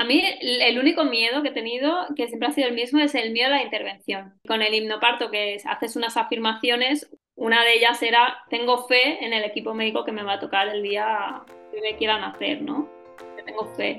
A 0.00 0.04
mí 0.04 0.22
el 0.40 0.78
único 0.78 1.02
miedo 1.04 1.42
que 1.42 1.48
he 1.48 1.52
tenido, 1.52 2.06
que 2.14 2.28
siempre 2.28 2.48
ha 2.48 2.52
sido 2.52 2.68
el 2.68 2.74
mismo, 2.74 3.00
es 3.00 3.16
el 3.16 3.32
miedo 3.32 3.48
a 3.48 3.56
la 3.56 3.64
intervención. 3.64 4.38
Con 4.46 4.62
el 4.62 4.72
hipnoparto, 4.72 5.28
que 5.30 5.60
haces 5.64 5.96
unas 5.96 6.16
afirmaciones, 6.16 7.10
una 7.34 7.64
de 7.64 7.74
ellas 7.74 8.00
era, 8.02 8.44
tengo 8.48 8.86
fe 8.86 9.24
en 9.24 9.32
el 9.32 9.42
equipo 9.42 9.74
médico 9.74 10.04
que 10.04 10.12
me 10.12 10.22
va 10.22 10.34
a 10.34 10.40
tocar 10.40 10.68
el 10.68 10.84
día 10.84 11.42
que 11.72 11.80
me 11.80 11.96
quieran 11.96 12.22
hacer, 12.22 12.62
¿no? 12.62 12.88
Que 13.36 13.42
tengo 13.42 13.74
fe. 13.74 13.98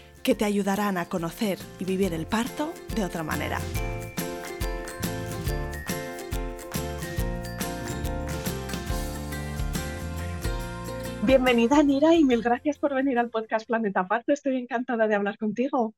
que 0.23 0.35
te 0.35 0.45
ayudarán 0.45 0.97
a 0.97 1.05
conocer 1.05 1.57
y 1.79 1.85
vivir 1.85 2.13
el 2.13 2.25
parto 2.25 2.73
de 2.95 3.05
otra 3.05 3.23
manera. 3.23 3.59
Bienvenida, 11.23 11.83
Nira, 11.83 12.15
y 12.15 12.23
mil 12.23 12.41
gracias 12.41 12.79
por 12.79 12.95
venir 12.95 13.19
al 13.19 13.29
podcast 13.29 13.67
Planeta 13.67 14.07
Parto. 14.07 14.33
Estoy 14.33 14.57
encantada 14.57 15.07
de 15.07 15.15
hablar 15.15 15.37
contigo. 15.37 15.93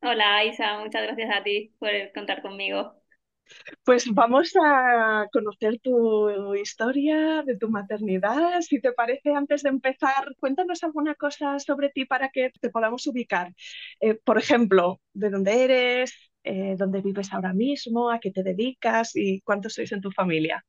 Hola, 0.00 0.44
Isa, 0.44 0.78
muchas 0.78 1.02
gracias 1.02 1.30
a 1.34 1.42
ti 1.42 1.74
por 1.78 1.90
contar 2.14 2.40
conmigo. 2.40 2.94
Pues 3.84 4.06
vamos 4.12 4.52
a 4.62 5.26
conocer 5.32 5.78
tu 5.80 6.54
historia 6.54 7.42
de 7.44 7.56
tu 7.56 7.68
maternidad. 7.70 8.60
Si 8.62 8.80
te 8.80 8.92
parece, 8.92 9.34
antes 9.34 9.62
de 9.62 9.70
empezar, 9.70 10.34
cuéntanos 10.38 10.82
alguna 10.84 11.14
cosa 11.14 11.58
sobre 11.58 11.90
ti 11.90 12.04
para 12.04 12.30
que 12.30 12.50
te 12.60 12.70
podamos 12.70 13.06
ubicar. 13.06 13.52
Eh, 14.00 14.14
por 14.14 14.38
ejemplo, 14.38 15.00
de 15.12 15.30
dónde 15.30 15.64
eres, 15.64 16.14
eh, 16.44 16.74
dónde 16.78 17.00
vives 17.00 17.32
ahora 17.32 17.52
mismo, 17.52 18.10
a 18.10 18.20
qué 18.20 18.30
te 18.30 18.42
dedicas 18.42 19.12
y 19.14 19.40
cuántos 19.42 19.74
sois 19.74 19.92
en 19.92 20.00
tu 20.00 20.10
familia. 20.10 20.64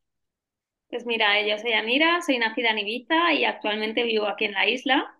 Pues 0.89 1.05
mira, 1.05 1.45
yo 1.45 1.57
soy 1.57 1.73
Anira, 1.73 2.21
soy 2.21 2.37
nacida 2.37 2.69
en 2.69 2.79
Ibiza 2.79 3.33
y 3.33 3.43
actualmente 3.45 4.03
vivo 4.03 4.27
aquí 4.27 4.45
en 4.45 4.53
la 4.53 4.67
isla. 4.67 5.13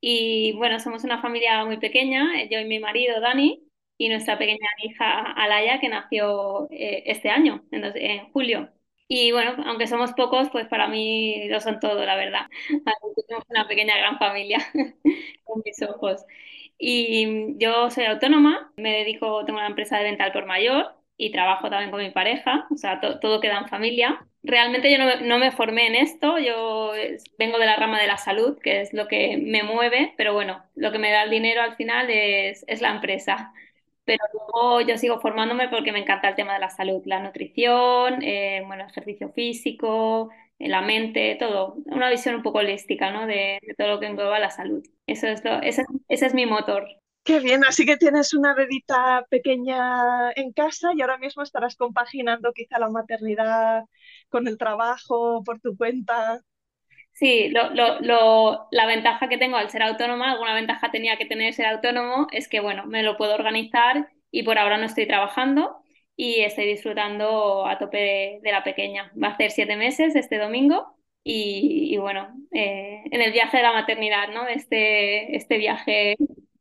Y 0.00 0.52
bueno, 0.52 0.78
somos 0.80 1.04
una 1.04 1.20
familia 1.20 1.64
muy 1.64 1.78
pequeña, 1.78 2.44
yo 2.50 2.60
y 2.60 2.66
mi 2.66 2.78
marido 2.78 3.20
Dani, 3.20 3.67
y 3.98 4.08
nuestra 4.08 4.38
pequeña 4.38 4.68
hija 4.82 5.32
Alaya, 5.32 5.80
que 5.80 5.88
nació 5.88 6.68
eh, 6.70 7.02
este 7.06 7.30
año, 7.30 7.64
en, 7.72 8.30
julio. 8.32 8.70
Y 9.08 9.32
bueno, 9.32 9.56
aunque 9.66 9.86
somos 9.86 10.12
pocos, 10.12 10.48
pues 10.50 10.68
para 10.68 10.86
mí 10.86 11.48
lo 11.48 11.60
son 11.60 11.80
todo, 11.80 12.04
la 12.04 12.16
verdad. 12.16 12.46
Somos 13.28 13.44
una 13.48 13.66
pequeña 13.66 13.96
gran 13.98 14.18
familia 14.18 14.58
con 15.44 15.62
mis 15.64 15.82
ojos. 15.82 16.24
Y 16.78 17.58
yo 17.58 17.90
soy 17.90 18.04
autónoma, 18.04 18.72
me 18.76 18.92
dedico, 18.98 19.44
tengo 19.44 19.58
una 19.58 19.68
empresa 19.68 19.98
de 19.98 20.04
venta 20.04 20.24
al 20.24 20.32
por 20.32 20.46
mayor 20.46 20.94
y 21.16 21.32
trabajo 21.32 21.68
también 21.68 21.90
con 21.90 22.00
mi 22.00 22.10
pareja, 22.10 22.66
o 22.70 22.76
sea, 22.76 23.00
todo 23.00 23.40
queda 23.40 23.58
en 23.58 23.68
familia. 23.68 24.24
Realmente 24.44 24.90
yo 24.92 24.98
no, 24.98 25.20
no, 25.22 25.38
me 25.38 25.50
formé 25.50 25.88
en 25.88 25.96
esto, 25.96 26.38
yo 26.38 26.92
vengo 27.38 27.58
de 27.58 27.66
la 27.66 27.76
rama 27.76 28.00
de 28.00 28.06
la 28.06 28.18
salud, 28.18 28.56
que 28.62 28.82
es 28.82 28.92
lo 28.94 29.08
que 29.08 29.36
me 29.36 29.64
mueve, 29.64 30.14
pero 30.16 30.32
bueno, 30.32 30.62
lo 30.76 30.92
que 30.92 31.00
me 31.00 31.10
da 31.10 31.24
el 31.24 31.30
dinero 31.30 31.62
al 31.62 31.74
final 31.74 32.08
es, 32.10 32.64
es 32.68 32.80
la 32.80 32.90
empresa 32.90 33.52
pero 34.08 34.24
luego 34.32 34.80
yo 34.80 34.96
sigo 34.96 35.20
formándome 35.20 35.68
porque 35.68 35.92
me 35.92 35.98
encanta 35.98 36.30
el 36.30 36.34
tema 36.34 36.54
de 36.54 36.60
la 36.60 36.70
salud, 36.70 37.02
la 37.04 37.20
nutrición, 37.20 38.22
eh, 38.22 38.62
bueno, 38.66 38.86
ejercicio 38.86 39.30
físico, 39.34 40.30
eh, 40.58 40.66
la 40.70 40.80
mente, 40.80 41.36
todo, 41.38 41.76
una 41.84 42.08
visión 42.08 42.36
un 42.36 42.42
poco 42.42 42.60
holística, 42.60 43.10
¿no? 43.10 43.26
De, 43.26 43.58
todo 43.76 43.88
lo 43.88 44.00
que 44.00 44.06
engloba 44.06 44.38
la 44.38 44.50
salud. 44.50 44.82
Eso 45.06 45.26
es 45.26 45.44
lo, 45.44 45.60
ese, 45.60 45.84
ese 46.08 46.24
es 46.24 46.32
mi 46.32 46.46
motor. 46.46 46.86
Qué 47.22 47.40
bien, 47.40 47.64
así 47.66 47.84
que 47.84 47.98
tienes 47.98 48.32
una 48.32 48.54
bebita 48.54 49.26
pequeña 49.28 50.30
en 50.34 50.52
casa 50.54 50.92
y 50.96 51.02
ahora 51.02 51.18
mismo 51.18 51.42
estarás 51.42 51.76
compaginando 51.76 52.54
quizá 52.54 52.78
la 52.78 52.88
maternidad 52.88 53.84
con 54.30 54.48
el 54.48 54.56
trabajo 54.56 55.42
por 55.44 55.60
tu 55.60 55.76
cuenta. 55.76 56.40
Sí, 57.18 57.48
lo, 57.48 57.70
lo, 57.74 57.98
lo, 58.00 58.68
la 58.70 58.86
ventaja 58.86 59.28
que 59.28 59.38
tengo 59.38 59.56
al 59.56 59.70
ser 59.70 59.82
autónoma, 59.82 60.30
alguna 60.30 60.54
ventaja 60.54 60.92
tenía 60.92 61.16
que 61.16 61.26
tener 61.26 61.52
ser 61.52 61.66
autónomo, 61.66 62.28
es 62.30 62.46
que, 62.48 62.60
bueno, 62.60 62.86
me 62.86 63.02
lo 63.02 63.16
puedo 63.16 63.34
organizar 63.34 64.08
y 64.30 64.44
por 64.44 64.56
ahora 64.56 64.78
no 64.78 64.86
estoy 64.86 65.06
trabajando 65.08 65.78
y 66.14 66.40
estoy 66.42 66.66
disfrutando 66.66 67.66
a 67.66 67.76
tope 67.78 68.40
de, 68.42 68.52
la 68.52 68.62
pequeña. 68.62 69.12
Va 69.20 69.28
a 69.28 69.30
hacer 69.32 69.50
siete 69.50 69.74
meses 69.76 70.14
este 70.14 70.38
domingo 70.38 70.96
y, 71.24 71.96
bueno, 71.98 72.28
eh, 72.52 73.02
en 73.10 73.20
el 73.20 73.32
viaje 73.32 73.56
de 73.56 73.62
la 73.64 73.72
maternidad, 73.72 74.28
¿no? 74.32 74.46
Este, 74.46 75.36
este 75.36 75.58
viaje 75.58 76.16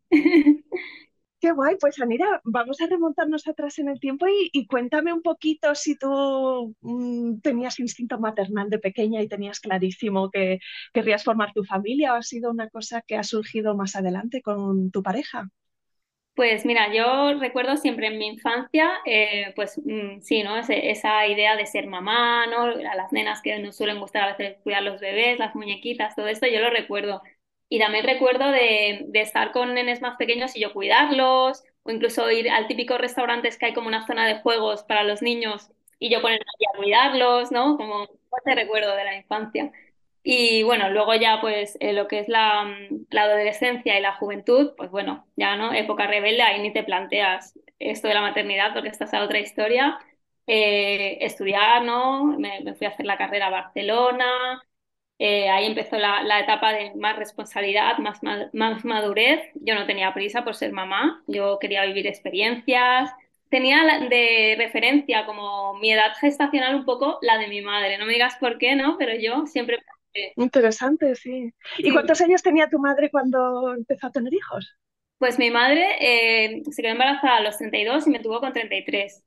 Qué 1.47 1.53
guay, 1.53 1.77
pues 1.79 1.97
Anira, 2.01 2.41
vamos 2.43 2.81
a 2.81 2.87
remontarnos 2.87 3.47
atrás 3.47 3.79
en 3.79 3.87
el 3.87 4.01
tiempo 4.01 4.25
y, 4.27 4.67
cuéntame 4.67 5.13
un 5.13 5.21
poquito 5.21 5.73
si 5.75 5.97
tú 5.97 6.75
mm, 6.81 7.39
tenías 7.39 7.79
instinto 7.79 8.19
maternal 8.19 8.69
de 8.69 8.79
pequeña 8.79 9.21
y 9.21 9.29
tenías 9.29 9.61
clarísimo 9.61 10.29
que 10.29 10.59
querrías 10.91 11.23
formar 11.23 11.53
tu 11.53 11.63
familia 11.63 12.11
o 12.11 12.15
ha 12.17 12.21
sido 12.21 12.51
una 12.51 12.69
cosa 12.69 13.01
que 13.01 13.15
ha 13.15 13.23
surgido 13.23 13.77
más 13.77 13.95
adelante 13.95 14.41
con 14.41 14.91
tu 14.91 15.01
pareja. 15.01 15.47
Pues 16.35 16.65
mira, 16.65 16.93
yo 16.93 17.39
recuerdo 17.39 17.77
siempre 17.77 18.07
en 18.07 18.17
mi 18.17 18.27
infancia, 18.27 18.89
eh, 19.05 19.53
pues 19.55 19.81
mm, 19.85 20.19
sí, 20.19 20.43
¿no? 20.43 20.57
esa 20.57 21.27
idea 21.27 21.55
de 21.55 21.65
ser 21.65 21.87
mamá, 21.87 22.45
¿no? 22.47 22.63
A 22.63 22.95
las 22.95 23.13
nenas 23.13 23.41
que 23.41 23.57
nos 23.59 23.77
suelen 23.77 24.01
gustar 24.01 24.23
a 24.23 24.35
veces 24.35 24.57
cuidar 24.63 24.83
los 24.83 24.99
bebés, 24.99 25.39
las 25.39 25.55
muñequitas, 25.55 26.13
todo 26.13 26.27
esto, 26.27 26.45
yo 26.45 26.59
lo 26.59 26.71
recuerdo. 26.71 27.21
Y 27.69 27.79
también 27.79 28.05
recuerdo 28.05 28.49
de, 28.51 29.05
de, 29.07 29.21
estar 29.21 29.51
con 29.51 29.73
nenes 29.73 30.01
más 30.01 30.17
pequeños 30.17 30.55
y 30.55 30.61
yo 30.61 30.73
cuidarlos, 30.73 31.63
o 31.83 31.91
incluso 31.91 32.29
ir 32.31 32.49
al 32.49 32.67
típico 32.67 32.97
restaurantes 32.97 33.57
que 33.57 33.67
hay 33.67 33.73
como 33.73 33.87
una 33.87 34.07
zona 34.07 34.25
de 34.25 34.39
juegos 34.39 34.83
para 34.83 35.03
los 35.03 35.21
niños 35.21 35.69
y 35.99 36.09
yo 36.09 36.21
ponerme 36.21 36.45
a 36.73 36.77
cuidarlos, 36.77 37.51
¿no? 37.51 37.77
Como 37.77 38.07
te 38.43 38.55
recuerdo 38.55 38.95
de 38.95 39.03
la 39.03 39.15
infancia. 39.15 39.71
Y 40.23 40.63
bueno, 40.63 40.89
luego 40.89 41.15
ya 41.15 41.39
pues 41.41 41.77
eh, 41.79 41.93
lo 41.93 42.07
que 42.07 42.19
es 42.19 42.27
la, 42.27 42.63
mm, 42.65 43.07
la, 43.11 43.23
adolescencia 43.23 43.97
y 43.97 44.01
la 44.01 44.15
juventud, 44.15 44.73
pues 44.77 44.91
bueno, 44.91 45.25
ya 45.37 45.55
no, 45.55 45.73
época 45.73 46.07
rebelde, 46.07 46.41
ahí 46.41 46.61
ni 46.61 46.73
te 46.73 46.83
planteas 46.83 47.57
esto 47.79 48.07
de 48.07 48.13
la 48.13 48.21
maternidad 48.21 48.73
porque 48.73 48.89
esta 48.89 49.05
es 49.05 49.13
otra 49.13 49.39
historia. 49.39 49.97
Eh, 50.47 51.17
estudiar, 51.25 51.83
¿no? 51.83 52.25
Me, 52.25 52.61
me, 52.61 52.75
fui 52.75 52.87
a 52.87 52.89
hacer 52.91 53.05
la 53.05 53.17
carrera 53.17 53.47
a 53.47 53.49
Barcelona, 53.51 54.61
eh, 55.19 55.49
ahí 55.49 55.65
empezó 55.65 55.97
la, 55.97 56.39
etapa 56.39 56.73
de 56.73 56.93
más 56.95 57.15
responsabilidad, 57.17 57.97
más, 57.97 58.19
más, 58.53 58.85
madurez. 58.85 59.41
Yo 59.55 59.73
no 59.73 59.85
tenía 59.85 60.13
prisa 60.13 60.43
por 60.43 60.55
ser 60.55 60.71
mamá, 60.71 61.23
yo 61.27 61.57
quería 61.59 61.85
vivir 61.85 62.07
experiencias. 62.07 63.11
Tenía 63.49 63.83
de 64.09 64.55
referencia 64.57 65.25
como 65.25 65.73
mi 65.75 65.91
edad 65.91 66.13
gestacional 66.19 66.75
un 66.75 66.85
poco 66.85 67.17
la 67.21 67.37
de 67.37 67.47
mi 67.47 67.61
madre. 67.61 67.97
No 67.97 68.05
me 68.05 68.13
digas 68.13 68.35
por 68.39 68.57
qué, 68.57 68.75
¿no? 68.75 68.97
Pero 68.97 69.15
yo 69.19 69.45
siempre... 69.47 69.79
Interesante, 70.35 71.15
sí. 71.15 71.53
¿Y 71.77 71.91
cuántos 71.91 72.19
años 72.21 72.41
tenía 72.41 72.69
tu 72.69 72.79
madre 72.79 73.09
cuando 73.09 73.73
empezó 73.73 74.07
a 74.07 74.11
tener 74.11 74.33
hijos? 74.33 74.75
Pues 75.17 75.39
mi 75.39 75.49
madre 75.49 75.85
eh, 75.99 76.61
se 76.69 76.81
quedó 76.81 76.91
embarazada 76.91 77.37
a 77.37 77.41
los 77.41 77.57
32 77.57 78.07
y 78.07 78.09
me 78.11 78.19
tuvo 78.19 78.39
con 78.39 78.53
33. 78.53 79.23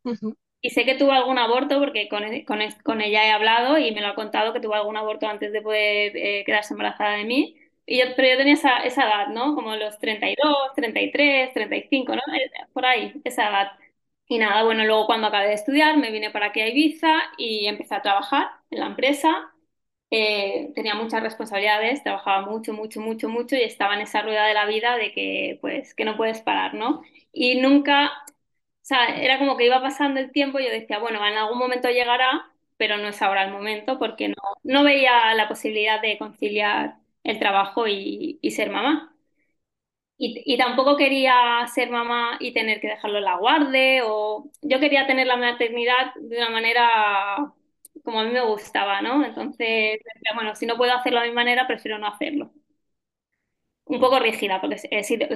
Y 0.63 0.71
sé 0.71 0.85
que 0.85 0.95
tuvo 0.95 1.13
algún 1.13 1.39
aborto 1.39 1.79
porque 1.79 2.09
con, 2.09 2.23
con, 2.45 2.61
con, 2.85 3.01
ella 3.01 3.27
he 3.27 3.31
hablado 3.33 3.79
y 3.79 3.93
me 3.93 4.01
lo 4.03 4.09
ha 4.09 4.15
contado 4.15 4.53
que 4.53 4.61
tuvo 4.61 4.75
algún 4.75 4.97
aborto 4.97 5.27
antes 5.27 5.53
de 5.53 5.63
poder 5.63 6.17
eh, 6.17 6.45
quedarse 6.45 6.75
embarazada 6.75 7.13
de 7.17 7.25
mí. 7.25 7.57
Y 7.87 7.99
yo, 7.99 8.05
pero 8.15 8.29
yo 8.29 8.37
tenía 8.37 8.55
esa, 8.55 8.79
esa 8.85 9.05
edad, 9.05 9.29
¿no? 9.29 9.55
Como 9.55 9.75
los 9.77 9.99
32, 9.99 10.75
33, 10.77 11.53
35, 11.55 12.15
¿no? 12.15 12.23
Eh, 12.35 12.51
por 12.73 12.85
ahí, 12.87 13.13
esa 13.25 13.49
edad. 13.49 13.73
Y 14.29 14.39
nada, 14.39 14.63
bueno, 14.65 14.85
luego 14.85 15.07
cuando 15.07 15.27
acabé 15.29 15.49
de 15.49 15.55
estudiar 15.55 15.97
me 15.97 16.11
vine 16.13 16.31
para 16.31 16.47
aquí 16.47 16.61
a 16.61 16.69
Ibiza 16.69 17.09
y 17.37 17.67
empecé 17.67 17.95
a 17.97 18.03
trabajar 18.03 18.49
en 18.71 18.81
la 18.81 18.87
empresa. 18.87 19.51
Eh, 20.13 20.73
tenía 20.75 20.95
muchas 20.95 21.23
responsabilidades, 21.23 22.03
trabajaba 22.03 22.45
mucho, 22.47 22.73
mucho, 22.73 23.01
mucho, 23.01 23.29
mucho 23.29 23.55
y 23.57 23.63
estaba 23.63 23.95
en 23.95 24.01
esa 24.03 24.23
rueda 24.23 24.47
de 24.47 24.55
la 24.55 24.67
vida 24.67 24.97
de 24.97 25.13
que, 25.13 25.59
pues, 25.61 25.95
que 25.95 26.05
no 26.05 26.17
puedes 26.17 26.41
parar, 26.43 26.75
¿no? 26.75 27.03
Y 27.33 27.61
nunca, 27.61 28.13
sea, 28.91 29.07
era 29.21 29.39
como 29.39 29.57
que 29.57 29.67
iba 29.67 29.81
pasando 29.83 30.21
el 30.21 30.33
tiempo 30.33 30.59
y 30.61 30.65
yo 30.67 30.71
decía, 30.71 30.99
bueno, 30.99 31.25
en 31.27 31.37
algún 31.37 31.59
momento 31.59 31.89
llegará, 31.91 32.51
pero 32.77 32.97
no 32.99 33.09
es 33.09 33.23
ahora 33.23 33.45
el 33.45 33.53
momento 33.53 33.99
porque 33.99 34.29
no, 34.29 34.35
no 34.65 34.85
veía 34.85 35.35
la 35.35 35.49
posibilidad 35.49 36.01
de 36.03 36.19
conciliar 36.19 36.97
el 37.25 37.39
trabajo 37.39 37.87
y, 37.89 38.39
ser 38.55 38.71
mamá. 38.71 39.15
y, 40.19 40.43
y 40.55 40.59
tampoco 40.59 40.97
quería 40.97 41.67
ser 41.73 41.91
mamá 41.91 42.37
y 42.41 42.53
tener 42.53 42.81
que 42.81 42.89
dejarlo 42.89 43.19
en 43.19 43.25
la 43.25 43.37
guardia, 43.39 44.03
o 44.07 44.51
yo 44.63 44.79
quería 44.81 45.07
tener 45.07 45.27
la 45.27 45.37
maternidad 45.37 46.15
de 46.17 46.37
una 46.39 46.51
manera 46.51 47.53
como 48.05 48.21
a 48.21 48.25
mí 48.25 48.31
me 48.33 48.41
gustaba, 48.43 49.01
¿no? 49.03 49.25
Entonces, 49.25 49.99
bueno, 50.35 50.55
si 50.57 50.67
no 50.67 50.77
puedo 50.77 50.93
hacerlo 50.95 51.21
a 51.21 51.25
mi 51.25 51.33
manera, 51.33 51.67
prefiero 51.67 51.99
no 51.99 52.07
hacerlo 52.09 52.53
un 53.91 54.01
poco 54.01 54.21
rígida, 54.21 54.61
porque 54.61 54.79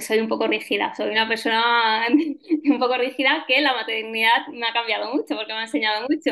soy 0.00 0.20
un 0.20 0.28
poco 0.28 0.46
rígida, 0.46 0.94
soy 0.94 1.10
una 1.10 1.26
persona 1.26 2.06
un 2.64 2.78
poco 2.78 2.96
rígida 2.96 3.44
que 3.48 3.60
la 3.60 3.74
maternidad 3.74 4.46
me 4.52 4.66
ha 4.66 4.72
cambiado 4.72 5.12
mucho, 5.12 5.34
porque 5.34 5.52
me 5.52 5.58
ha 5.58 5.62
enseñado 5.62 6.02
mucho. 6.02 6.30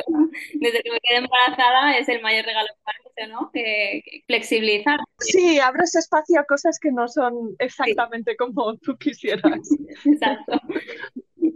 Desde 0.54 0.82
que 0.82 0.90
me 0.90 1.00
quedé 1.00 1.18
embarazada 1.18 1.98
es 1.98 2.08
el 2.08 2.22
mayor 2.22 2.44
regalo 2.44 2.68
que 3.16 3.26
me 3.26 3.28
¿no? 3.28 3.50
Que, 3.52 4.02
flexibilizar. 4.26 5.00
Sí, 5.18 5.58
abres 5.58 5.96
espacio 5.96 6.38
a 6.38 6.44
cosas 6.44 6.78
que 6.78 6.92
no 6.92 7.08
son 7.08 7.56
exactamente 7.58 8.36
como 8.36 8.76
tú 8.78 8.96
quisieras. 8.96 9.42
Exacto. 10.04 10.60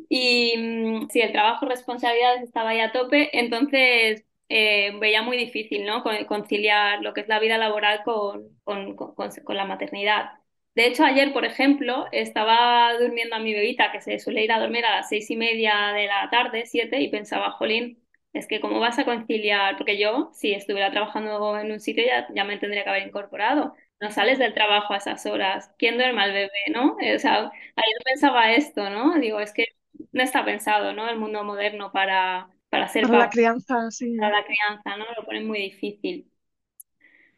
Y 0.08 0.54
mm, 0.56 1.08
si 1.10 1.20
el 1.20 1.30
trabajo, 1.30 1.66
responsabilidades 1.66 2.42
estaba 2.42 2.70
ahí 2.70 2.80
a 2.80 2.90
tope, 2.90 3.30
entonces 3.38 4.24
eh, 4.48 4.98
veía 4.98 5.22
muy 5.22 5.36
difícil, 5.36 5.86
¿no? 5.86 6.02
Conciliar 6.26 7.02
lo 7.02 7.14
que 7.14 7.20
es 7.20 7.28
la 7.28 7.38
vida 7.38 7.56
laboral 7.56 8.02
con, 8.04 8.48
con, 8.64 8.96
con 8.96 9.56
la 9.56 9.64
maternidad. 9.64 10.30
De 10.76 10.86
hecho, 10.86 11.04
ayer, 11.04 11.32
por 11.32 11.44
ejemplo, 11.46 12.06
estaba 12.12 12.92
durmiendo 12.98 13.36
a 13.36 13.40
mi 13.40 13.54
bebita, 13.54 13.92
que 13.92 14.00
se 14.02 14.18
suele 14.20 14.44
ir 14.44 14.52
a 14.52 14.60
dormir 14.60 14.84
a 14.86 14.96
las 14.96 15.08
seis 15.08 15.30
y 15.30 15.36
media 15.36 15.92
de 15.94 16.06
la 16.06 16.30
tarde, 16.30 16.66
siete, 16.66 17.00
y 17.00 17.08
pensaba, 17.10 17.50
jolín, 17.52 17.98
es 18.34 18.46
que 18.46 18.60
cómo 18.60 18.78
vas 18.80 18.98
a 18.98 19.06
conciliar, 19.06 19.76
porque 19.78 19.98
yo, 19.98 20.30
si 20.34 20.52
estuviera 20.54 20.90
trabajando 20.92 21.58
en 21.58 21.72
un 21.72 21.80
sitio, 21.80 22.04
ya, 22.06 22.28
ya 22.34 22.44
me 22.44 22.58
tendría 22.58 22.84
que 22.84 22.90
haber 22.90 23.08
incorporado. 23.08 23.74
No 24.00 24.10
sales 24.12 24.38
del 24.38 24.54
trabajo 24.54 24.94
a 24.94 24.98
esas 24.98 25.26
horas. 25.26 25.72
¿Quién 25.78 25.96
duerme 25.96 26.22
al 26.22 26.32
bebé, 26.32 26.50
no? 26.72 26.96
Eh, 27.00 27.16
o 27.16 27.18
sea, 27.18 27.36
ayer 27.36 27.96
pensaba 28.04 28.52
esto, 28.52 28.90
¿no? 28.90 29.18
Digo, 29.18 29.40
es 29.40 29.52
que 29.54 29.66
no 30.12 30.22
está 30.22 30.44
pensado, 30.44 30.92
¿no? 30.92 31.08
El 31.08 31.18
mundo 31.18 31.44
moderno 31.44 31.90
para, 31.92 32.50
para 32.70 32.88
ser 32.88 33.06
para 33.06 33.18
la 33.20 33.30
crianza, 33.30 33.90
sí. 33.90 34.16
Para 34.18 34.40
la 34.40 34.44
crianza, 34.44 34.96
¿no? 34.98 35.06
Lo 35.16 35.24
pone 35.24 35.40
muy 35.42 35.58
difícil. 35.60 36.30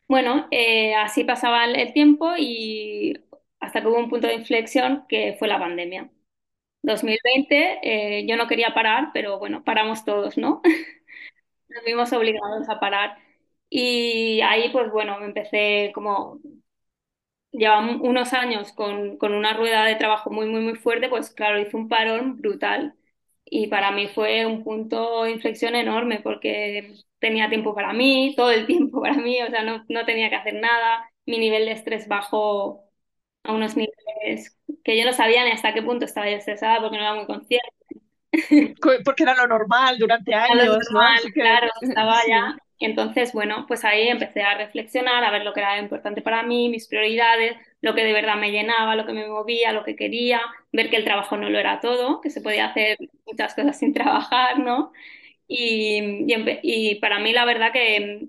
Bueno, 0.08 0.48
eh, 0.50 0.94
así 0.94 1.24
pasaba 1.24 1.64
el 1.66 1.92
tiempo 1.92 2.32
y 2.38 3.14
hasta 3.68 3.82
que 3.82 3.88
hubo 3.88 3.98
un 3.98 4.08
punto 4.10 4.26
de 4.26 4.34
inflexión 4.34 5.04
que 5.08 5.36
fue 5.38 5.48
la 5.48 5.58
pandemia. 5.58 6.10
2020, 6.82 7.80
eh, 7.82 8.26
yo 8.26 8.36
no 8.36 8.48
quería 8.48 8.74
parar, 8.74 9.10
pero 9.12 9.38
bueno, 9.38 9.64
paramos 9.64 10.04
todos, 10.04 10.38
¿no? 10.38 10.62
Nos 11.68 11.84
vimos 11.84 12.12
obligados 12.12 12.68
a 12.68 12.80
parar. 12.80 13.18
Y 13.70 14.40
ahí, 14.42 14.70
pues 14.70 14.90
bueno, 14.90 15.18
me 15.20 15.26
empecé 15.26 15.92
como, 15.94 16.40
llevaba 17.52 17.80
unos 18.00 18.32
años 18.32 18.72
con, 18.72 19.18
con, 19.18 19.34
una 19.34 19.54
rueda 19.54 19.84
de 19.84 19.96
trabajo 19.96 20.30
muy, 20.30 20.46
muy, 20.46 20.60
muy 20.62 20.74
fuerte, 20.76 21.08
pues 21.08 21.30
claro, 21.30 21.60
hice 21.60 21.76
un 21.76 21.88
parón 21.88 22.36
brutal. 22.38 22.94
Y 23.44 23.68
para 23.68 23.92
mí 23.92 24.08
fue 24.08 24.46
un 24.46 24.64
punto 24.64 25.24
de 25.24 25.32
inflexión 25.32 25.74
enorme 25.74 26.20
porque 26.22 26.94
tenía 27.18 27.48
tiempo 27.50 27.74
para 27.74 27.92
mí, 27.92 28.34
todo 28.36 28.50
el 28.50 28.66
tiempo 28.66 29.00
para 29.02 29.14
mí, 29.14 29.42
o 29.42 29.48
sea, 29.50 29.62
no, 29.62 29.84
no 29.88 30.04
tenía 30.06 30.30
que 30.30 30.36
hacer 30.36 30.54
nada, 30.54 31.10
mi 31.26 31.38
nivel 31.38 31.66
de 31.66 31.72
estrés 31.72 32.08
bajó 32.08 32.87
a 33.44 33.52
unos 33.52 33.76
niveles 33.76 34.56
que 34.84 34.98
yo 34.98 35.04
no 35.04 35.12
sabía 35.12 35.44
ni 35.44 35.50
hasta 35.52 35.74
qué 35.74 35.82
punto 35.82 36.04
estaba 36.04 36.30
yo 36.30 36.36
estresada 36.36 36.80
porque 36.80 36.96
no 36.96 37.02
era 37.04 37.14
muy 37.14 37.26
consciente. 37.26 37.66
Porque 39.04 39.22
era 39.22 39.34
lo 39.34 39.46
normal 39.46 39.98
durante 39.98 40.34
años. 40.34 40.66
Lo 40.66 40.78
normal, 40.78 41.18
claro, 41.32 41.68
estaba 41.80 42.20
ya. 42.28 42.56
Y 42.78 42.84
entonces, 42.84 43.32
bueno, 43.32 43.64
pues 43.66 43.84
ahí 43.84 44.08
empecé 44.08 44.42
a 44.42 44.56
reflexionar, 44.56 45.24
a 45.24 45.30
ver 45.32 45.42
lo 45.44 45.52
que 45.52 45.60
era 45.60 45.78
importante 45.78 46.22
para 46.22 46.42
mí, 46.44 46.68
mis 46.68 46.86
prioridades, 46.86 47.56
lo 47.80 47.94
que 47.94 48.04
de 48.04 48.12
verdad 48.12 48.36
me 48.36 48.52
llenaba, 48.52 48.94
lo 48.94 49.04
que 49.06 49.12
me 49.12 49.26
movía, 49.26 49.72
lo 49.72 49.82
que 49.84 49.96
quería, 49.96 50.40
ver 50.72 50.88
que 50.90 50.96
el 50.96 51.04
trabajo 51.04 51.36
no 51.36 51.50
lo 51.50 51.58
era 51.58 51.80
todo, 51.80 52.20
que 52.20 52.30
se 52.30 52.40
podía 52.40 52.66
hacer 52.66 52.96
muchas 53.26 53.54
cosas 53.54 53.78
sin 53.78 53.92
trabajar, 53.92 54.60
¿no? 54.60 54.92
Y, 55.48 56.26
y, 56.32 56.60
y 56.62 56.94
para 56.96 57.18
mí 57.20 57.32
la 57.32 57.44
verdad 57.46 57.72
que 57.72 58.28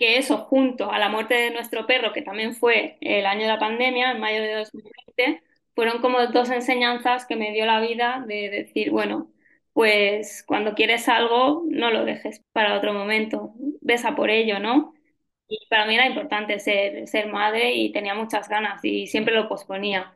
que 0.00 0.18
eso, 0.18 0.38
junto 0.38 0.92
a 0.92 0.98
la 0.98 1.10
muerte 1.10 1.34
de 1.36 1.52
nuestro 1.52 1.86
perro, 1.86 2.12
que 2.14 2.22
también 2.22 2.56
fue 2.56 2.98
el 3.02 3.26
año 3.26 3.42
de 3.42 3.48
la 3.48 3.60
pandemia, 3.60 4.12
en 4.12 4.20
mayo 4.20 4.42
de 4.42 4.54
2020, 4.56 5.44
fueron 5.76 6.02
como 6.02 6.26
dos 6.28 6.50
enseñanzas 6.50 7.26
que 7.26 7.36
me 7.36 7.52
dio 7.52 7.66
la 7.66 7.80
vida 7.80 8.24
de 8.28 8.50
decir, 8.50 8.90
bueno, 8.92 9.30
pues 9.74 10.44
cuando 10.46 10.74
quieres 10.74 11.08
algo, 11.08 11.64
no 11.68 11.90
lo 11.92 12.04
dejes 12.06 12.42
para 12.52 12.76
otro 12.78 12.94
momento, 12.94 13.54
ves 13.82 14.04
a 14.06 14.16
por 14.16 14.30
ello, 14.30 14.58
¿no? 14.60 14.94
Y 15.48 15.66
para 15.68 15.86
mí 15.86 15.94
era 15.96 16.06
importante 16.06 16.60
ser, 16.60 17.06
ser 17.08 17.28
madre 17.28 17.74
y 17.74 17.92
tenía 17.92 18.14
muchas 18.14 18.48
ganas 18.48 18.84
y 18.84 19.06
siempre 19.08 19.34
lo 19.34 19.48
posponía. 19.48 20.14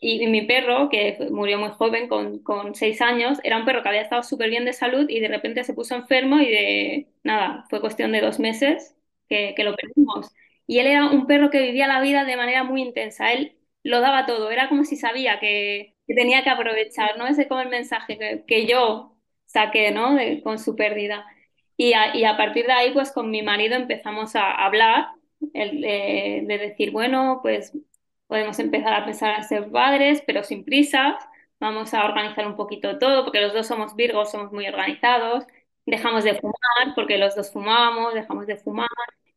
Y, 0.00 0.26
mi 0.28 0.42
perro, 0.42 0.88
que 0.88 1.18
murió 1.30 1.58
muy 1.58 1.70
joven, 1.70 2.08
con, 2.08 2.38
con, 2.40 2.74
seis 2.74 3.00
años, 3.00 3.38
era 3.42 3.56
un 3.58 3.64
perro 3.64 3.82
que 3.82 3.88
había 3.88 4.02
estado 4.02 4.22
súper 4.22 4.50
bien 4.50 4.64
de 4.64 4.72
salud 4.72 5.08
y 5.08 5.20
de 5.20 5.28
repente 5.28 5.64
se 5.64 5.74
puso 5.74 5.94
enfermo 5.96 6.40
y 6.40 6.48
de 6.50 7.08
nada, 7.24 7.64
fue 7.68 7.80
cuestión 7.80 8.12
de 8.12 8.20
dos 8.20 8.38
meses 8.38 8.96
que, 9.28 9.54
que 9.56 9.64
lo 9.64 9.74
perdimos. 9.74 10.32
Y 10.66 10.78
él 10.78 10.86
era 10.86 11.06
un 11.10 11.26
perro 11.26 11.50
que 11.50 11.62
vivía 11.62 11.86
la 11.88 12.00
vida 12.00 12.24
de 12.24 12.36
manera 12.36 12.62
muy 12.64 12.82
intensa, 12.82 13.32
él 13.32 13.56
lo 13.82 14.00
daba 14.00 14.26
todo, 14.26 14.50
era 14.50 14.68
como 14.68 14.84
si 14.84 14.96
sabía 14.96 15.40
que, 15.40 15.96
que 16.06 16.14
tenía 16.14 16.42
que 16.44 16.50
aprovechar, 16.50 17.18
¿no? 17.18 17.26
Ese 17.26 17.48
como 17.48 17.60
el 17.60 17.68
mensaje 17.68 18.18
que, 18.18 18.44
que 18.46 18.66
yo 18.66 19.16
saqué, 19.46 19.90
¿no? 19.90 20.14
De, 20.14 20.42
con 20.42 20.58
su 20.58 20.76
pérdida. 20.76 21.26
Y 21.76 21.92
a, 21.94 22.14
y 22.16 22.24
a, 22.24 22.36
partir 22.36 22.66
de 22.66 22.72
ahí, 22.72 22.92
pues 22.92 23.12
con 23.12 23.30
mi 23.30 23.42
marido 23.42 23.76
empezamos 23.76 24.36
a 24.36 24.50
hablar, 24.52 25.08
el, 25.54 25.84
eh, 25.84 26.42
de 26.44 26.58
decir, 26.58 26.90
bueno, 26.90 27.40
pues 27.42 27.72
podemos 28.28 28.58
empezar 28.60 28.94
a 28.94 29.04
pensar 29.04 29.36
en 29.36 29.44
ser 29.44 29.70
padres, 29.70 30.22
pero 30.26 30.44
sin 30.44 30.64
prisas. 30.64 31.16
Vamos 31.60 31.92
a 31.94 32.04
organizar 32.04 32.46
un 32.46 32.56
poquito 32.56 32.98
todo, 32.98 33.24
porque 33.24 33.40
los 33.40 33.52
dos 33.54 33.66
somos 33.66 33.96
virgos, 33.96 34.30
somos 34.30 34.52
muy 34.52 34.66
organizados. 34.68 35.44
Dejamos 35.86 36.24
de 36.24 36.34
fumar, 36.36 36.94
porque 36.94 37.18
los 37.18 37.34
dos 37.34 37.52
fumábamos, 37.52 38.14
dejamos 38.14 38.46
de 38.46 38.56
fumar. 38.56 38.88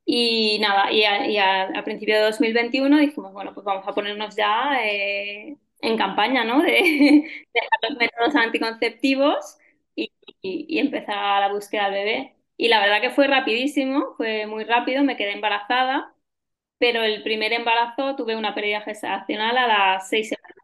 Y 0.05 0.59
nada, 0.59 0.91
y 0.91 1.03
a, 1.05 1.63
a, 1.79 1.83
principio 1.83 2.15
de 2.15 2.21
2021 2.23 2.97
dijimos, 2.99 3.33
bueno, 3.33 3.53
pues 3.53 3.65
vamos 3.65 3.87
a 3.87 3.93
ponernos 3.93 4.35
ya 4.35 4.79
eh, 4.83 5.57
en 5.81 5.97
campaña, 5.97 6.43
¿no? 6.43 6.61
De 6.61 6.71
dejar 7.53 7.79
los 7.89 7.97
métodos 7.97 8.35
anticonceptivos 8.35 9.57
y, 9.95 10.11
y, 10.41 10.65
y 10.69 10.79
empezar 10.79 11.41
la 11.41 11.53
búsqueda 11.53 11.85
del 11.85 11.93
bebé. 11.93 12.35
Y 12.57 12.67
la 12.69 12.79
verdad 12.81 13.01
que 13.01 13.11
fue 13.11 13.27
rapidísimo, 13.27 14.15
fue 14.17 14.45
muy 14.47 14.63
rápido, 14.65 15.03
me 15.03 15.17
quedé 15.17 15.33
embarazada 15.33 16.13
pero 16.81 17.03
el 17.03 17.23
primer 17.23 17.53
embarazo 17.53 18.17
tuve 18.17 18.35
una 18.35 18.55
pérdida 18.55 18.81
gestacional 18.81 19.57
a 19.57 19.67
las 19.67 20.09
seis 20.09 20.29
semanas. 20.29 20.57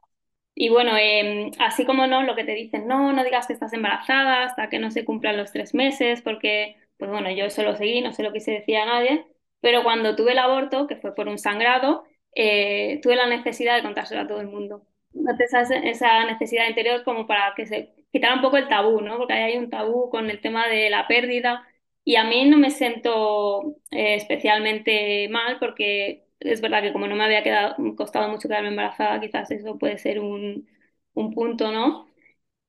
Y 0.56 0.69
bueno, 0.69 0.94
em, 0.98 1.52
así 1.60 1.86
como 1.86 2.07
no, 2.07 2.24
lo 2.24 2.36
que 2.36 2.44
te 2.45 2.54
dicen, 2.54 2.88
no, 2.88 3.14
no 3.14 3.24
digas 3.24 3.47
que 3.47 3.54
estás 3.54 3.74
embarazada 3.74 4.44
hasta 4.45 4.69
que 4.69 4.80
no 4.80 4.92
se 4.92 5.06
cumplan 5.06 5.38
los 5.38 5.52
tres 5.54 5.74
meses, 5.76 6.21
porque, 6.24 6.78
pues 6.97 7.12
bueno, 7.12 7.31
yo 7.31 7.45
eso 7.45 7.64
lo 7.64 7.76
seguí, 7.78 8.02
no 8.02 8.14
se 8.14 8.24
lo 8.24 8.33
quise 8.33 8.52
decir 8.54 8.78
a 8.78 8.86
nadie, 8.86 9.26
pero 9.62 9.83
cuando 9.83 10.16
tuve 10.16 10.33
el 10.33 10.40
aborto, 10.40 10.88
que 10.88 10.97
fue 10.97 11.16
por 11.16 11.28
un 11.30 11.38
sangrado, 11.40 12.06
eh, 12.36 13.00
tuve 13.04 13.16
la 13.16 13.28
necesidad 13.28 13.76
de 13.76 13.83
contárselo 13.83 14.21
a 14.21 14.28
todo 14.28 14.42
el 14.42 14.47
mundo. 14.47 14.88
Entonces, 15.14 15.52
esa 15.83 16.26
necesidad 16.26 16.68
interior 16.69 17.04
como 17.04 17.28
para 17.28 17.54
que 17.56 17.66
se 17.68 17.94
quitara 18.12 18.36
un 18.36 18.42
poco 18.42 18.57
el 18.57 18.68
tabú, 18.68 19.02
¿no? 19.02 19.18
Porque 19.18 19.33
hay 19.33 19.57
un 19.57 19.69
tabú 19.69 20.09
con 20.09 20.30
el 20.30 20.42
tema 20.42 20.68
de 20.68 20.90
la 20.90 21.07
pérdida 21.07 21.68
y 22.07 22.16
a 22.16 22.23
mí 22.26 22.45
no 22.49 22.57
me 22.57 22.71
siento 22.71 23.76
eh, 23.92 24.16
especialmente 24.16 25.28
mal 25.30 25.59
porque 25.59 26.26
es 26.40 26.61
verdad 26.61 26.81
que 26.81 26.94
como 26.94 27.07
no 27.07 27.16
me 27.16 27.26
había 27.26 27.44
quedado, 27.44 27.76
costado 27.97 28.30
mucho 28.30 28.47
quedarme 28.47 28.69
embarazada, 28.69 29.19
quizás 29.21 29.52
eso 29.52 29.78
puede 29.78 29.97
ser 29.97 30.19
un, 30.19 30.68
un 31.14 31.33
punto, 31.33 31.71
¿no? 31.71 32.07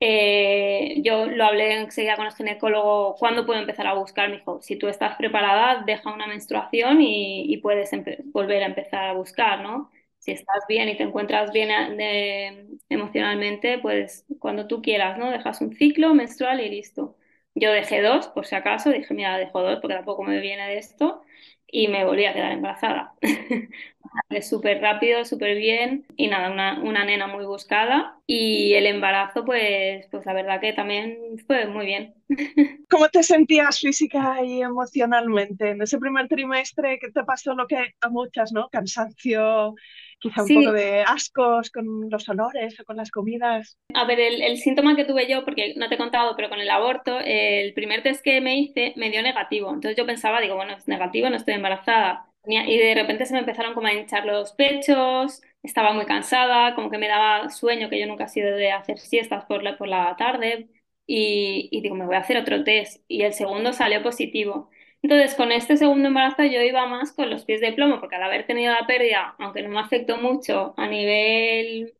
Eh, 0.00 1.00
yo 1.04 1.26
lo 1.26 1.44
hablé 1.44 1.74
enseguida 1.80 2.16
con 2.16 2.26
el 2.26 2.32
ginecólogo, 2.34 3.16
¿cuándo 3.16 3.46
puedo 3.46 3.60
empezar 3.60 3.86
a 3.88 3.94
buscar? 3.94 4.30
Me 4.30 4.38
dijo, 4.38 4.60
si 4.62 4.76
tú 4.76 4.88
estás 4.88 5.16
preparada, 5.16 5.82
deja 5.86 6.12
una 6.14 6.26
menstruación 6.28 7.02
y, 7.02 7.52
y 7.52 7.58
puedes 7.58 7.90
volver 8.32 8.62
a 8.62 8.66
empezar 8.66 9.06
a 9.10 9.14
buscar, 9.14 9.60
¿no? 9.62 9.90
Si 10.20 10.32
estás 10.32 10.64
bien 10.68 10.88
y 10.88 10.96
te 10.96 11.04
encuentras 11.04 11.52
bien 11.52 11.70
eh, 12.00 12.66
emocionalmente, 12.88 13.78
pues 13.80 14.24
cuando 14.40 14.66
tú 14.68 14.82
quieras, 14.82 15.18
¿no? 15.18 15.30
Dejas 15.32 15.60
un 15.62 15.74
ciclo 15.74 16.14
menstrual 16.14 16.60
y 16.60 16.70
listo. 16.70 17.17
Yo 17.60 17.72
dejé 17.72 18.02
dos, 18.02 18.28
por 18.28 18.46
si 18.46 18.54
acaso, 18.54 18.90
dije, 18.90 19.12
mira, 19.14 19.36
dejo 19.38 19.62
dos 19.62 19.78
porque 19.80 19.96
tampoco 19.96 20.22
me 20.22 20.40
viene 20.40 20.68
de 20.68 20.78
esto 20.78 21.22
y 21.70 21.88
me 21.88 22.04
volví 22.04 22.24
a 22.24 22.32
quedar 22.32 22.52
embarazada. 22.52 23.14
súper 24.42 24.80
rápido, 24.80 25.24
súper 25.24 25.56
bien 25.56 26.06
y 26.16 26.28
nada, 26.28 26.50
una, 26.50 26.80
una, 26.82 27.04
nena 27.04 27.26
muy 27.26 27.44
buscada 27.44 28.16
y 28.26 28.72
el 28.74 28.86
embarazo 28.86 29.44
pues, 29.44 30.06
pues 30.10 30.24
la 30.24 30.32
verdad 30.32 30.60
que 30.60 30.72
también 30.72 31.18
fue 31.46 31.66
muy 31.66 31.86
bien. 31.86 32.14
¿Cómo 32.90 33.08
te 33.08 33.22
sentías 33.22 33.80
física 33.80 34.42
y 34.44 34.62
emocionalmente 34.62 35.70
en 35.70 35.82
ese 35.82 35.98
primer 35.98 36.28
trimestre 36.28 36.98
que 36.98 37.10
te 37.10 37.24
pasó 37.24 37.54
lo 37.54 37.66
que 37.66 37.94
a 38.00 38.08
muchas, 38.08 38.52
¿no? 38.52 38.68
Cansancio, 38.70 39.74
quizá 40.18 40.42
un 40.42 40.48
poco 40.48 40.72
de 40.72 41.02
ascos 41.02 41.70
con 41.70 42.10
los 42.10 42.28
olores 42.28 42.78
o 42.80 42.84
con 42.84 42.96
las 42.96 43.10
comidas. 43.10 43.78
A 43.94 44.04
ver, 44.04 44.20
el, 44.20 44.42
el, 44.42 44.58
síntoma 44.58 44.96
que 44.96 45.04
tuve 45.04 45.28
yo, 45.28 45.44
porque 45.44 45.74
no 45.76 45.88
te 45.88 45.94
he 45.94 45.98
contado, 45.98 46.34
pero 46.36 46.48
con 46.48 46.60
el 46.60 46.70
aborto, 46.70 47.18
el 47.20 47.72
primer 47.74 48.02
test 48.02 48.22
que 48.22 48.40
me 48.40 48.58
hice 48.58 48.92
me 48.96 49.10
dio 49.10 49.22
negativo. 49.22 49.68
Entonces 49.68 49.96
yo 49.96 50.06
pensaba, 50.06 50.40
digo, 50.40 50.56
bueno, 50.56 50.74
es 50.74 50.88
negativo, 50.88 51.30
no 51.30 51.36
estoy 51.36 51.54
embarazada. 51.54 52.28
Y 52.44 52.78
de 52.78 52.94
repente 52.94 53.26
se 53.26 53.34
me 53.34 53.40
empezaron 53.40 53.74
como 53.74 53.88
a 53.88 53.92
hinchar 53.92 54.24
los 54.24 54.52
pechos, 54.52 55.42
estaba 55.62 55.92
muy 55.92 56.06
cansada, 56.06 56.74
como 56.74 56.90
que 56.90 56.98
me 56.98 57.08
daba 57.08 57.50
sueño, 57.50 57.90
que 57.90 58.00
yo 58.00 58.06
nunca 58.06 58.24
he 58.24 58.28
sido 58.28 58.56
de 58.56 58.72
hacer 58.72 58.98
siestas 58.98 59.44
por 59.44 59.62
la, 59.62 59.76
por 59.76 59.88
la 59.88 60.16
tarde, 60.16 60.68
y, 61.06 61.68
y 61.70 61.80
digo, 61.82 61.94
me 61.94 62.06
voy 62.06 62.16
a 62.16 62.20
hacer 62.20 62.38
otro 62.38 62.64
test, 62.64 63.04
y 63.08 63.22
el 63.22 63.34
segundo 63.34 63.72
salió 63.72 64.02
positivo. 64.02 64.70
Entonces, 65.02 65.34
con 65.36 65.52
este 65.52 65.76
segundo 65.76 66.08
embarazo 66.08 66.44
yo 66.44 66.60
iba 66.62 66.86
más 66.86 67.12
con 67.12 67.30
los 67.30 67.44
pies 67.44 67.60
de 67.60 67.72
plomo, 67.72 68.00
porque 68.00 68.16
al 68.16 68.22
haber 68.24 68.46
tenido 68.46 68.74
la 68.74 68.86
pérdida, 68.86 69.34
aunque 69.38 69.62
no 69.62 69.68
me 69.70 69.80
afectó 69.80 70.18
mucho 70.18 70.74
a 70.76 70.86
nivel 70.88 71.94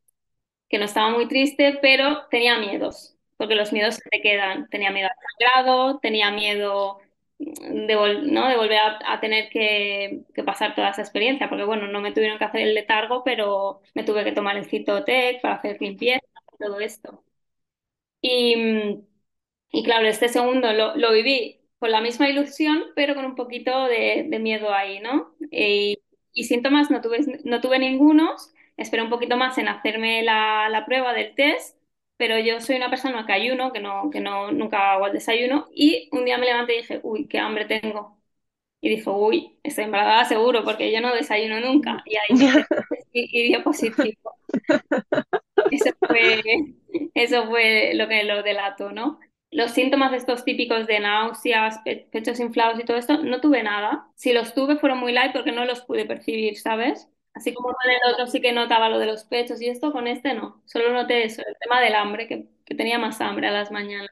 que 0.68 0.78
no 0.78 0.84
estaba 0.84 1.10
muy 1.10 1.28
triste, 1.28 1.78
pero 1.82 2.26
tenía 2.30 2.58
miedos, 2.58 3.16
porque 3.36 3.54
los 3.54 3.72
miedos 3.72 3.96
se 3.96 4.08
te 4.10 4.20
quedan. 4.22 4.68
Tenía 4.70 4.90
miedo 4.90 5.08
al 5.08 5.16
sangrado, 5.38 5.98
tenía 6.00 6.30
miedo 6.30 7.00
de, 7.38 7.96
vol- 7.96 8.22
¿no? 8.32 8.48
de 8.48 8.56
volver 8.56 8.78
a, 8.78 8.98
a 9.14 9.20
tener 9.20 9.48
que, 9.50 10.22
que 10.34 10.44
pasar 10.44 10.74
toda 10.74 10.90
esa 10.90 11.02
experiencia, 11.02 11.48
porque 11.48 11.64
bueno, 11.64 11.86
no 11.88 12.00
me 12.00 12.12
tuvieron 12.12 12.38
que 12.38 12.44
hacer 12.44 12.62
el 12.62 12.74
letargo, 12.74 13.24
pero 13.24 13.80
me 13.94 14.04
tuve 14.04 14.24
que 14.24 14.32
tomar 14.32 14.56
el 14.56 14.66
Citotec 14.66 15.40
para 15.42 15.54
hacer 15.56 15.78
limpieza, 15.80 16.20
todo 16.58 16.80
esto. 16.80 17.24
Y, 18.20 18.56
mm, 18.56 19.06
y 19.72 19.84
claro, 19.84 20.08
este 20.08 20.28
segundo 20.28 20.72
lo, 20.72 20.96
lo 20.96 21.12
viví 21.12 21.57
con 21.78 21.90
la 21.92 22.00
misma 22.00 22.28
ilusión, 22.28 22.82
pero 22.96 23.14
con 23.14 23.24
un 23.24 23.34
poquito 23.36 23.84
de, 23.86 24.26
de 24.28 24.38
miedo 24.38 24.72
ahí, 24.74 25.00
¿no? 25.00 25.34
Eh, 25.50 25.96
y 26.32 26.44
síntomas 26.44 26.90
no 26.90 27.00
tuve, 27.00 27.20
no 27.44 27.60
tuve 27.60 27.78
ningunos. 27.78 28.52
Esperé 28.76 29.02
un 29.02 29.10
poquito 29.10 29.36
más 29.36 29.58
en 29.58 29.68
hacerme 29.68 30.22
la, 30.22 30.68
la 30.68 30.86
prueba 30.86 31.12
del 31.12 31.34
test, 31.34 31.76
pero 32.16 32.38
yo 32.38 32.60
soy 32.60 32.76
una 32.76 32.90
persona 32.90 33.26
que 33.26 33.32
ayuno, 33.32 33.72
que 33.72 33.80
no, 33.80 34.10
que 34.10 34.20
no, 34.20 34.52
nunca 34.52 34.92
hago 34.92 35.06
el 35.06 35.12
desayuno, 35.14 35.68
y 35.74 36.08
un 36.12 36.24
día 36.24 36.38
me 36.38 36.46
levanté 36.46 36.74
y 36.74 36.78
dije, 36.78 37.00
uy, 37.02 37.26
qué 37.28 37.38
hambre 37.38 37.64
tengo. 37.66 38.18
Y 38.80 38.90
dijo, 38.90 39.16
uy, 39.16 39.58
estoy 39.64 39.84
embarazada 39.84 40.24
seguro, 40.26 40.64
porque 40.64 40.92
yo 40.92 41.00
no 41.00 41.14
desayuno 41.14 41.60
nunca. 41.60 42.02
Y 42.06 42.16
ahí 42.16 42.26
y, 43.12 43.40
y 43.42 43.48
dio 43.48 43.62
positivo. 43.64 44.36
Eso 45.70 45.90
fue, 46.06 46.42
eso 47.14 47.46
fue 47.46 47.92
lo 47.94 48.08
que 48.08 48.24
lo 48.24 48.42
delató, 48.42 48.90
¿no? 48.92 49.18
Los 49.50 49.70
síntomas 49.72 50.12
estos 50.12 50.44
típicos 50.44 50.86
de 50.86 51.00
náuseas, 51.00 51.78
pe- 51.84 52.08
pechos 52.12 52.38
inflados 52.40 52.78
y 52.80 52.84
todo 52.84 52.96
esto, 52.98 53.18
no 53.24 53.40
tuve 53.40 53.62
nada. 53.62 54.10
Si 54.14 54.32
los 54.32 54.54
tuve 54.54 54.76
fueron 54.78 54.98
muy 54.98 55.12
light 55.12 55.32
porque 55.32 55.52
no 55.52 55.64
los 55.64 55.80
pude 55.82 56.04
percibir, 56.06 56.58
¿sabes? 56.58 57.08
Así 57.34 57.54
como 57.54 57.68
con 57.68 57.90
el 57.90 58.12
otro 58.12 58.26
sí 58.26 58.40
que 58.40 58.52
notaba 58.52 58.88
lo 58.90 58.98
de 58.98 59.06
los 59.06 59.24
pechos 59.24 59.60
y 59.62 59.68
esto, 59.68 59.92
con 59.92 60.06
este 60.06 60.34
no. 60.34 60.62
Solo 60.66 60.92
noté 60.92 61.24
eso, 61.24 61.42
el 61.46 61.56
tema 61.60 61.80
del 61.80 61.94
hambre, 61.94 62.26
que, 62.28 62.48
que 62.66 62.74
tenía 62.74 62.98
más 62.98 63.20
hambre 63.20 63.48
a 63.48 63.52
las 63.52 63.70
mañanas. 63.70 64.10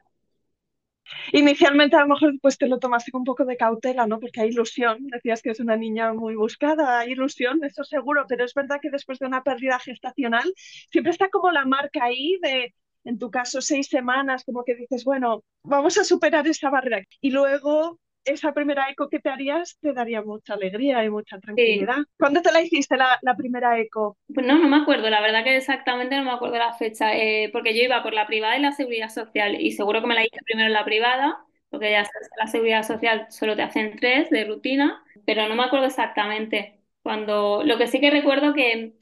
Inicialmente 1.33 1.97
a 1.97 2.00
lo 2.00 2.09
mejor 2.09 2.35
pues 2.40 2.59
te 2.59 2.66
lo 2.69 2.78
tomaste 2.78 3.11
con 3.12 3.21
un 3.21 3.25
poco 3.25 3.45
de 3.45 3.57
cautela, 3.57 4.07
¿no? 4.07 4.19
Porque 4.21 4.40
hay 4.40 4.49
ilusión, 4.49 5.07
decías 5.09 5.43
que 5.43 5.50
es 5.50 5.61
una 5.61 5.76
niña 5.76 6.12
muy 6.12 6.35
buscada, 6.35 6.99
hay 7.00 7.12
ilusión, 7.12 7.62
eso 7.64 7.85
seguro, 7.85 8.25
pero 8.28 8.45
es 8.45 8.55
verdad 8.55 8.78
que 8.83 8.90
después 8.90 9.19
de 9.19 9.26
una 9.26 9.43
pérdida 9.43 9.78
gestacional 9.78 10.52
siempre 10.90 11.12
está 11.12 11.28
como 11.31 11.50
la 11.52 11.64
marca 11.64 12.05
ahí 12.05 12.38
de, 12.43 12.75
en 13.06 13.18
tu 13.18 13.30
caso, 13.30 13.60
seis 13.62 13.88
semanas, 13.88 14.44
como 14.44 14.64
que 14.64 14.75
dices, 14.75 15.04
bueno, 15.04 15.42
vamos 15.64 15.98
a 15.98 16.04
superar 16.04 16.46
esa 16.46 16.70
barrera. 16.70 17.02
Y 17.20 17.30
luego 17.30 17.98
esa 18.25 18.52
primera 18.52 18.90
eco 18.90 19.08
que 19.08 19.20
te 19.20 19.30
harías 19.30 19.78
te 19.80 19.92
daría 19.92 20.22
mucha 20.22 20.54
alegría 20.54 21.04
y 21.04 21.10
mucha 21.10 21.38
Sí. 21.56 21.78
tranquilidad. 21.78 21.98
¿Cuándo 22.18 22.42
te 22.42 22.52
la 22.52 22.60
hiciste 22.62 22.96
la, 22.96 23.18
la 23.22 23.36
primera 23.36 23.78
eco? 23.78 24.18
Pues 24.34 24.44
no, 24.46 24.58
no 24.58 24.68
me 24.68 24.76
acuerdo, 24.78 25.08
la 25.08 25.20
verdad 25.20 25.44
que 25.44 25.56
exactamente 25.56 26.16
no 26.16 26.25
me 26.25 26.32
acuerdo 26.32 26.58
la 26.58 26.75
fecha, 26.75 27.14
eh, 27.16 27.48
porque 27.52 27.75
yo 27.76 27.82
iba 27.84 28.02
por 28.02 28.12
la 28.12 28.26
privada 28.26 28.56
y 28.58 28.60
la 28.60 28.72
seguridad 28.72 29.08
social 29.08 29.60
y 29.60 29.70
seguro 29.72 30.00
que 30.00 30.08
me 30.08 30.14
la 30.14 30.25
hice 30.25 30.38
primero 30.44 30.66
en 30.66 30.72
la 30.72 30.84
privada, 30.84 31.38
porque 31.70 31.92
ya 31.92 32.04
sabes 32.04 32.28
que 32.28 32.36
la 32.44 32.46
seguridad 32.48 32.82
social 32.82 33.26
solo 33.30 33.54
te 33.56 33.62
hacen 33.62 33.96
tres 33.96 34.28
de 34.30 34.44
rutina, 34.44 35.02
pero 35.25 35.48
no 35.48 35.54
me 35.54 35.62
acuerdo 35.64 35.86
exactamente. 35.86 36.80
Cuando, 37.02 37.62
lo 37.64 37.78
que 37.78 37.86
sí 37.86 38.00
que 38.00 38.10
recuerdo 38.10 38.52
que 38.52 38.94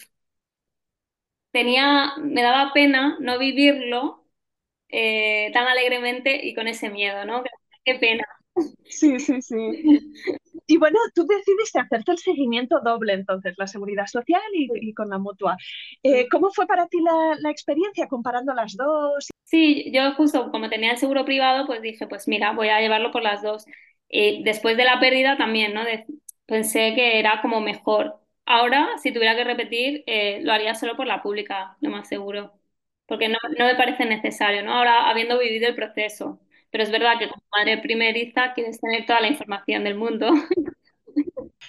tenía, 1.54 2.14
me 2.18 2.42
daba 2.42 2.74
pena 2.74 3.18
no 3.22 3.38
vivirlo 3.40 4.26
eh, 4.88 5.50
tan 5.54 5.66
alegremente 5.68 6.46
y 6.46 6.54
con 6.54 6.68
ese 6.68 6.90
miedo, 6.90 7.24
¿no? 7.26 7.44
Qué 7.84 7.96
pena. 7.96 8.24
Sí, 8.88 9.18
sí, 9.20 9.42
sí. 9.42 9.56
Y 10.66 10.78
bueno, 10.78 10.98
tú 11.14 11.26
decidiste 11.26 11.80
hacerte 11.80 12.12
el 12.12 12.18
seguimiento 12.18 12.80
doble, 12.80 13.12
entonces, 13.14 13.54
la 13.58 13.66
seguridad 13.66 14.06
social 14.06 14.40
y, 14.54 14.68
y 14.90 14.94
con 14.94 15.10
la 15.10 15.18
mutua. 15.18 15.56
Eh, 16.02 16.28
¿cómo 16.30 16.50
fue 16.52 16.66
para 16.66 16.86
ti 16.86 17.00
la, 17.02 17.36
la 17.40 17.50
experiencia 17.50 18.08
comparando 18.08 18.54
las 18.54 18.74
dos? 18.76 19.28
Sí, 19.44 19.92
yo 19.92 20.12
justo 20.14 20.50
como 20.50 20.70
tenía 20.70 20.92
el 20.92 20.98
seguro 20.98 21.24
privado, 21.24 21.66
pues 21.66 21.82
dije, 21.82 22.06
pues 22.06 22.28
mira, 22.28 22.52
voy 22.52 22.68
a 22.68 22.80
llevarlo 22.80 23.10
por 23.12 23.22
las 23.22 23.42
dos. 23.42 23.66
Y 24.08 24.42
después 24.44 24.76
de 24.76 24.84
la 24.84 25.00
pérdida 25.00 25.36
también, 25.36 25.74
¿no? 25.74 25.84
De- 25.84 26.06
pensé 26.46 26.94
que 26.94 27.18
era 27.18 27.42
como 27.42 27.60
mejor. 27.60 28.20
Ahora, 28.46 28.98
si 29.02 29.12
tuviera 29.12 29.34
que 29.36 29.44
repetir, 29.44 30.04
eh, 30.06 30.40
lo 30.42 30.52
haría 30.52 30.74
solo 30.74 30.96
por 30.96 31.06
la 31.06 31.22
pública, 31.22 31.76
lo 31.80 31.90
más 31.90 32.08
seguro, 32.08 32.52
porque 33.06 33.28
no, 33.28 33.38
no 33.58 33.64
me 33.66 33.74
parece 33.76 34.04
necesario, 34.04 34.62
¿no? 34.62 34.72
Ahora, 34.74 35.08
habiendo 35.08 35.38
vivido 35.38 35.68
el 35.68 35.74
proceso. 35.74 36.40
Pero 36.70 36.84
es 36.84 36.90
verdad 36.90 37.18
que 37.18 37.28
como 37.28 37.42
madre 37.56 37.78
primeriza 37.78 38.52
quieres 38.54 38.80
tener 38.80 39.06
toda 39.06 39.20
la 39.20 39.28
información 39.28 39.84
del 39.84 39.94
mundo. 39.96 40.26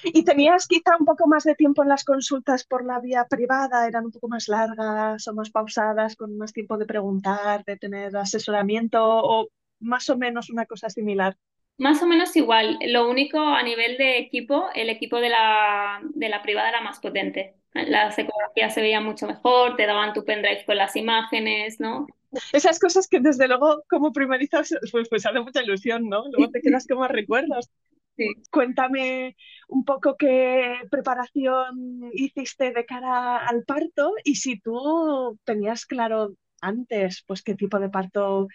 ¿Y 0.04 0.24
tenías 0.24 0.68
quizá 0.68 0.98
un 1.00 1.06
poco 1.06 1.28
más 1.28 1.44
de 1.44 1.56
tiempo 1.56 1.84
en 1.84 1.90
las 1.90 2.04
consultas 2.04 2.64
por 2.66 2.86
la 2.86 3.00
vía 3.00 3.26
privada? 3.30 3.88
¿Eran 3.88 4.06
un 4.06 4.12
poco 4.12 4.28
más 4.28 4.48
largas 4.48 5.28
o 5.28 5.34
más 5.34 5.50
pausadas, 5.52 6.16
con 6.16 6.38
más 6.38 6.54
tiempo 6.54 6.78
de 6.78 6.86
preguntar, 6.86 7.64
de 7.66 7.78
tener 7.78 8.16
asesoramiento 8.16 9.00
o 9.04 9.48
más 9.80 10.10
o 10.10 10.18
menos 10.18 10.50
una 10.50 10.66
cosa 10.66 10.90
similar? 10.90 11.36
Más 11.78 12.02
o 12.02 12.08
menos 12.08 12.36
igual. 12.36 12.80
Lo 12.88 13.10
único 13.10 13.40
a 13.40 13.62
nivel 13.64 13.98
de 13.98 14.18
equipo, 14.18 14.70
el 14.74 14.90
equipo 14.90 15.20
de 15.20 15.30
la, 15.30 16.00
de 16.14 16.30
la 16.30 16.42
privada 16.42 16.70
era 16.70 16.82
más 16.82 17.00
potente. 17.00 17.56
Las 17.74 18.18
ecografías 18.18 18.74
se 18.74 18.82
veían 18.82 19.04
mucho 19.04 19.28
mejor, 19.28 19.76
te 19.76 19.86
daban 19.86 20.14
tu 20.14 20.24
pendrive 20.24 20.64
con 20.66 20.78
las 20.78 20.96
imágenes, 20.96 21.80
¿no? 21.82 22.08
Esas 22.54 22.80
cosas 22.80 23.08
que 23.08 23.20
desde 23.20 23.48
luego 23.48 23.84
como 23.90 24.14
primerizas 24.14 24.70
pues, 24.92 25.10
pues 25.10 25.26
hace 25.26 25.42
mucha 25.42 25.62
ilusión, 25.62 26.08
¿no? 26.08 26.24
Luego 26.30 26.52
te 26.52 26.62
quedas 26.62 26.88
como 26.88 27.08
recuerdos. 27.08 27.70
Sí. 28.18 28.30
Cuéntame 28.50 29.36
un 29.68 29.84
poco 29.84 30.16
qué 30.18 30.76
preparación 30.90 32.10
hiciste 32.14 32.72
de 32.72 32.86
cara 32.86 33.46
al 33.46 33.66
parto 33.66 34.14
y 34.24 34.36
si 34.36 34.58
tú 34.58 35.38
tenías 35.44 35.86
claro 35.86 36.32
antes, 36.66 37.24
pues 37.28 37.42
qué 37.44 37.56
tipo 37.56 37.80
de 37.80 37.90
parto 37.90 38.48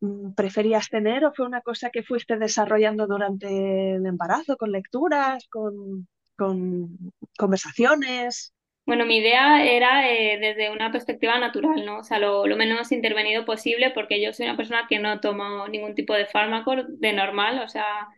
mm, 0.00 0.32
preferías 0.34 0.88
tener 0.88 1.24
o 1.24 1.32
fue 1.34 1.46
una 1.46 1.60
cosa 1.62 1.90
que 1.90 2.02
fuiste 2.02 2.36
desarrollando 2.38 3.06
durante 3.06 3.94
el 3.94 4.06
embarazo, 4.06 4.56
con 4.56 4.72
lecturas, 4.72 5.46
con, 5.48 6.08
con 6.36 7.12
conversaciones. 7.38 8.52
Bueno, 8.84 9.06
mi 9.06 9.18
idea 9.18 9.64
era 9.64 10.10
eh, 10.10 10.38
desde 10.40 10.70
una 10.70 10.90
perspectiva 10.90 11.38
natural, 11.38 11.86
¿no? 11.86 11.98
O 11.98 12.02
sea, 12.02 12.18
lo, 12.18 12.44
menos 12.56 12.90
intervenido 12.90 13.44
posible 13.44 13.90
porque 13.90 14.20
yo 14.20 14.32
soy 14.32 14.46
una 14.46 14.56
persona 14.56 14.86
que 14.88 14.98
no 14.98 15.20
tomo 15.20 15.68
ningún 15.68 15.94
tipo 15.94 16.14
de 16.14 16.26
fármaco 16.26 16.74
de 16.88 17.12
normal, 17.12 17.60
o 17.60 17.68
sea, 17.68 18.08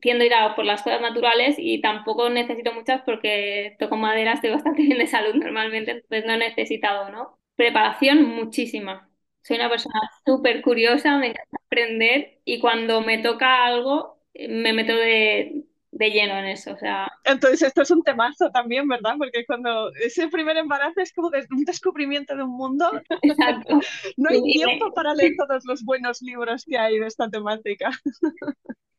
tiendo 0.00 0.22
a 0.22 0.26
ir 0.26 0.34
a 0.34 0.54
por 0.54 0.64
las 0.64 0.82
cosas 0.82 1.00
naturales 1.00 1.56
y 1.58 1.80
tampoco 1.80 2.30
necesito 2.30 2.72
muchas 2.72 3.02
porque 3.02 3.74
toco 3.80 3.96
madera, 3.96 4.34
estoy 4.34 4.50
bastante 4.50 4.82
bien 4.82 4.98
de 4.98 5.06
salud 5.08 5.34
normalmente, 5.34 5.90
entonces 5.92 6.24
no 6.24 6.34
he 6.34 6.38
necesitado, 6.38 7.10
¿no? 7.10 7.38
Preparación 7.56 8.24
muchísima. 8.24 9.08
Soy 9.42 9.56
una 9.56 9.68
persona 9.68 10.00
súper 10.24 10.62
curiosa, 10.62 11.18
me 11.18 11.28
encanta 11.28 11.58
aprender 11.66 12.40
y 12.44 12.60
cuando 12.60 13.00
me 13.00 13.18
toca 13.18 13.64
algo 13.66 14.18
me 14.34 14.72
meto 14.72 14.94
de, 14.94 15.64
de 15.92 16.10
lleno 16.10 16.38
en 16.38 16.46
eso, 16.46 16.72
o 16.72 16.78
sea, 16.78 17.10
Entonces 17.24 17.62
esto 17.62 17.82
es 17.82 17.90
un 17.90 18.02
temazo 18.02 18.50
también, 18.50 18.88
¿verdad? 18.88 19.14
Porque 19.18 19.44
cuando 19.44 19.92
ese 19.94 20.28
primer 20.28 20.56
embarazo 20.56 21.00
es 21.00 21.12
como 21.12 21.28
un 21.28 21.64
descubrimiento 21.64 22.34
de 22.34 22.42
un 22.42 22.56
mundo, 22.56 22.90
exacto. 23.22 23.78
no 24.16 24.30
hay 24.30 24.42
tiempo 24.42 24.86
me, 24.86 24.92
para 24.92 25.14
leer 25.14 25.32
todos 25.38 25.64
los 25.66 25.84
buenos 25.84 26.22
libros 26.22 26.64
que 26.64 26.78
hay 26.78 26.98
de 26.98 27.06
esta 27.06 27.28
temática. 27.28 27.90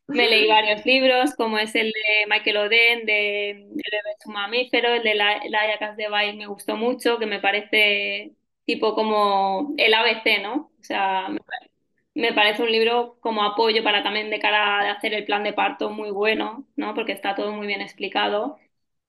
Me 0.07 0.29
leí 0.29 0.47
varios 0.47 0.85
libros, 0.85 1.33
como 1.35 1.57
es 1.57 1.73
el 1.73 1.87
de 1.87 2.27
Michael 2.29 2.57
Oden, 2.57 3.05
de 3.05 3.49
El 3.51 3.67
bebé 3.69 4.13
es 4.19 4.25
un 4.27 4.33
mamífero, 4.33 4.93
el 4.93 5.01
de 5.03 5.15
la, 5.15 5.41
la 5.49 5.95
de 5.95 6.07
Bail 6.09 6.37
me 6.37 6.45
gustó 6.45 6.75
mucho, 6.75 7.17
que 7.17 7.25
me 7.25 7.39
parece 7.39 8.33
tipo 8.65 8.95
como 8.95 9.73
el 9.77 9.93
ABC, 9.93 10.41
¿no? 10.41 10.71
O 10.79 10.83
sea, 10.83 11.27
me, 11.29 11.39
pare- 11.39 11.71
me 12.15 12.33
parece 12.33 12.63
un 12.63 12.71
libro 12.71 13.17
como 13.21 13.43
apoyo 13.43 13.83
para 13.83 14.03
también 14.03 14.29
de 14.29 14.39
cara 14.39 14.81
a 14.81 14.91
hacer 14.93 15.13
el 15.13 15.25
plan 15.25 15.43
de 15.43 15.53
parto 15.53 15.89
muy 15.89 16.11
bueno, 16.11 16.65
¿no? 16.75 16.93
Porque 16.93 17.11
está 17.13 17.35
todo 17.35 17.51
muy 17.53 17.67
bien 17.67 17.81
explicado. 17.81 18.57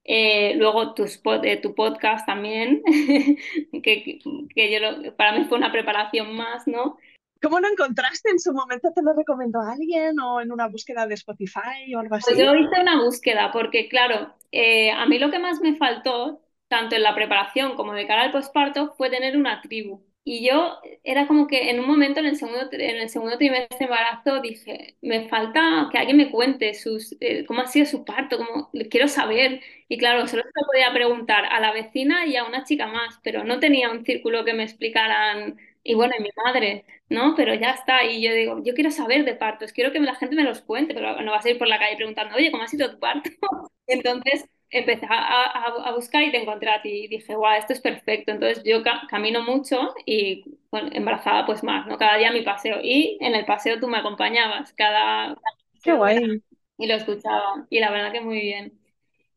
Eh, 0.07 0.55
luego 0.57 0.93
tus 0.95 1.23
pod- 1.23 1.45
eh, 1.47 1.57
tu 1.57 1.75
podcast 1.75 2.27
también, 2.27 2.83
que, 3.83 4.19
que 4.55 4.73
yo 4.73 4.79
lo- 4.81 5.17
para 5.17 5.33
mí 5.33 5.45
fue 5.45 5.57
una 5.59 5.73
preparación 5.73 6.35
más, 6.37 6.67
¿no? 6.67 6.99
¿Cómo 7.41 7.61
lo 7.61 7.69
encontraste? 7.69 8.31
¿En 8.31 8.39
su 8.39 8.53
momento 8.53 8.91
te 8.95 9.03
lo 9.03 9.13
recomendó 9.13 9.61
alguien 9.61 10.19
o 10.19 10.41
en 10.41 10.51
una 10.51 10.67
búsqueda 10.69 11.07
de 11.07 11.15
Spotify 11.15 11.95
o 11.95 11.99
algo 11.99 12.11
Pues 12.17 12.27
así? 12.29 12.39
yo 12.39 12.55
hice 12.55 12.81
una 12.81 13.03
búsqueda 13.03 13.51
porque, 13.53 13.89
claro, 13.89 14.35
eh, 14.51 14.91
a 14.91 15.05
mí 15.07 15.19
lo 15.19 15.31
que 15.31 15.39
más 15.39 15.61
me 15.61 15.77
faltó, 15.77 16.41
tanto 16.75 16.97
en 16.97 17.05
la 17.05 17.15
preparación 17.15 17.77
como 17.77 17.93
de 17.93 18.05
cara 18.07 18.23
al 18.23 18.33
posparto, 18.33 18.95
fue 18.97 19.09
tener 19.09 19.37
una 19.37 19.61
tribu. 19.63 20.03
Y 20.25 20.45
yo 20.45 20.79
era 21.05 21.27
como 21.29 21.47
que 21.47 21.71
en 21.71 21.79
un 21.79 21.87
momento 21.87 22.19
en 22.19 22.27
el 22.27 22.37
segundo, 22.37 22.69
en 22.73 22.97
el 22.97 23.09
segundo 23.11 23.37
trimestre 23.39 23.79
de 23.79 23.85
embarazo 23.85 24.41
dije, 24.41 24.97
me 25.03 25.29
falta 25.29 25.89
que 25.93 25.99
alguien 25.99 26.17
me 26.17 26.31
cuente 26.31 26.75
sus, 26.75 27.17
eh, 27.21 27.45
cómo 27.47 27.61
ha 27.61 27.67
sido 27.69 27.87
su 27.87 28.05
parto, 28.05 28.39
cómo, 28.39 28.71
quiero 28.91 29.07
saber. 29.07 29.61
Y 29.89 29.99
claro, 29.99 30.27
solo 30.27 30.43
se 30.43 30.49
lo 30.61 30.67
podía 30.67 30.93
preguntar 30.93 31.45
a 31.45 31.61
la 31.61 31.73
vecina 31.73 32.27
y 32.27 32.37
a 32.37 32.45
una 32.45 32.65
chica 32.65 32.87
más, 32.89 33.21
pero 33.23 33.45
no 33.45 33.61
tenía 33.61 33.91
un 33.91 34.05
círculo 34.05 34.45
que 34.45 34.55
me 34.55 34.65
explicaran, 34.65 35.59
y 35.85 35.95
bueno, 35.95 36.15
y 36.19 36.23
mi 36.23 36.31
madre, 36.45 36.85
¿no? 37.09 37.35
Pero 37.37 37.55
ya 37.55 37.71
está. 37.73 38.05
Y 38.05 38.23
yo 38.23 38.33
digo, 38.35 38.63
yo 38.65 38.75
quiero 38.75 38.91
saber 38.91 39.25
de 39.25 39.35
partos, 39.35 39.73
quiero 39.73 39.93
que 39.93 40.01
la 40.01 40.17
gente 40.17 40.35
me 40.35 40.43
los 40.45 40.63
cuente, 40.63 40.95
pero 40.95 41.21
no 41.23 41.33
vas 41.33 41.45
a 41.47 41.51
ir 41.51 41.59
por 41.59 41.69
la 41.69 41.79
calle 41.79 41.97
preguntando, 41.97 42.35
oye, 42.35 42.51
¿cómo 42.51 42.65
ha 42.65 42.69
sido 42.69 42.91
tu 42.91 42.99
parto? 42.99 43.31
Entonces 43.87 44.47
empecé 44.75 45.07
a, 45.09 45.15
a, 45.15 45.89
a, 45.89 45.95
buscar 45.95 46.23
y 46.23 46.33
te 46.33 46.43
encontré 46.43 46.69
a 46.71 46.83
ti 46.83 47.05
y 47.05 47.09
dije, 47.09 47.35
guau, 47.35 47.57
esto 47.57 47.73
es 47.73 47.81
perfecto. 47.81 48.33
Entonces 48.33 48.63
yo 48.65 48.83
ca 48.83 49.03
camino 49.09 49.43
mucho 49.43 49.95
y 50.05 50.45
bueno, 50.71 50.91
embarazada 50.93 51.47
pues 51.47 51.63
más, 51.63 51.87
¿no? 51.87 51.97
Cada 51.97 52.17
día 52.19 52.33
mi 52.33 52.43
paseo. 52.43 52.79
Y 52.83 53.17
en 53.21 53.35
el 53.35 53.45
paseo 53.47 53.79
tú 53.81 53.89
me 53.89 53.99
acompañabas 53.99 54.73
cada... 54.73 55.37
Qué 55.83 55.93
guay. 55.93 56.43
Y 56.79 56.87
lo 56.87 56.95
escuchaba. 56.95 57.67
Y 57.71 57.79
la 57.81 57.91
verdad 57.91 58.13
que 58.13 58.21
muy 58.21 58.41
bien. 58.41 58.79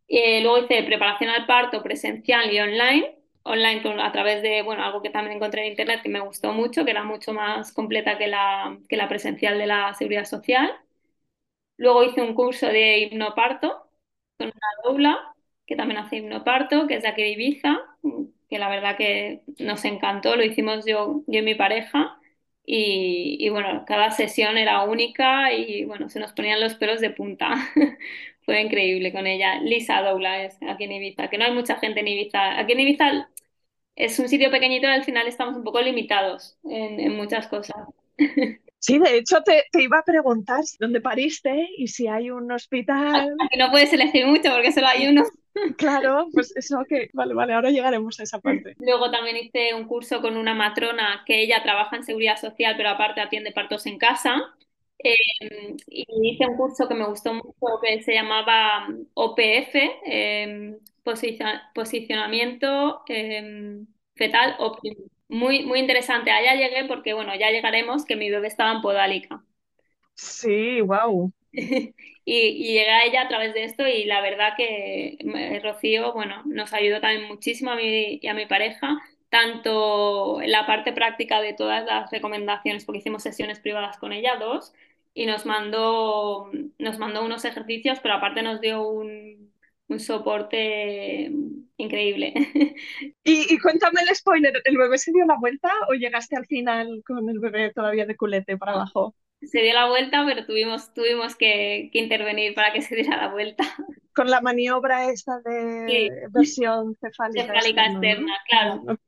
Y 0.07 0.41
luego 0.41 0.59
hice 0.59 0.83
preparación 0.83 1.29
al 1.29 1.45
parto 1.45 1.83
presencial 1.83 2.51
y 2.51 2.59
online. 2.59 3.15
Online 3.43 3.81
con, 3.83 3.99
a 3.99 4.11
través 4.11 4.41
de, 4.41 4.61
bueno, 4.63 4.83
algo 4.83 5.01
que 5.01 5.09
también 5.09 5.37
encontré 5.37 5.61
en 5.61 5.69
internet 5.71 6.01
que 6.03 6.09
me 6.09 6.19
gustó 6.19 6.51
mucho, 6.53 6.83
que 6.83 6.91
era 6.91 7.03
mucho 7.03 7.33
más 7.33 7.71
completa 7.73 8.17
que 8.17 8.27
la, 8.27 8.77
que 8.89 8.97
la 8.97 9.07
presencial 9.07 9.57
de 9.57 9.67
la 9.67 9.93
seguridad 9.93 10.25
social. 10.25 10.71
Luego 11.77 12.03
hice 12.03 12.21
un 12.21 12.33
curso 12.33 12.67
de 12.67 12.99
hipnoparto 12.99 13.86
con 14.37 14.47
una 14.47 14.67
doula 14.83 15.35
que 15.65 15.75
también 15.75 15.99
hace 15.99 16.17
hipnoparto, 16.17 16.87
que 16.87 16.95
es 16.95 17.03
de 17.03 17.09
aquí 17.09 17.21
de 17.23 17.29
Ibiza, 17.31 17.77
que 18.49 18.59
la 18.59 18.69
verdad 18.69 18.97
que 18.97 19.43
nos 19.59 19.83
encantó, 19.85 20.35
lo 20.35 20.43
hicimos 20.43 20.85
yo, 20.85 21.23
yo 21.27 21.39
y 21.39 21.41
mi 21.43 21.55
pareja. 21.55 22.19
Y, 22.69 23.37
y, 23.39 23.49
bueno, 23.49 23.85
cada 23.87 24.11
sesión 24.11 24.57
era 24.57 24.83
única 24.83 25.53
y 25.53 25.85
bueno, 25.85 26.09
se 26.09 26.19
nos 26.19 26.33
ponían 26.33 26.59
los 26.59 26.75
pelos 26.75 26.99
de 27.01 27.11
punta. 27.11 27.55
Fue 28.41 28.61
increíble 28.61 29.11
con 29.13 29.25
ella. 29.27 29.59
Lisa 29.61 30.01
Doula 30.01 30.43
es 30.43 30.57
aquí 30.67 30.83
en 30.85 30.91
Ibiza, 30.93 31.29
que 31.29 31.37
no 31.37 31.45
hay 31.45 31.51
mucha 31.53 31.77
gente 31.77 32.01
en 32.01 32.07
Ibiza. 32.09 32.59
Aquí 32.59 32.73
en 32.73 32.79
Ibiza 32.81 33.29
es 33.95 34.19
un 34.19 34.29
sitio 34.29 34.51
pequeñito 34.51 34.87
y 34.87 34.91
al 34.91 35.03
final 35.05 35.27
estamos 35.27 35.55
un 35.57 35.63
poco 35.63 35.81
limitados 35.81 36.57
en, 36.65 36.99
en 36.99 37.15
muchas 37.17 37.47
cosas. 37.47 37.75
Sí, 38.79 38.99
de 38.99 39.17
hecho 39.17 39.41
te, 39.43 39.65
te, 39.71 39.81
iba 39.83 39.99
a 39.99 40.03
preguntar 40.03 40.63
dónde 40.79 41.01
pariste 41.01 41.69
y 41.77 41.87
si 41.87 42.07
hay 42.07 42.29
un 42.29 42.51
hospital. 42.51 43.35
No 43.57 43.71
puedes 43.71 43.91
elegir 43.91 44.25
mucho 44.27 44.51
porque 44.51 44.71
solo 44.71 44.87
hay 44.87 45.07
uno. 45.07 45.23
Claro, 45.77 46.27
pues 46.33 46.55
eso 46.55 46.85
que, 46.87 47.09
vale, 47.13 47.33
vale, 47.33 47.53
ahora 47.53 47.71
llegaremos 47.71 48.19
a 48.19 48.23
esa 48.23 48.39
parte. 48.39 48.75
Luego 48.79 49.09
también 49.09 49.37
hice 49.37 49.73
un 49.73 49.85
curso 49.85 50.21
con 50.21 50.37
una 50.37 50.53
matrona 50.53 51.23
que 51.25 51.41
ella 51.41 51.63
trabaja 51.63 51.95
en 51.95 52.03
seguridad 52.03 52.37
social, 52.37 52.75
pero 52.77 52.89
aparte 52.89 53.21
atiende 53.21 53.51
partos 53.51 53.85
en 53.87 53.97
casa. 53.97 54.35
Eh, 55.03 55.15
y 55.87 56.05
hice 56.21 56.45
un 56.47 56.57
curso 56.57 56.87
que 56.87 56.95
me 56.95 57.07
gustó 57.07 57.33
mucho 57.33 57.79
que 57.81 58.01
se 58.01 58.13
llamaba 58.13 58.87
OPF, 59.13 59.75
eh, 60.05 60.77
posicionamiento 61.73 63.01
eh, 63.07 63.79
fetal 64.15 64.55
óptimo. 64.59 65.05
Muy, 65.29 65.63
muy 65.65 65.79
interesante. 65.79 66.31
Allá 66.31 66.55
llegué 66.55 66.85
porque, 66.85 67.13
bueno, 67.13 67.35
ya 67.35 67.51
llegaremos, 67.51 68.05
que 68.05 68.15
mi 68.15 68.29
bebé 68.29 68.47
estaba 68.47 68.71
en 68.71 68.81
podálica. 68.81 69.43
Sí, 70.15 70.81
wow. 70.81 71.31
y, 71.51 71.93
y, 72.25 72.73
llegué 72.73 72.89
a 72.89 73.05
ella 73.05 73.21
a 73.23 73.27
través 73.27 73.53
de 73.53 73.63
esto 73.63 73.87
y 73.87 74.05
la 74.05 74.21
verdad 74.21 74.53
que 74.57 75.17
Rocío, 75.63 76.13
bueno, 76.13 76.43
nos 76.45 76.73
ayudó 76.73 77.01
también 77.01 77.27
muchísimo 77.27 77.71
a 77.71 77.75
mí 77.75 78.19
y 78.21 78.27
a 78.27 78.33
mi 78.33 78.45
pareja, 78.45 78.97
tanto 79.29 80.41
en 80.41 80.51
la 80.51 80.65
parte 80.65 80.93
práctica 80.93 81.41
de 81.41 81.53
todas 81.53 81.85
las 81.85 82.11
recomendaciones, 82.11 82.85
porque 82.85 82.99
hicimos 82.99 83.23
sesiones 83.23 83.59
privadas 83.59 83.97
con 83.97 84.13
ella, 84.13 84.37
dos, 84.37 84.73
y 85.13 85.25
nos 85.25 85.45
mandó, 85.45 86.51
nos 86.79 86.97
mandó 86.99 87.23
unos 87.25 87.45
ejercicios, 87.45 87.99
pero 88.01 88.15
aparte 88.15 88.41
nos 88.43 88.61
dio 88.61 88.87
un, 88.87 89.51
un 89.89 89.99
soporte 89.99 91.31
increíble. 91.77 92.33
Y, 93.23 93.53
y, 93.53 93.59
cuéntame 93.59 93.99
el 94.07 94.15
spoiler, 94.15 94.53
¿el 94.63 94.77
bebé 94.77 94.97
se 94.97 95.11
dio 95.11 95.25
la 95.25 95.35
vuelta 95.37 95.69
o 95.89 95.93
llegaste 95.93 96.37
al 96.37 96.45
final 96.45 97.03
con 97.05 97.27
el 97.29 97.39
bebé 97.39 97.73
todavía 97.73 98.05
de 98.05 98.15
culete 98.15 98.57
para 98.57 98.71
abajo? 98.71 99.15
Se 99.41 99.61
dio 99.61 99.73
la 99.73 99.87
vuelta, 99.87 100.23
pero 100.25 100.45
tuvimos, 100.45 100.93
tuvimos 100.93 101.35
que, 101.35 101.89
que 101.91 101.99
intervenir 101.99 102.55
para 102.55 102.71
que 102.71 102.81
se 102.81 102.95
diera 102.95 103.17
la 103.17 103.27
vuelta. 103.27 103.65
Con 104.15 104.29
la 104.29 104.39
maniobra 104.39 105.11
esta 105.11 105.39
de 105.41 105.87
sí. 105.89 106.09
versión 106.31 106.95
cefálica, 106.95 107.47
cefálica 107.47 107.85
externa, 107.85 107.97
externa, 107.97 108.33
claro. 108.47 108.99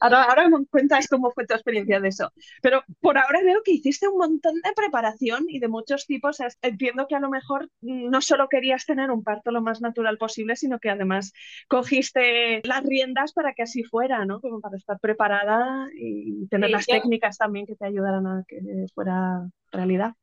Ahora, 0.00 0.24
ahora 0.24 0.48
me 0.48 0.64
cuentas 0.66 1.08
cómo 1.08 1.30
fue 1.32 1.46
tu 1.46 1.54
experiencia 1.54 2.00
de 2.00 2.08
eso. 2.08 2.32
Pero 2.62 2.82
por 3.00 3.18
ahora 3.18 3.40
veo 3.42 3.62
que 3.64 3.72
hiciste 3.72 4.08
un 4.08 4.18
montón 4.18 4.54
de 4.62 4.72
preparación 4.74 5.46
y 5.48 5.58
de 5.58 5.68
muchos 5.68 6.06
tipos. 6.06 6.38
Entiendo 6.62 7.06
que 7.08 7.16
a 7.16 7.20
lo 7.20 7.30
mejor 7.30 7.68
no 7.80 8.20
solo 8.20 8.48
querías 8.48 8.86
tener 8.86 9.10
un 9.10 9.24
parto 9.24 9.50
lo 9.50 9.62
más 9.62 9.80
natural 9.80 10.18
posible, 10.18 10.56
sino 10.56 10.78
que 10.78 10.90
además 10.90 11.32
cogiste 11.68 12.60
las 12.64 12.84
riendas 12.84 13.32
para 13.32 13.54
que 13.54 13.62
así 13.62 13.82
fuera, 13.84 14.24
¿no? 14.24 14.40
Como 14.40 14.60
para 14.60 14.76
estar 14.76 14.98
preparada 15.00 15.88
y 15.94 16.46
tener 16.48 16.68
sí, 16.68 16.72
las 16.72 16.86
yo... 16.86 16.94
técnicas 16.94 17.38
también 17.38 17.66
que 17.66 17.76
te 17.76 17.86
ayudaran 17.86 18.26
a 18.26 18.44
que 18.46 18.60
fuera 18.94 19.48
realidad. 19.72 20.14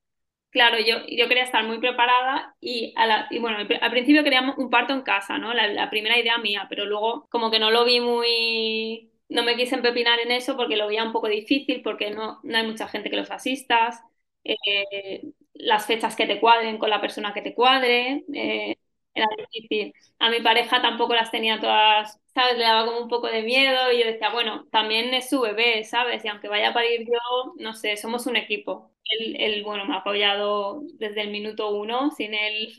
Claro, 0.51 0.77
yo, 0.79 1.05
yo 1.09 1.27
quería 1.27 1.43
estar 1.43 1.65
muy 1.65 1.79
preparada 1.79 2.55
y, 2.61 2.93
a 2.95 3.05
la, 3.05 3.27
y 3.29 3.39
bueno, 3.39 3.57
al 3.57 3.91
principio 3.91 4.23
queríamos 4.23 4.57
un 4.57 4.69
parto 4.69 4.93
en 4.93 5.01
casa, 5.01 5.37
¿no? 5.37 5.53
La, 5.53 5.67
la 5.67 5.89
primera 5.89 6.17
idea 6.17 6.37
mía, 6.37 6.65
pero 6.69 6.85
luego 6.85 7.27
como 7.29 7.51
que 7.51 7.59
no 7.59 7.71
lo 7.71 7.83
vi 7.83 7.99
muy 7.99 9.11
no 9.29 9.43
me 9.43 9.55
quise 9.55 9.75
empepinar 9.75 10.19
en 10.19 10.31
eso 10.31 10.55
porque 10.57 10.77
lo 10.77 10.87
veía 10.87 11.03
un 11.03 11.11
poco 11.13 11.27
difícil, 11.27 11.81
porque 11.83 12.11
no, 12.11 12.39
no 12.43 12.57
hay 12.57 12.65
mucha 12.67 12.87
gente 12.87 13.09
que 13.09 13.15
los 13.17 13.31
asistas, 13.31 13.99
eh, 14.43 15.23
las 15.53 15.85
fechas 15.85 16.15
que 16.15 16.27
te 16.27 16.39
cuadren 16.39 16.77
con 16.77 16.89
la 16.89 17.01
persona 17.01 17.33
que 17.33 17.41
te 17.41 17.53
cuadre, 17.55 18.23
eh, 18.33 18.75
era 19.13 19.27
difícil. 19.51 19.93
A 20.19 20.29
mi 20.29 20.41
pareja 20.41 20.81
tampoco 20.81 21.13
las 21.15 21.31
tenía 21.31 21.59
todas, 21.59 22.19
¿sabes? 22.33 22.57
Le 22.57 22.63
daba 22.65 22.85
como 22.85 22.99
un 23.01 23.07
poco 23.09 23.27
de 23.27 23.43
miedo 23.43 23.91
y 23.91 23.99
yo 23.99 24.05
decía, 24.05 24.29
bueno, 24.31 24.67
también 24.71 25.13
es 25.13 25.29
su 25.29 25.39
bebé, 25.41 25.83
¿sabes? 25.85 26.23
Y 26.25 26.27
aunque 26.27 26.49
vaya 26.49 26.69
a 26.69 26.73
parir 26.73 27.05
yo, 27.07 27.53
no 27.57 27.73
sé, 27.73 27.95
somos 27.97 28.27
un 28.27 28.35
equipo. 28.35 28.91
Él, 29.05 29.35
él 29.39 29.63
bueno, 29.63 29.85
me 29.85 29.93
ha 29.95 29.99
apoyado 29.99 30.81
desde 30.95 31.21
el 31.21 31.29
minuto 31.31 31.69
uno, 31.75 32.11
sin 32.11 32.33
él 32.33 32.75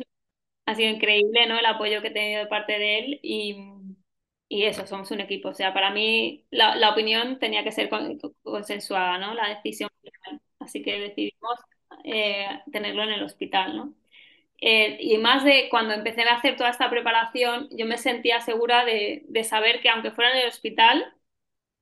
ha 0.66 0.74
sido 0.74 0.90
increíble, 0.90 1.46
¿no? 1.46 1.58
El 1.58 1.66
apoyo 1.66 2.02
que 2.02 2.08
he 2.08 2.10
tenido 2.12 2.40
de 2.40 2.46
parte 2.48 2.78
de 2.78 2.98
él 2.98 3.20
y 3.22 3.56
y 4.48 4.64
eso, 4.64 4.86
somos 4.86 5.10
un 5.10 5.20
equipo. 5.20 5.48
O 5.50 5.54
sea, 5.54 5.74
para 5.74 5.90
mí 5.90 6.46
la, 6.50 6.76
la 6.76 6.90
opinión 6.90 7.38
tenía 7.38 7.64
que 7.64 7.72
ser 7.72 7.88
consensuada, 8.42 9.18
¿no? 9.18 9.34
La 9.34 9.48
decisión 9.48 9.90
final. 10.02 10.40
Así 10.60 10.82
que 10.82 10.98
decidimos 11.00 11.58
eh, 12.04 12.48
tenerlo 12.72 13.02
en 13.02 13.10
el 13.10 13.22
hospital, 13.22 13.76
¿no? 13.76 13.94
Eh, 14.60 14.98
y 15.00 15.18
más 15.18 15.44
de 15.44 15.68
cuando 15.70 15.94
empecé 15.94 16.22
a 16.24 16.36
hacer 16.36 16.56
toda 16.56 16.70
esta 16.70 16.90
preparación, 16.90 17.68
yo 17.72 17.86
me 17.86 17.98
sentía 17.98 18.40
segura 18.40 18.84
de, 18.86 19.24
de 19.28 19.44
saber 19.44 19.80
que 19.82 19.90
aunque 19.90 20.12
fuera 20.12 20.32
en 20.32 20.38
el 20.38 20.48
hospital, 20.48 21.14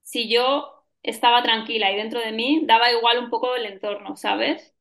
si 0.03 0.29
yo 0.31 0.85
estaba 1.03 1.42
tranquila 1.44 1.92
y 1.92 1.96
dentro 1.96 2.20
de 2.20 2.33
mí, 2.33 2.62
daba 2.66 2.92
igual 2.92 3.18
un 3.20 3.31
poco 3.31 3.57
el 3.57 3.66
entorno, 3.66 4.16
¿sabes? 4.16 4.73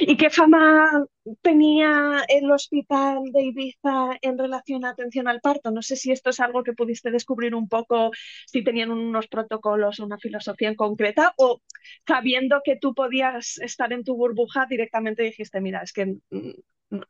¿Y 0.00 0.16
qué 0.16 0.30
fama 0.30 1.06
tenía 1.42 2.24
el 2.28 2.50
hospital 2.50 3.24
de 3.32 3.42
Ibiza 3.42 4.10
en 4.22 4.38
relación 4.38 4.84
a 4.84 4.90
atención 4.90 5.28
al 5.28 5.40
parto? 5.40 5.70
No 5.70 5.82
sé 5.82 5.96
si 5.96 6.12
esto 6.12 6.30
es 6.30 6.40
algo 6.40 6.62
que 6.62 6.72
pudiste 6.72 7.10
descubrir 7.10 7.54
un 7.54 7.68
poco, 7.68 8.10
si 8.46 8.62
tenían 8.62 8.90
unos 8.90 9.28
protocolos 9.28 9.98
una 10.00 10.18
filosofía 10.18 10.68
en 10.68 10.76
concreta, 10.76 11.34
o 11.36 11.60
sabiendo 12.06 12.60
que 12.64 12.76
tú 12.76 12.94
podías 12.94 13.58
estar 13.58 13.92
en 13.92 14.04
tu 14.04 14.16
burbuja, 14.16 14.66
directamente 14.68 15.22
dijiste, 15.22 15.60
mira, 15.60 15.82
es 15.82 15.92
que 15.92 16.16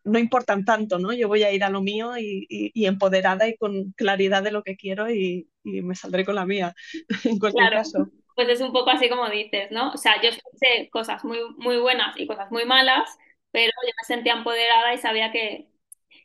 no 0.05 0.19
importan 0.19 0.65
tanto, 0.65 0.99
¿no? 0.99 1.13
Yo 1.13 1.29
voy 1.29 1.43
a 1.43 1.53
ir 1.53 1.63
a 1.63 1.71
lo 1.71 1.83
mío 1.83 2.17
y, 2.19 2.47
y, 2.49 2.71
y 2.75 2.87
empoderada 2.87 3.47
y 3.47 3.57
con 3.57 3.93
claridad 3.93 4.43
de 4.43 4.51
lo 4.51 4.63
que 4.63 4.77
quiero 4.77 5.11
y, 5.11 5.49
y 5.65 5.83
me 5.83 5.95
saldré 5.95 6.25
con 6.25 6.35
la 6.35 6.47
mía, 6.47 6.75
en 7.25 7.39
cualquier 7.39 7.69
claro. 7.69 7.77
caso 7.77 8.11
pues 8.37 8.49
es 8.51 8.62
un 8.62 8.72
poco 8.75 8.90
así 8.90 9.11
como 9.11 9.29
dices, 9.31 9.72
¿no? 9.72 9.92
O 9.92 9.99
sea, 9.99 10.22
yo 10.22 10.31
sé 10.33 10.90
cosas 10.92 11.25
muy, 11.25 11.40
muy 11.59 11.79
buenas 11.79 12.16
y 12.20 12.27
cosas 12.29 12.51
muy 12.53 12.66
malas, 12.66 13.11
pero 13.53 13.72
yo 13.87 13.92
me 14.01 14.07
sentía 14.07 14.35
empoderada 14.35 14.94
y 14.94 14.99
sabía 14.99 15.33
que, 15.33 15.68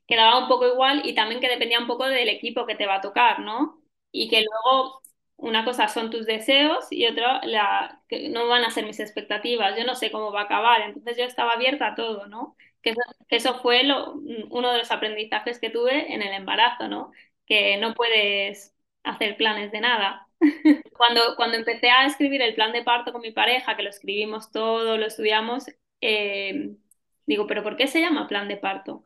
que 0.08 0.16
daba 0.16 0.40
un 0.40 0.48
poco 0.48 0.68
igual 0.68 1.02
y 1.06 1.16
también 1.16 1.42
que 1.42 1.50
dependía 1.50 1.80
un 1.80 1.88
poco 1.88 2.06
del 2.08 2.30
equipo 2.30 2.66
que 2.66 2.76
te 2.76 2.86
va 2.88 2.96
a 2.96 3.02
tocar, 3.02 3.40
¿no? 3.40 3.82
Y 4.12 4.30
que 4.30 4.44
luego 4.44 5.02
una 5.38 5.66
cosa 5.66 5.88
son 5.88 6.10
tus 6.12 6.26
deseos 6.26 6.88
y 6.92 7.08
otra 7.08 7.42
la, 7.46 8.04
que 8.08 8.30
no 8.30 8.48
van 8.48 8.64
a 8.64 8.70
ser 8.72 8.86
mis 8.86 9.00
expectativas, 9.00 9.78
yo 9.78 9.84
no 9.86 9.96
sé 9.96 10.12
cómo 10.12 10.32
va 10.32 10.42
a 10.42 10.44
acabar, 10.46 10.82
entonces 10.82 11.18
yo 11.18 11.24
estaba 11.26 11.54
abierta 11.54 11.88
a 11.88 11.96
todo, 11.96 12.28
¿no? 12.28 12.56
Que 12.82 12.92
eso, 12.92 13.02
que 13.30 13.36
eso 13.38 13.60
fue 13.62 13.84
lo, 13.84 14.14
uno 14.50 14.72
de 14.72 14.80
los 14.80 14.92
aprendizajes 14.92 15.60
que 15.60 15.70
tuve 15.70 16.14
en 16.14 16.22
el 16.22 16.34
embarazo, 16.34 16.88
¿no? 16.88 17.12
Que 17.46 17.78
no 17.78 17.94
puedes 17.94 18.76
hacer 19.04 19.38
planes 19.38 19.72
de 19.72 19.82
nada. 19.82 20.28
Cuando, 20.98 21.36
cuando 21.36 21.58
empecé 21.58 21.90
a 21.90 22.06
escribir 22.06 22.42
el 22.42 22.56
plan 22.56 22.72
de 22.72 22.84
parto 22.84 23.12
con 23.12 23.22
mi 23.22 23.32
pareja, 23.32 23.76
que 23.76 23.84
lo 23.84 23.90
escribimos 23.90 24.52
todo, 24.52 24.98
lo 24.98 25.06
estudiamos, 25.06 25.66
eh, 26.02 26.76
digo, 27.26 27.48
¿pero 27.48 27.64
por 27.64 27.78
qué 27.78 27.88
se 27.88 28.00
llama 28.02 28.28
plan 28.28 28.48
de 28.48 28.58
parto? 28.58 29.06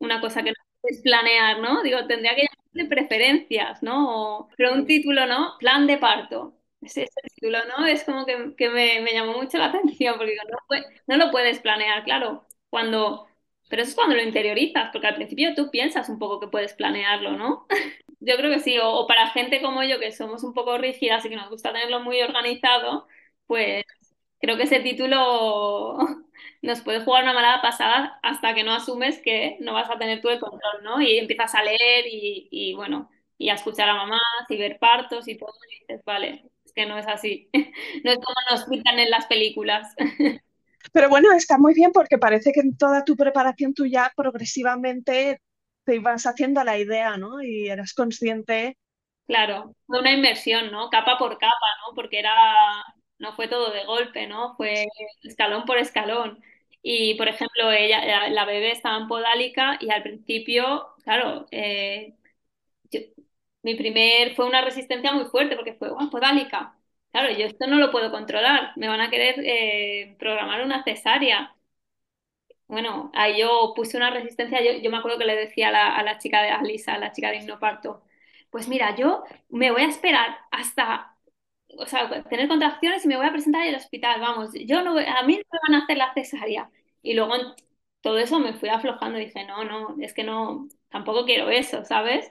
Una 0.00 0.20
cosa 0.20 0.42
que 0.42 0.50
no 0.50 0.56
es 0.84 1.02
planear, 1.02 1.60
¿no? 1.60 1.82
Digo, 1.82 2.06
tendría 2.06 2.34
que 2.36 2.42
llamarse 2.74 2.90
preferencias, 2.94 3.82
¿no? 3.82 4.38
O, 4.40 4.48
pero 4.56 4.74
un 4.74 4.86
título, 4.86 5.26
¿no? 5.26 5.58
Plan 5.60 5.86
de 5.86 5.98
parto. 5.98 6.56
ese, 6.82 7.04
ese 7.04 7.20
título, 7.36 7.58
¿no? 7.66 7.86
Es 7.86 8.04
como 8.04 8.26
que, 8.26 8.54
que 8.56 8.70
me, 8.70 9.00
me 9.02 9.12
llamó 9.12 9.34
mucho 9.38 9.58
la 9.58 9.66
atención 9.68 10.16
porque 10.18 10.32
digo, 10.32 10.44
no, 10.50 10.58
no 11.08 11.26
lo 11.26 11.30
puedes 11.32 11.60
planear, 11.60 12.04
claro, 12.04 12.46
cuando, 12.70 13.28
pero 13.70 13.82
eso 13.82 13.90
es 13.90 13.96
cuando 13.96 14.16
lo 14.16 14.22
interiorizas, 14.22 14.90
porque 14.92 15.08
al 15.08 15.16
principio 15.16 15.54
tú 15.54 15.70
piensas 15.70 16.08
un 16.10 16.18
poco 16.20 16.40
que 16.40 16.48
puedes 16.48 16.74
planearlo, 16.74 17.32
¿no? 17.38 17.66
Yo 18.20 18.36
creo 18.36 18.50
que 18.50 18.60
sí, 18.60 18.78
o, 18.82 19.06
para 19.06 19.30
gente 19.30 19.62
como 19.62 19.82
yo 19.82 19.98
que 19.98 20.12
somos 20.12 20.44
un 20.44 20.54
poco 20.54 20.76
rígidas 20.78 21.24
y 21.24 21.30
que 21.30 21.36
nos 21.36 21.50
gusta 21.50 21.72
tenerlo 21.72 22.00
muy 22.00 22.20
organizado, 22.20 23.06
pues 23.46 23.84
creo 24.40 24.56
que 24.56 24.64
ese 24.64 24.80
título 24.80 25.98
nos 26.62 26.80
puede 26.82 27.00
jugar 27.04 27.24
una 27.24 27.32
mala 27.34 27.62
pasada 27.62 28.18
hasta 28.22 28.54
que 28.54 28.64
no 28.64 28.74
asumes 28.74 29.20
que 29.22 29.56
no 29.60 29.72
vas 29.74 29.90
a 29.90 29.98
tener 29.98 30.20
tú 30.20 30.28
el 30.28 30.40
control, 30.40 30.82
¿no? 30.82 31.00
Y 31.00 31.18
empiezas 31.18 31.54
a 31.54 31.62
leer 31.62 32.06
y, 32.06 32.48
y 32.50 32.74
bueno, 32.74 33.10
y 33.38 33.48
a 33.48 33.54
escuchar 33.54 33.88
a 33.88 33.94
mamás 33.94 34.20
y 34.50 34.58
ver 34.58 34.78
partos 34.78 35.26
y 35.26 35.38
todo, 35.38 35.54
y 35.70 35.80
dices, 35.80 36.04
vale, 36.04 36.44
es 36.64 36.72
que 36.74 36.86
no 36.86 36.98
es 36.98 37.06
así. 37.06 37.48
No 38.04 38.12
es 38.12 38.18
como 38.18 38.36
nos 38.50 38.64
pintan 38.64 38.98
en 38.98 39.10
las 39.10 39.26
películas. 39.26 39.94
Pero 40.92 41.08
bueno, 41.08 41.32
está 41.32 41.58
muy 41.58 41.74
bien 41.74 41.92
porque 41.92 42.18
parece 42.18 42.52
que 42.52 42.60
en 42.60 42.76
toda 42.76 43.04
tu 43.04 43.16
preparación 43.16 43.74
tú 43.74 43.86
ya 43.86 44.12
progresivamente 44.16 45.40
te 45.90 45.96
ibas 45.96 46.24
haciendo 46.26 46.64
la 46.64 46.78
idea, 46.78 47.16
¿no? 47.16 47.42
Y 47.42 47.68
eras 47.68 47.94
consciente. 47.94 48.76
Claro, 49.26 49.76
fue 49.86 50.00
una 50.00 50.12
inversión, 50.12 50.72
¿no? 50.72 50.90
Capa 50.90 51.16
por 51.16 51.38
capa, 51.38 51.54
¿no? 51.88 51.94
Porque 51.94 52.18
era, 52.18 52.32
no 53.18 53.32
fue 53.36 53.46
todo 53.48 53.70
de 53.70 53.84
golpe, 53.84 54.26
¿no? 54.26 54.56
Fue 54.56 54.86
escalón 55.22 55.64
por 55.66 55.78
escalón. 55.78 56.42
Y, 56.82 57.14
por 57.14 57.28
ejemplo, 57.28 57.70
ella, 57.70 58.28
la, 58.28 58.44
bebé 58.44 58.72
estaba 58.72 58.96
en 58.98 59.06
podálica 59.08 59.78
y 59.80 59.90
al 59.90 60.02
principio, 60.02 60.88
claro, 61.04 61.46
eh, 61.52 62.14
yo- 62.90 63.00
mi 63.62 63.74
primer 63.76 64.34
fue 64.36 64.46
una 64.46 64.62
resistencia 64.62 65.12
muy 65.12 65.26
fuerte 65.26 65.56
porque 65.56 65.74
fue, 65.74 65.90
"Guau, 65.90 66.10
podálica. 66.10 66.76
Claro, 67.12 67.30
yo 67.32 67.46
esto 67.46 67.66
no 67.68 67.78
lo 67.78 67.90
puedo 67.92 68.10
controlar. 68.12 68.72
Me 68.76 68.88
van 68.88 69.00
a 69.02 69.10
querer 69.10 69.36
eh, 69.44 70.16
programar 70.18 70.62
una 70.64 70.84
cesárea. 70.84 71.54
Bueno, 72.70 73.10
ahí 73.14 73.40
yo 73.40 73.72
puse 73.74 73.96
una 73.96 74.10
resistencia, 74.10 74.60
yo, 74.80 74.90
me 74.90 74.96
acuerdo 74.98 75.18
que 75.18 75.24
le 75.24 75.34
decía 75.36 75.68
a 75.70 76.02
la, 76.04 76.18
chica 76.18 76.40
de 76.42 76.50
Alisa, 76.50 76.98
la 76.98 77.10
chica 77.12 77.30
de 77.30 77.38
hipnoparto, 77.38 78.02
pues 78.50 78.68
mira, 78.68 78.94
yo 78.94 79.24
me 79.48 79.72
voy 79.72 79.82
a 79.82 79.88
esperar 79.88 80.38
hasta, 80.52 81.16
o 81.78 81.86
sea, 81.86 82.22
tener 82.24 82.46
contracciones 82.48 83.04
y 83.04 83.08
me 83.08 83.16
voy 83.16 83.26
a 83.26 83.32
presentar 83.32 83.62
en 83.62 83.70
el 83.70 83.74
hospital, 83.76 84.20
vamos, 84.20 84.50
yo 84.54 84.82
no, 84.82 84.92
a 84.98 85.22
mí 85.24 85.36
no 85.36 85.42
me 85.52 85.58
van 85.68 85.80
a 85.80 85.84
hacer 85.84 85.96
la 85.98 86.14
cesárea. 86.14 86.70
Y 87.02 87.14
luego 87.14 87.34
todo 88.02 88.18
eso 88.18 88.38
me 88.38 88.54
fui 88.54 88.68
aflojando 88.68 89.18
dije, 89.18 89.44
no, 89.46 89.64
no, 89.64 89.96
es 90.00 90.14
que 90.14 90.22
no, 90.24 90.68
tampoco 90.90 91.24
quiero 91.24 91.50
eso, 91.50 91.84
¿sabes? 91.84 92.30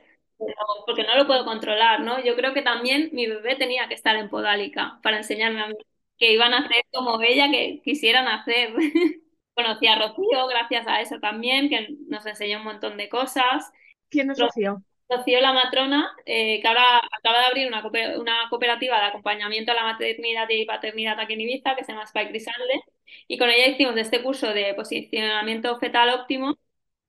Porque 0.85 1.03
no 1.03 1.15
lo 1.17 1.27
puedo 1.27 1.45
controlar, 1.45 2.01
¿no? 2.01 2.23
Yo 2.23 2.35
creo 2.35 2.53
que 2.53 2.61
también 2.61 3.09
mi 3.13 3.27
bebé 3.27 3.55
tenía 3.55 3.87
que 3.87 3.93
estar 3.93 4.15
en 4.15 4.29
podálica 4.29 4.99
para 5.03 5.17
enseñarme 5.17 5.61
a 5.61 5.67
mí 5.67 5.75
que 6.17 6.33
iban 6.33 6.53
a 6.53 6.59
hacer 6.59 6.83
como 6.93 7.21
ella 7.21 7.49
que 7.51 7.81
quisieran 7.83 8.27
hacer. 8.27 8.73
Conocí 9.63 9.87
a 9.87 9.95
Rocío 9.99 10.47
gracias 10.47 10.87
a 10.87 11.01
eso 11.01 11.19
también, 11.19 11.69
que 11.69 11.95
nos 12.07 12.25
enseñó 12.25 12.59
un 12.59 12.63
montón 12.65 12.97
de 12.97 13.09
cosas. 13.09 13.71
¿Quién 14.09 14.31
es 14.31 14.39
Ro- 14.39 14.45
Rocío? 14.47 14.83
Rocío 15.09 15.41
la 15.41 15.53
matrona, 15.53 16.11
eh, 16.25 16.61
que 16.61 16.67
ahora 16.67 16.97
acaba 16.99 17.39
de 17.39 17.45
abrir 17.47 17.67
una, 17.67 17.81
cooper- 17.83 18.19
una 18.19 18.47
cooperativa 18.49 18.99
de 18.99 19.07
acompañamiento 19.07 19.71
a 19.71 19.75
la 19.75 19.83
maternidad 19.83 20.47
y 20.49 20.65
paternidad 20.65 21.19
aquí 21.19 21.33
en 21.33 21.41
Ibiza, 21.41 21.75
que 21.75 21.83
se 21.83 21.91
llama 21.91 22.03
Spike 22.05 22.29
Grisalde, 22.29 22.83
y 23.27 23.37
con 23.37 23.49
ella 23.49 23.67
hicimos 23.67 23.97
este 23.97 24.21
curso 24.23 24.53
de 24.53 24.73
posicionamiento 24.75 25.77
fetal 25.79 26.09
óptimo. 26.09 26.57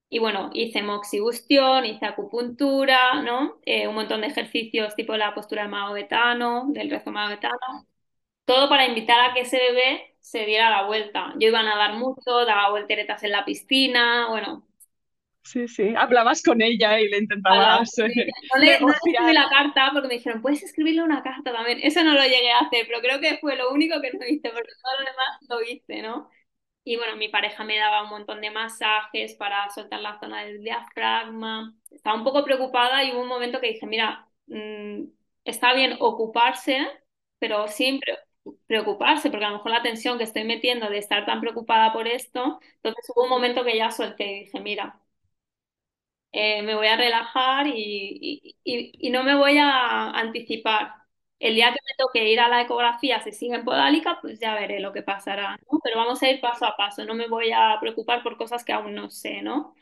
Y 0.09 0.19
bueno, 0.19 0.51
hice 0.55 0.83
moxibustión, 0.83 1.85
hice 1.87 2.07
acupuntura, 2.07 3.23
¿no? 3.23 3.61
Eh, 3.65 3.87
un 3.89 3.95
montón 3.95 4.23
de 4.23 4.29
ejercicios 4.29 4.97
tipo 4.97 5.17
la 5.17 5.35
postura 5.35 5.63
del 5.63 5.71
maovetano, 5.71 6.67
del 6.69 6.91
rezo 6.91 7.11
maovetano. 7.13 7.57
Todo 8.45 8.69
para 8.69 8.87
invitar 8.87 9.21
a 9.31 9.35
que 9.35 9.41
ese 9.43 9.59
bebé 9.59 10.10
se 10.21 10.45
diera 10.47 10.71
la 10.71 10.87
vuelta. 10.87 11.35
Yo 11.39 11.49
iba 11.49 11.61
a 11.61 11.63
nadar 11.63 11.95
mucho, 11.95 12.45
daba 12.47 12.71
volteretas 12.71 13.23
en 13.25 13.33
la 13.33 13.45
piscina, 13.45 14.29
bueno, 14.29 14.67
Sí, 15.43 15.69
sí. 15.69 15.95
Hablabas 15.97 16.43
con 16.43 16.63
ella 16.63 16.99
y 17.01 17.09
le 17.09 17.19
intentabas 17.19 17.91
sí. 17.95 18.05
No 18.53 18.61
le, 18.61 18.85
no 18.85 18.93
escribí 18.93 19.33
la 19.33 19.49
carta 19.49 19.91
porque 19.93 20.09
me 20.09 20.15
dijeron, 20.15 20.43
puedes 20.43 20.63
escribirle 20.63 21.03
una 21.03 21.23
carta 21.23 21.53
también. 21.53 21.81
Eso 21.83 22.03
no 22.05 22.15
lo 22.15 22.23
llegué 22.23 22.51
a 22.53 22.61
hacer, 22.61 22.87
pero 22.87 23.01
creo 23.01 23.21
que 23.21 23.39
fue 23.39 23.57
lo 23.57 23.71
único 23.73 24.01
que 24.01 24.13
no 24.13 24.27
hice, 24.27 24.51
porque 24.51 24.73
todo 24.83 24.93
lo 25.01 25.11
demás 25.11 25.39
lo 25.49 25.63
hice, 25.63 26.03
¿no? 26.03 26.31
Y 26.85 26.97
bueno, 26.97 27.17
mi 27.17 27.29
pareja 27.29 27.65
me 27.65 27.79
daba 27.79 28.05
un 28.05 28.11
montón 28.11 28.41
de 28.43 28.51
masajes 28.51 29.35
para 29.37 29.71
soltar 29.71 30.01
la 30.01 30.19
zona 30.21 30.45
del 30.45 30.63
diafragma. 30.63 31.75
Estaba 31.91 32.17
un 32.17 32.25
poco 32.25 32.45
preocupada 32.45 33.05
y 33.05 33.13
hubo 33.13 33.23
un 33.23 33.29
momento 33.29 33.61
que 33.61 33.69
dije, 33.69 33.87
mira, 33.87 34.29
mm, 34.49 35.05
está 35.45 35.75
bien 35.75 35.97
ocuparse, 36.01 36.87
pero 37.39 37.69
sin 37.69 38.01
pre- 38.01 38.19
preocuparse, 38.67 39.31
porque 39.31 39.45
a 39.47 39.51
lo 39.51 39.57
mejor 39.59 39.73
la 39.73 39.83
tensión 39.83 40.19
que 40.19 40.25
estoy 40.25 40.45
metiendo 40.45 40.89
de 40.91 40.99
estar 40.99 41.27
tan 41.27 41.41
preocupada 41.41 41.93
por 41.93 42.09
esto, 42.09 42.61
entonces 42.77 43.05
hubo 43.15 43.25
un 43.25 43.31
momento 43.31 43.65
que 43.65 43.77
ya 43.77 43.91
solté 43.91 44.25
y 44.33 44.41
dije, 44.45 44.61
mira 44.61 45.01
eh, 46.33 46.63
me 46.63 46.75
voy 46.75 46.87
a 46.87 46.97
relajar 46.97 47.67
y, 47.67 47.73
y- 47.75 48.57
y- 48.65 48.93
y 49.09 49.11
no 49.11 49.23
me 49.25 49.35
voy 49.37 49.59
a 49.59 50.11
anticipar. 50.11 50.95
El 51.39 51.55
día 51.55 51.69
que 51.69 51.79
me 51.87 51.95
toque 51.99 52.31
ir 52.31 52.39
a 52.41 52.49
la 52.49 52.61
ecografía, 52.63 53.21
si 53.23 53.33
sigue 53.33 53.55
en 53.57 53.65
podálica, 53.65 54.19
pues 54.21 54.39
ya 54.41 54.55
veré 54.55 54.79
lo 54.81 54.93
que 54.93 55.03
pasará, 55.03 55.57
¿no? 55.71 55.81
Pero 55.83 55.97
vamos 55.97 56.23
a 56.23 56.29
ir 56.31 56.41
paso 56.41 56.67
a 56.67 56.77
paso, 56.77 57.05
no 57.07 57.15
me 57.15 57.29
voy 57.29 57.51
a 57.53 57.77
preocupar 57.81 58.23
por 58.23 58.37
cosas 58.37 58.63
que 58.65 58.73
aún 58.73 58.95
no 58.95 59.11
sé, 59.11 59.41
¿no? 59.43 59.75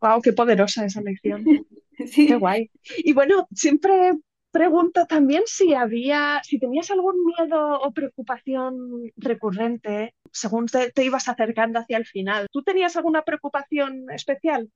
Wow, 0.00 0.20
qué 0.22 0.32
poderosa 0.32 0.84
esa 0.84 1.00
lección. 1.00 1.50
Qué 2.24 2.36
guay. 2.36 2.70
Y 2.98 3.12
bueno, 3.14 3.48
siempre 3.52 4.12
pregunto 4.52 5.06
también 5.06 5.42
si 5.46 5.74
había, 5.74 6.40
si 6.44 6.58
tenías 6.58 6.90
algún 6.90 7.24
miedo 7.24 7.80
o 7.80 7.92
preocupación 7.92 9.10
recurrente 9.16 10.14
según 10.30 10.66
te, 10.66 11.04
ibas 11.04 11.28
acercando 11.28 11.78
hacia 11.78 11.96
el 11.96 12.06
final. 12.06 12.46
¿Tú 12.50 12.62
tenías 12.62 12.96
alguna 12.96 13.22
preocupación 13.22 14.10
especial? 14.10 14.70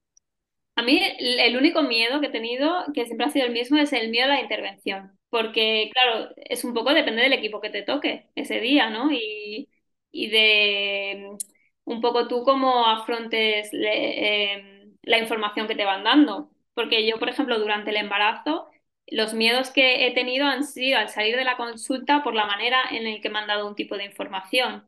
A 0.75 0.83
mí 0.83 1.01
el, 1.19 1.57
único 1.57 1.83
miedo 1.83 2.21
que 2.21 2.27
he 2.27 2.31
tenido, 2.31 2.85
que 2.93 3.07
siempre 3.07 3.27
ha 3.27 3.31
sido 3.31 3.47
el 3.47 3.53
mismo, 3.53 3.79
es 3.79 3.93
el 3.93 4.11
miedo 4.11 4.27
a 4.27 4.35
la 4.35 4.41
intervención. 4.41 5.19
Porque, 5.31 5.91
claro, 5.93 6.31
es 6.37 6.65
un 6.65 6.75
poco 6.75 6.93
depende 6.93 7.23
del 7.23 7.33
equipo 7.33 7.61
que 7.61 7.71
te 7.71 7.83
toque 7.83 8.29
ese 8.35 8.61
día, 8.61 8.91
¿no? 8.91 9.11
Y, 9.13 9.69
y 10.11 10.29
de 10.29 11.37
un 11.85 12.01
poco 12.01 12.29
tú 12.29 12.43
cómo 12.45 12.87
afrontes 12.87 13.71
eh, 13.73 14.93
la 15.03 15.19
información 15.19 15.67
que 15.67 15.75
te 15.75 15.85
van 15.85 16.05
dando. 16.05 16.51
Porque 16.75 17.07
yo, 17.07 17.19
por 17.19 17.31
ejemplo, 17.31 17.59
durante 17.59 17.91
el 17.91 17.97
embarazo, 17.97 18.69
los 19.09 19.35
miedos 19.35 19.71
que 19.71 20.07
he 20.07 20.13
tenido 20.15 20.47
han 20.47 20.65
sido 20.65 20.99
al 20.99 21.09
salir 21.09 21.37
de 21.37 21.45
la 21.45 21.57
consulta 21.57 22.23
por 22.23 22.35
la 22.35 22.47
manera 22.47 22.79
en 22.91 23.05
la 23.05 23.21
que 23.21 23.31
me 23.31 23.39
han 23.39 23.47
dado 23.47 23.67
un 23.69 23.75
tipo 23.77 23.97
de 23.97 24.05
información. 24.05 24.87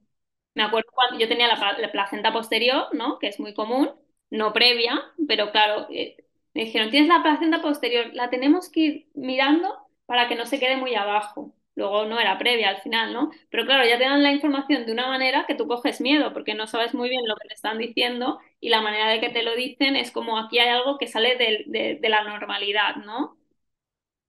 Me 0.54 0.62
acuerdo 0.64 0.90
cuando 0.92 1.18
yo 1.18 1.28
tenía 1.28 1.48
la, 1.48 1.90
placenta 1.92 2.32
posterior, 2.32 2.88
¿no? 2.92 3.18
Que 3.18 3.28
es 3.28 3.38
muy 3.40 3.54
común 3.54 3.90
no 4.30 4.52
previa, 4.52 5.00
pero 5.26 5.50
claro, 5.52 5.86
eh, 5.90 6.16
me 6.54 6.64
dijeron, 6.64 6.90
tienes 6.90 7.08
la 7.08 7.22
placenta 7.22 7.62
posterior, 7.62 8.10
la 8.14 8.30
tenemos 8.30 8.68
que 8.70 8.80
ir 8.80 9.08
mirando 9.14 9.74
para 10.06 10.28
que 10.28 10.34
no 10.34 10.46
se 10.46 10.58
quede 10.58 10.76
muy 10.76 10.94
abajo. 10.94 11.54
Luego 11.76 12.06
no 12.06 12.18
era 12.18 12.38
previa 12.38 12.70
al 12.70 12.82
final, 12.82 13.12
¿no? 13.12 13.30
Pero 13.50 13.64
claro, 13.64 13.86
ya 13.88 13.98
te 13.98 14.04
dan 14.04 14.22
la 14.22 14.32
información 14.32 14.84
de 14.84 14.92
una 14.92 15.06
manera 15.06 15.44
que 15.46 15.54
tú 15.54 15.68
coges 15.68 16.00
miedo 16.00 16.32
porque 16.32 16.54
no 16.54 16.66
sabes 16.66 16.92
muy 16.92 17.08
bien 17.08 17.22
lo 17.26 17.36
que 17.36 17.48
te 17.48 17.54
están 17.54 17.78
diciendo 17.78 18.40
y 18.60 18.68
la 18.70 18.82
manera 18.82 19.08
de 19.10 19.20
que 19.20 19.28
te 19.30 19.44
lo 19.44 19.54
dicen 19.54 19.94
es 19.96 20.10
como 20.10 20.38
aquí 20.38 20.58
hay 20.58 20.68
algo 20.70 20.98
que 20.98 21.06
sale 21.06 21.36
de, 21.36 21.98
de 22.00 22.08
la 22.08 22.24
normalidad, 22.24 22.96
¿no? 22.96 23.38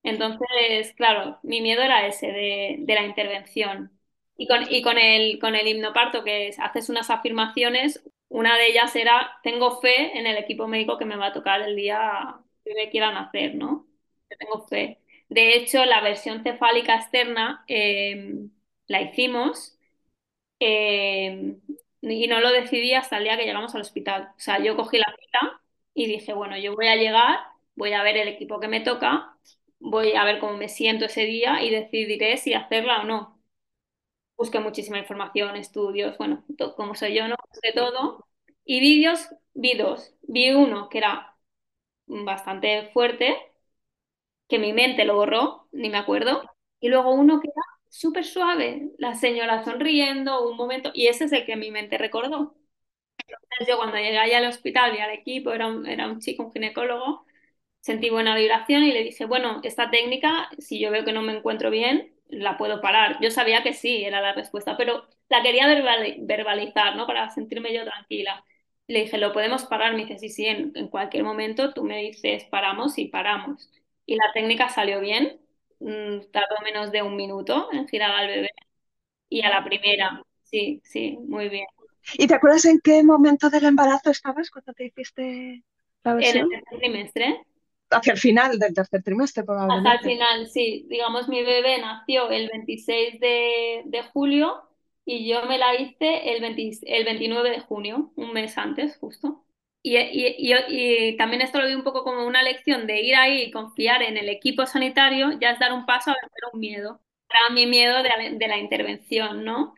Entonces, 0.03 0.93
claro, 0.95 1.39
mi 1.43 1.61
miedo 1.61 1.81
era 1.81 2.07
ese 2.07 2.27
de, 2.27 2.75
de 2.79 2.95
la 2.95 3.03
intervención. 3.05 3.91
Y 4.37 4.47
con, 4.47 4.63
y 4.71 4.81
con 4.81 4.97
el, 4.97 5.39
con 5.39 5.55
el 5.55 5.67
que 6.23 6.47
es- 6.49 6.59
haces 6.59 6.89
unas 6.89 7.09
afirmaciones, 7.09 8.01
una 8.29 8.57
de 8.57 8.67
ellas 8.67 8.95
era, 8.95 9.31
tengo 9.43 9.81
fe 9.81 10.17
en 10.17 10.27
el 10.27 10.37
equipo 10.37 10.67
médico 10.67 10.97
que 10.97 11.05
me 11.05 11.17
va 11.17 11.27
a 11.27 11.33
tocar 11.33 11.61
el 11.61 11.75
día 11.75 12.37
que 12.63 12.73
me 12.75 12.89
quieran 12.89 13.17
hacer, 13.17 13.55
¿no? 13.55 13.87
Tengo 14.37 14.65
fe. 14.67 14.99
De 15.29 15.55
hecho, 15.55 15.83
la 15.85 16.01
versión 16.01 16.43
cefálica 16.43 16.95
externa 16.95 17.63
eh, 17.67 18.47
la 18.87 19.01
hicimos 19.01 19.77
eh, 20.59 21.57
y 22.01 22.27
no 22.27 22.39
lo 22.39 22.51
decidí 22.51 22.93
hasta 22.93 23.17
el 23.17 23.23
día 23.25 23.37
que 23.37 23.45
llegamos 23.45 23.75
al 23.75 23.81
hospital. 23.81 24.29
O 24.37 24.39
sea, 24.39 24.59
yo 24.63 24.75
cogí 24.75 24.97
la 24.97 25.05
cita 25.19 25.61
y 25.93 26.07
dije, 26.07 26.33
bueno, 26.33 26.57
yo 26.57 26.75
voy 26.75 26.87
a 26.87 26.95
llegar, 26.95 27.39
voy 27.75 27.93
a 27.93 28.03
ver 28.03 28.17
el 28.17 28.27
equipo 28.29 28.59
que 28.59 28.67
me 28.67 28.81
toca, 28.81 29.37
voy 29.79 30.13
a 30.13 30.23
ver 30.25 30.39
cómo 30.39 30.57
me 30.57 30.69
siento 30.69 31.05
ese 31.05 31.21
día 31.25 31.63
y 31.63 31.69
decidiré 31.71 32.37
si 32.37 32.53
hacerla 32.53 33.01
o 33.01 33.05
no. 33.05 33.41
Busqué 34.37 34.59
muchísima 34.59 34.99
información, 34.99 35.55
estudios, 35.57 36.17
bueno, 36.17 36.45
como 36.77 36.95
soy 36.95 37.15
yo, 37.15 37.27
¿no? 37.27 37.35
De 37.61 37.73
todo. 37.73 38.25
Y 38.65 38.79
vídeos, 38.81 39.29
vi 39.53 39.77
dos. 39.77 40.15
Vi 40.23 40.51
uno 40.51 40.89
que 40.89 40.99
era 40.99 41.35
bastante 42.07 42.89
fuerte, 42.93 43.37
que 44.47 44.59
mi 44.59 44.73
mente 44.73 45.05
lo 45.05 45.15
borró, 45.15 45.67
ni 45.71 45.89
me 45.89 45.97
acuerdo. 45.97 46.43
Y 46.79 46.89
luego 46.89 47.13
uno 47.13 47.39
que 47.41 47.47
era 47.49 47.61
súper 47.89 48.25
suave, 48.25 48.91
la 48.97 49.15
señora 49.15 49.63
sonriendo, 49.63 50.47
un 50.49 50.57
momento, 50.57 50.91
y 50.93 51.07
ese 51.07 51.25
es 51.25 51.31
el 51.33 51.45
que 51.45 51.55
mi 51.55 51.71
mente 51.71 51.97
recordó. 51.97 52.55
Entonces 53.27 53.67
yo 53.67 53.77
cuando 53.77 53.97
llegué 53.97 54.17
allá 54.19 54.37
al 54.39 54.47
hospital, 54.47 54.91
vi 54.93 54.99
al 54.99 55.11
equipo, 55.11 55.51
era 55.53 55.67
un, 55.67 55.85
era 55.87 56.07
un 56.09 56.19
chico, 56.19 56.43
un 56.45 56.53
ginecólogo, 56.53 57.25
sentí 57.81 58.09
buena 58.09 58.35
vibración 58.35 58.83
y 58.83 58.91
le 58.91 59.03
dije, 59.03 59.25
bueno, 59.25 59.61
esta 59.63 59.89
técnica, 59.89 60.49
si 60.57 60.79
yo 60.79 60.91
veo 60.91 61.05
que 61.05 61.13
no 61.13 61.21
me 61.21 61.35
encuentro 61.37 61.69
bien, 61.71 62.13
la 62.27 62.57
puedo 62.57 62.81
parar. 62.81 63.17
Yo 63.21 63.31
sabía 63.31 63.63
que 63.63 63.73
sí, 63.73 64.03
era 64.03 64.21
la 64.21 64.33
respuesta, 64.33 64.77
pero 64.77 65.07
la 65.29 65.41
quería 65.41 65.67
verbalizar, 66.19 66.95
¿no? 66.95 67.07
Para 67.07 67.29
sentirme 67.29 67.73
yo 67.73 67.83
tranquila. 67.83 68.43
Le 68.87 69.01
dije, 69.01 69.17
¿lo 69.17 69.33
podemos 69.33 69.65
parar? 69.65 69.93
Me 69.93 70.05
dice, 70.05 70.17
sí, 70.19 70.29
sí, 70.29 70.45
en, 70.45 70.71
en 70.75 70.87
cualquier 70.89 71.23
momento 71.23 71.73
tú 71.73 71.83
me 71.83 71.97
dices, 72.01 72.45
paramos 72.45 72.97
y 72.97 73.05
paramos. 73.07 73.69
Y 74.05 74.15
la 74.15 74.31
técnica 74.33 74.69
salió 74.69 74.99
bien, 74.99 75.39
mm, 75.79 76.31
tardó 76.31 76.55
menos 76.63 76.91
de 76.91 77.03
un 77.03 77.15
minuto 77.15 77.69
en 77.71 77.87
girar 77.87 78.11
al 78.11 78.27
bebé. 78.27 78.49
Y 79.29 79.41
a 79.43 79.49
la 79.49 79.63
primera, 79.63 80.23
sí, 80.43 80.81
sí, 80.83 81.17
muy 81.27 81.49
bien. 81.49 81.67
¿Y 82.13 82.27
te 82.27 82.33
acuerdas 82.33 82.65
en 82.65 82.79
qué 82.79 83.03
momento 83.03 83.49
del 83.49 83.65
embarazo 83.65 84.09
estabas 84.09 84.49
cuando 84.49 84.73
te 84.73 84.85
hiciste 84.85 85.63
la 86.03 86.13
versión? 86.15 86.47
En 86.47 86.57
el 86.57 86.63
tercer 86.63 86.79
trimestre. 86.79 87.45
Hacia 87.91 88.13
el 88.13 88.19
final 88.19 88.59
del 88.59 88.73
tercer 88.73 89.03
trimestre, 89.03 89.43
probablemente. 89.43 89.89
Hasta 89.89 90.07
el 90.07 90.13
final, 90.13 90.47
sí. 90.47 90.85
Digamos, 90.89 91.27
mi 91.27 91.43
bebé 91.43 91.79
nació 91.79 92.29
el 92.29 92.49
26 92.49 93.19
de, 93.19 93.81
de 93.85 94.03
julio 94.03 94.63
y 95.05 95.27
yo 95.27 95.43
me 95.45 95.57
la 95.57 95.75
hice 95.75 96.35
el, 96.35 96.41
20, 96.41 96.79
el 96.85 97.05
29 97.05 97.49
de 97.49 97.59
junio, 97.61 98.11
un 98.15 98.33
mes 98.33 98.57
antes, 98.57 98.97
justo. 98.97 99.43
Y, 99.81 99.97
y, 99.97 100.53
y, 100.67 101.17
también 101.17 101.41
esto 101.41 101.59
lo 101.59 101.67
vi 101.67 101.73
un 101.73 101.83
poco 101.83 102.03
como 102.03 102.27
una 102.27 102.43
lección 102.43 102.85
de 102.85 103.01
ir 103.01 103.15
ahí 103.15 103.43
y 103.43 103.51
confiar 103.51 104.03
en 104.03 104.17
el 104.17 104.27
equipo 104.29 104.65
sanitario, 104.65 105.39
ya 105.39 105.51
es 105.51 105.59
dar 105.59 105.71
un 105.73 105.85
paso 105.85 106.11
a 106.11 106.15
vencer 106.21 106.43
un 106.53 106.59
miedo. 106.59 107.01
Para 107.27 107.49
mi 107.51 107.65
miedo 107.65 108.03
de 108.03 108.37
de 108.37 108.47
la 108.47 108.57
intervención, 108.57 109.45
¿no? 109.45 109.73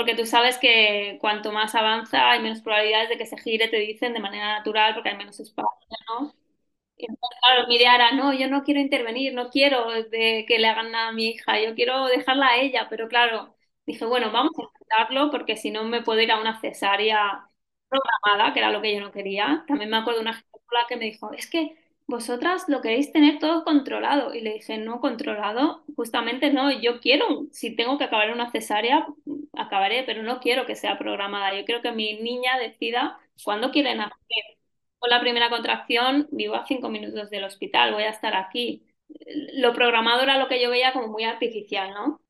porque 0.00 0.14
tú 0.14 0.24
sabes 0.24 0.56
que 0.58 1.18
cuanto 1.20 1.52
más 1.52 1.74
avanza 1.74 2.30
hay 2.30 2.40
menos 2.40 2.62
probabilidades 2.62 3.10
de 3.10 3.18
que 3.18 3.26
se 3.26 3.36
gire, 3.36 3.68
te 3.68 3.76
dicen, 3.76 4.14
de 4.14 4.20
manera 4.20 4.56
natural, 4.56 4.94
porque 4.94 5.10
hay 5.10 5.16
menos 5.18 5.38
espacio, 5.40 5.68
¿no? 6.08 6.34
Claro, 7.40 7.66
mi 7.68 7.76
idea 7.76 7.94
era, 7.94 8.12
no, 8.12 8.32
yo 8.32 8.48
no 8.48 8.62
quiero 8.64 8.80
intervenir, 8.80 9.32
no 9.34 9.50
quiero 9.50 9.90
de 10.10 10.44
que 10.46 10.58
le 10.58 10.68
hagan 10.68 10.90
nada 10.92 11.08
a 11.08 11.12
mi 11.12 11.28
hija, 11.28 11.60
yo 11.60 11.74
quiero 11.74 12.06
dejarla 12.06 12.48
a 12.48 12.56
ella, 12.60 12.86
pero 12.90 13.08
claro, 13.08 13.54
dije, 13.86 14.04
bueno, 14.04 14.30
vamos 14.30 14.52
a 14.58 14.62
intentarlo 14.62 15.30
porque 15.30 15.56
si 15.56 15.70
no 15.70 15.84
me 15.84 16.02
puedo 16.02 16.20
ir 16.20 16.30
a 16.32 16.40
una 16.40 16.60
cesárea 16.60 17.48
programada, 17.88 18.52
que 18.52 18.58
era 18.60 18.70
lo 18.70 18.82
que 18.82 18.94
yo 18.94 19.00
no 19.00 19.12
quería. 19.12 19.64
También 19.66 19.90
me 19.90 19.96
acuerdo 19.96 20.18
de 20.20 20.22
una 20.28 20.34
ginecóloga 20.34 20.86
que 20.88 20.96
me 20.96 21.04
dijo, 21.06 21.32
es 21.32 21.48
que 21.50 21.76
vosotras 22.06 22.64
lo 22.68 22.80
queréis 22.82 23.12
tener 23.12 23.38
todo 23.38 23.64
controlado. 23.64 24.34
Y 24.34 24.40
le 24.42 24.54
dije, 24.54 24.78
no, 24.78 25.00
controlado, 25.00 25.84
justamente 25.96 26.52
no, 26.52 26.70
yo 26.70 27.00
quiero, 27.00 27.46
si 27.52 27.74
tengo 27.76 27.98
que 27.98 28.04
acabar 28.04 28.32
una 28.32 28.50
cesárea, 28.50 29.06
acabaré, 29.54 30.02
pero 30.04 30.22
no 30.22 30.40
quiero 30.40 30.66
que 30.66 30.76
sea 30.76 30.98
programada. 30.98 31.54
Yo 31.58 31.64
quiero 31.64 31.82
que 31.82 31.92
mi 31.92 32.14
niña 32.20 32.58
decida 32.58 33.18
cuándo 33.44 33.70
quiere 33.70 33.94
nacer. 33.94 34.59
Con 35.00 35.10
la 35.10 35.20
primera 35.20 35.50
contracción, 35.50 36.28
vivo 36.32 36.56
a 36.56 36.66
cinco 36.66 36.90
minutos 36.90 37.30
del 37.30 37.44
hospital, 37.44 37.94
voy 37.94 38.04
a 38.04 38.10
estar 38.10 38.34
aquí. 38.36 38.86
Lo 39.54 39.72
programado 39.74 40.22
era 40.22 40.38
lo 40.38 40.48
que 40.48 40.62
yo 40.62 40.70
veía 40.70 40.92
como 40.92 41.08
muy 41.08 41.24
artificial, 41.24 41.90
¿no? 41.94 42.20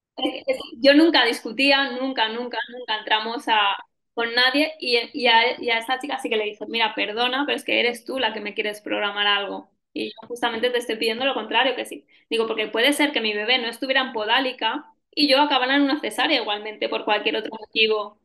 Yo 0.81 0.95
nunca 0.95 1.25
discutía, 1.25 1.91
nunca, 1.93 2.29
nunca, 2.29 2.59
nunca 2.71 2.99
entramos 2.99 3.49
a, 3.49 3.77
con 4.15 4.35
nadie 4.35 4.73
y, 4.81 4.99
y, 5.15 5.27
a, 5.29 5.43
esta 5.79 5.99
chica 5.99 6.19
sí 6.19 6.29
que 6.31 6.37
le 6.37 6.45
dijo, 6.45 6.67
mira, 6.69 6.95
perdona, 6.95 7.45
pero 7.47 7.57
es 7.57 7.65
que 7.65 7.81
eres 7.81 8.05
tú 8.05 8.19
la 8.19 8.33
que 8.33 8.41
me 8.41 8.55
quieres 8.55 8.81
programar 8.83 9.27
algo. 9.27 9.71
Y 9.93 10.09
yo 10.11 10.29
justamente 10.29 10.71
te 10.71 10.79
estoy 10.79 10.97
pidiendo 10.97 11.25
lo 11.25 11.35
contrario, 11.35 11.77
que 11.77 11.85
sí. 11.87 12.07
Digo, 12.31 12.47
porque 12.47 12.69
puede 12.69 12.93
ser 12.93 13.13
que 13.13 13.21
mi 13.21 13.33
bebé 13.35 13.59
no 13.59 13.69
estuviera 13.69 14.03
en 14.03 14.13
podálica 14.13 14.93
y 15.15 15.29
yo 15.29 15.41
acabara 15.41 15.77
en 15.77 15.83
una 15.83 16.01
cesárea 16.01 16.41
igualmente 16.43 16.89
por 16.89 17.05
cualquier 17.05 17.37
otro 17.37 17.53
motivo. 17.59 18.19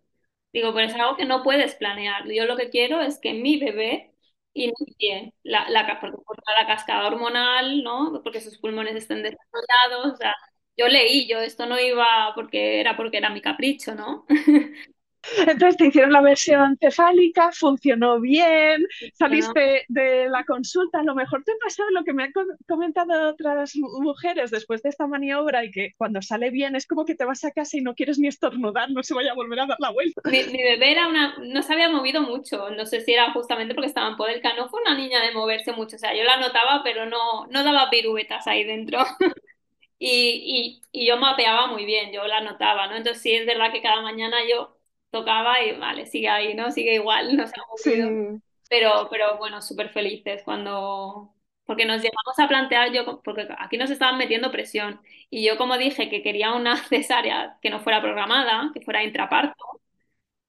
Digo, 0.53 0.73
pero 0.73 0.87
es 0.87 0.95
algo 0.95 1.17
que 1.17 1.25
no 1.25 1.43
puedes 1.43 1.75
planear. 1.75 2.25
Yo 2.31 2.45
lo 2.45 2.55
que 2.57 2.69
quiero 2.69 3.01
es 3.01 3.19
que 3.19 3.33
mi 3.33 3.57
bebé 3.59 4.14
inicie 4.55 5.33
la, 5.43 5.69
la, 5.69 5.83
la 5.83 6.67
cascada 6.67 7.07
hormonal, 7.07 7.83
¿no? 7.83 8.21
Porque 8.23 8.41
sus 8.41 8.57
pulmones 8.59 8.95
estén 8.95 9.23
desarrollados. 9.23 10.13
O 10.13 10.17
sea, 10.17 10.33
yo 10.77 10.87
leí, 10.87 11.27
yo 11.27 11.39
esto 11.39 11.65
no 11.67 11.79
iba 11.79 12.31
porque 12.35 12.79
era 12.81 12.97
porque 12.97 13.17
era 13.17 13.29
mi 13.29 13.41
capricho, 13.41 13.95
¿no? 13.95 14.25
Entonces 15.37 15.77
te 15.77 15.87
hicieron 15.87 16.11
la 16.11 16.21
versión 16.21 16.77
cefálica, 16.79 17.51
funcionó 17.51 18.19
bien, 18.19 18.85
saliste 19.13 19.85
de 19.87 20.29
la 20.29 20.43
consulta. 20.45 20.99
A 20.99 21.03
lo 21.03 21.15
mejor 21.15 21.43
te 21.43 21.53
pasó 21.63 21.83
lo 21.91 22.03
que 22.03 22.13
me 22.13 22.23
han 22.23 22.33
comentado 22.67 23.29
otras 23.29 23.75
mujeres 23.75 24.51
después 24.51 24.81
de 24.83 24.89
esta 24.89 25.07
maniobra 25.07 25.63
y 25.63 25.71
que 25.71 25.93
cuando 25.97 26.21
sale 26.21 26.49
bien 26.49 26.75
es 26.75 26.87
como 26.87 27.05
que 27.05 27.15
te 27.15 27.25
vas 27.25 27.43
a 27.43 27.51
casa 27.51 27.77
y 27.77 27.81
no 27.81 27.95
quieres 27.95 28.19
ni 28.19 28.27
estornudar, 28.27 28.91
no 28.91 29.03
se 29.03 29.13
vaya 29.13 29.31
a 29.31 29.35
volver 29.35 29.59
a 29.61 29.65
dar 29.65 29.77
la 29.79 29.91
vuelta. 29.91 30.21
Mi, 30.25 30.43
mi 30.43 30.61
bebé 30.61 30.91
era 30.91 31.07
una, 31.07 31.35
no 31.39 31.61
se 31.61 31.73
había 31.73 31.89
movido 31.89 32.21
mucho, 32.21 32.69
no 32.71 32.85
sé 32.85 33.01
si 33.01 33.13
era 33.13 33.31
justamente 33.31 33.73
porque 33.73 33.87
estaba 33.87 34.09
en 34.09 34.15
Podelca, 34.17 34.53
no 34.55 34.69
fue 34.69 34.81
una 34.81 34.95
niña 34.95 35.21
de 35.21 35.31
moverse 35.31 35.71
mucho, 35.73 35.95
o 35.95 35.99
sea, 35.99 36.15
yo 36.15 36.23
la 36.23 36.37
notaba, 36.37 36.81
pero 36.83 37.05
no, 37.05 37.47
no 37.47 37.63
daba 37.63 37.89
piruetas 37.89 38.47
ahí 38.47 38.63
dentro. 38.63 38.99
Y, 39.97 40.81
y, 40.91 41.01
y, 41.03 41.07
yo 41.07 41.15
mapeaba 41.15 41.67
muy 41.67 41.85
bien, 41.85 42.11
yo 42.11 42.27
la 42.27 42.41
notaba, 42.41 42.87
¿no? 42.87 42.97
Entonces 42.97 43.23
sí 43.23 43.31
es 43.33 43.45
verdad 43.45 43.71
que 43.71 43.81
cada 43.81 44.01
mañana 44.01 44.37
yo 44.47 44.75
tocaba 45.15 45.61
y 45.63 45.77
vale, 45.77 46.05
sigue 46.05 46.29
ahí, 46.29 46.53
¿no? 46.55 46.71
Sigue 46.71 46.95
igual, 46.95 47.35
no 47.37 47.47
se 47.47 47.53
ha 47.59 47.63
movido. 47.67 48.09
Sí. 48.09 48.41
Pero, 48.69 49.07
pero 49.09 49.37
bueno, 49.37 49.61
súper 49.61 49.89
felices 49.89 50.43
cuando... 50.43 51.31
Porque 51.65 51.85
nos 51.85 51.97
llegamos 51.97 52.37
a 52.37 52.47
plantear, 52.47 52.91
yo, 52.93 53.21
porque 53.23 53.47
aquí 53.57 53.77
nos 53.77 53.89
estaban 53.89 54.17
metiendo 54.19 54.51
presión. 54.51 55.01
Y 55.31 55.45
yo 55.45 55.57
como 55.57 55.77
dije 55.77 56.09
que 56.09 56.21
quería 56.21 56.53
una 56.53 56.77
cesárea 56.89 57.57
que 57.61 57.69
no 57.71 57.79
fuera 57.81 58.01
programada, 58.01 58.71
que 58.73 58.81
fuera 58.81 59.03
intraparto, 59.03 59.55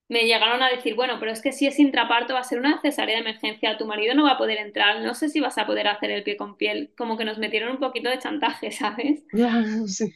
me 0.09 0.25
llegaron 0.27 0.63
a 0.63 0.69
decir, 0.69 0.95
bueno, 0.95 1.19
pero 1.19 1.33
es 1.33 1.43
que 1.43 1.53
si 1.53 1.67
es 1.67 1.79
intraparto 1.79 2.35
va 2.35 2.41
a 2.41 2.45
ser 2.45 2.59
una 2.59 2.81
cesárea 2.81 3.17
de 3.17 3.23
emergencia, 3.23 3.77
tu 3.77 3.87
marido 3.87 4.15
no 4.15 4.25
va 4.25 4.33
a 4.33 4.39
poder 4.39 4.59
entrar, 4.59 5.01
no 5.03 5.15
sé 5.15 5.29
si 5.29 5.41
vas 5.41 5.59
a 5.59 5.67
poder 5.67 5.89
hacer 5.89 6.11
el 6.11 6.23
pie 6.23 6.37
con 6.37 6.57
piel, 6.57 6.93
como 6.97 7.17
que 7.17 7.25
nos 7.25 7.39
metieron 7.39 7.73
un 7.73 7.79
poquito 7.81 8.09
de 8.11 8.19
chantaje, 8.19 8.71
¿sabes? 8.73 9.25
Ya, 9.33 9.63
sí. 9.87 10.13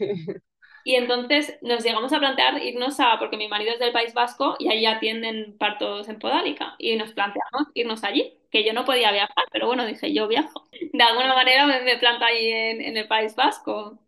Y 0.85 0.95
entonces 0.97 1.59
nos 1.63 1.85
llegamos 1.85 2.13
a 2.13 2.19
plantear 2.19 2.63
irnos 2.63 2.99
a, 3.01 3.19
porque 3.19 3.37
mi 3.37 3.49
marido 3.49 3.73
es 3.73 3.79
del 3.81 3.93
País 3.93 4.15
Vasco 4.15 4.57
y 4.59 4.69
ahí 4.71 4.87
atienden 4.87 5.57
partos 5.59 6.09
en 6.09 6.19
podálica, 6.19 6.75
y 6.79 6.97
nos 6.97 7.13
planteamos 7.13 7.69
irnos 7.75 8.05
allí, 8.05 8.35
que 8.51 8.65
yo 8.65 8.73
no 8.73 8.85
podía 8.85 9.13
viajar, 9.13 9.45
pero 9.53 9.67
bueno, 9.67 9.87
dije, 9.87 10.13
yo 10.13 10.29
viajo. 10.29 10.69
De 10.93 11.03
alguna 11.03 11.35
manera 11.35 11.67
me, 11.67 11.81
me 11.83 11.99
planto 11.99 12.25
allí 12.25 12.51
en, 12.51 12.81
en 12.81 12.97
el 12.97 13.07
País 13.09 13.35
Vasco 13.37 13.99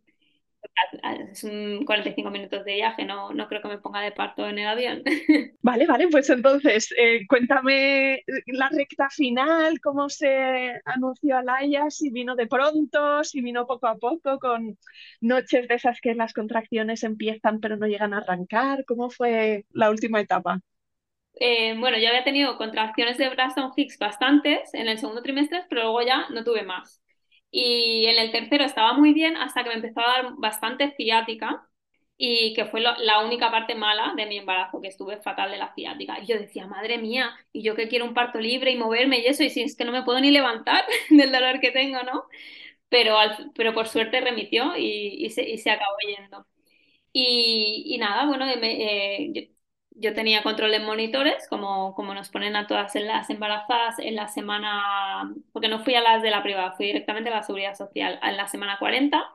es 1.31 1.45
un 1.45 1.85
45 1.85 2.31
minutos 2.31 2.65
de 2.65 2.75
viaje, 2.75 3.05
no, 3.05 3.33
no 3.33 3.49
creo 3.49 3.63
que 3.63 3.69
me 3.69 3.79
ponga 3.79 4.01
de 4.01 4.13
parto 4.13 4.49
en 4.49 4.59
el 4.59 4.69
avión. 4.69 5.03
Vale, 5.65 5.87
vale, 5.87 6.09
pues 6.09 6.29
entonces 6.29 6.93
eh, 6.99 7.25
cuéntame 7.29 8.25
la 8.47 8.69
recta 8.69 9.09
final, 9.11 9.81
cómo 9.81 10.09
se 10.09 10.81
anunció 10.85 11.37
a 11.37 11.43
Laia, 11.45 11.89
si 11.89 12.11
vino 12.11 12.35
de 12.35 12.49
pronto, 12.49 13.23
si 13.23 13.41
vino 13.43 13.65
poco 13.65 13.87
a 13.87 13.97
poco, 13.97 14.41
con 14.41 14.77
noches 15.21 15.69
de 15.69 15.77
esas 15.77 16.01
que 16.01 16.15
las 16.17 16.33
contracciones 16.33 17.05
empiezan 17.05 17.61
pero 17.61 17.77
no 17.77 17.87
llegan 17.87 18.13
a 18.13 18.19
arrancar, 18.19 18.85
¿cómo 18.87 19.09
fue 19.09 19.65
la 19.71 19.91
última 19.91 20.21
etapa? 20.21 20.61
Eh, 21.35 21.77
bueno, 21.79 21.99
yo 21.99 22.09
había 22.09 22.25
tenido 22.25 22.57
contracciones 22.57 23.19
de 23.19 23.29
Braxton 23.31 23.73
Hicks 23.77 23.99
bastantes 23.99 24.73
en 24.75 24.89
el 24.89 24.99
segundo 24.99 25.23
trimestre, 25.23 25.65
pero 25.69 25.83
luego 25.83 26.03
ya 26.03 26.29
no 26.31 26.45
tuve 26.45 26.63
más. 26.63 27.03
Y 27.53 28.07
en 28.09 28.19
el 28.19 28.33
tercero 28.33 28.65
estaba 28.65 28.95
muy 28.95 29.15
bien 29.15 29.37
hasta 29.39 29.65
que 29.65 29.71
me 29.71 29.77
empezó 29.77 30.01
a 30.01 30.09
dar 30.23 30.35
bastante 30.39 30.93
ciática 30.97 31.69
y 32.19 32.55
que 32.55 32.67
fue 32.67 32.81
lo, 32.83 32.97
la 32.99 33.25
única 33.25 33.51
parte 33.53 33.75
mala 33.77 34.15
de 34.17 34.27
mi 34.27 34.39
embarazo, 34.39 34.81
que 34.81 34.89
estuve 34.89 35.19
fatal 35.23 35.51
de 35.53 35.59
la 35.59 35.75
ciática. 35.75 36.21
Y 36.21 36.27
yo 36.27 36.39
decía, 36.39 36.67
madre 36.69 36.99
mía, 36.99 37.35
y 37.53 37.63
yo 37.63 37.77
que 37.77 37.89
quiero 37.89 38.07
un 38.07 38.15
parto 38.15 38.41
libre 38.41 38.73
y 38.73 38.77
moverme 38.79 39.21
y 39.21 39.27
eso, 39.27 39.45
y 39.45 39.51
si 39.51 39.63
es 39.63 39.77
que 39.77 39.85
no 39.87 39.93
me 39.93 40.05
puedo 40.05 40.21
ni 40.21 40.31
levantar 40.33 40.85
del 41.11 41.33
dolor 41.33 41.61
que 41.61 41.73
tengo, 41.73 42.03
¿no? 42.05 42.25
Pero, 42.89 43.19
al, 43.19 43.53
pero 43.55 43.75
por 43.75 43.89
suerte 43.89 44.21
remitió 44.21 44.77
y, 44.77 45.25
y, 45.27 45.31
se, 45.31 45.49
y 45.49 45.59
se, 45.59 45.71
acabó 45.71 45.97
yendo. 46.07 46.47
Y, 47.13 47.85
y 47.95 47.99
nada, 47.99 48.27
bueno, 48.27 48.47
me, 48.47 49.27
eh, 49.27 49.53
yo 49.97 50.15
tenía 50.15 50.43
control 50.43 50.71
de 50.73 50.81
monitores, 50.81 51.47
como, 51.49 51.95
como 51.95 52.15
nos 52.15 52.31
ponen 52.31 52.57
a 52.57 52.67
todas 52.67 52.95
las 52.97 53.31
embarazadas 53.31 53.99
en 53.99 54.17
la 54.17 54.29
semana, 54.29 55.35
porque 55.53 55.69
no 55.69 55.85
fui 55.85 55.95
a 55.95 56.01
las 56.03 56.23
de 56.23 56.31
la 56.31 56.43
privada, 56.43 56.73
fui 56.77 56.87
directamente 56.87 57.31
a 57.31 57.37
la 57.37 57.43
seguridad 57.43 57.75
social. 57.77 58.19
En 58.23 58.37
la 58.37 58.49
semana 58.49 58.79
40 58.79 59.33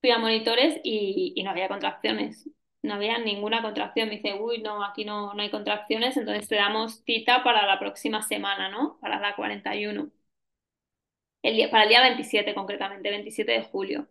fui 0.00 0.10
a 0.10 0.18
monitores 0.18 0.80
y, 0.84 1.32
y 1.36 1.42
no 1.44 1.50
había 1.50 1.68
contracciones, 1.68 2.48
no 2.82 2.94
había 2.94 3.18
ninguna 3.18 3.62
contracción. 3.62 4.08
Me 4.08 4.16
dice, 4.16 4.34
uy, 4.40 4.62
no, 4.62 4.84
aquí 4.84 5.04
no, 5.04 5.34
no 5.34 5.42
hay 5.42 5.50
contracciones, 5.50 6.16
entonces 6.16 6.48
te 6.48 6.56
damos 6.56 7.02
cita 7.04 7.42
para 7.44 7.66
la 7.66 7.78
próxima 7.80 8.22
semana, 8.22 8.68
¿no? 8.70 8.98
Para 9.00 9.20
la 9.20 9.34
41. 9.36 10.10
El 11.42 11.54
día, 11.56 11.70
para 11.70 11.84
el 11.84 11.88
día 11.90 12.00
27 12.02 12.54
concretamente, 12.54 13.08
27 13.10 13.52
de 13.52 13.62
julio. 13.62 14.08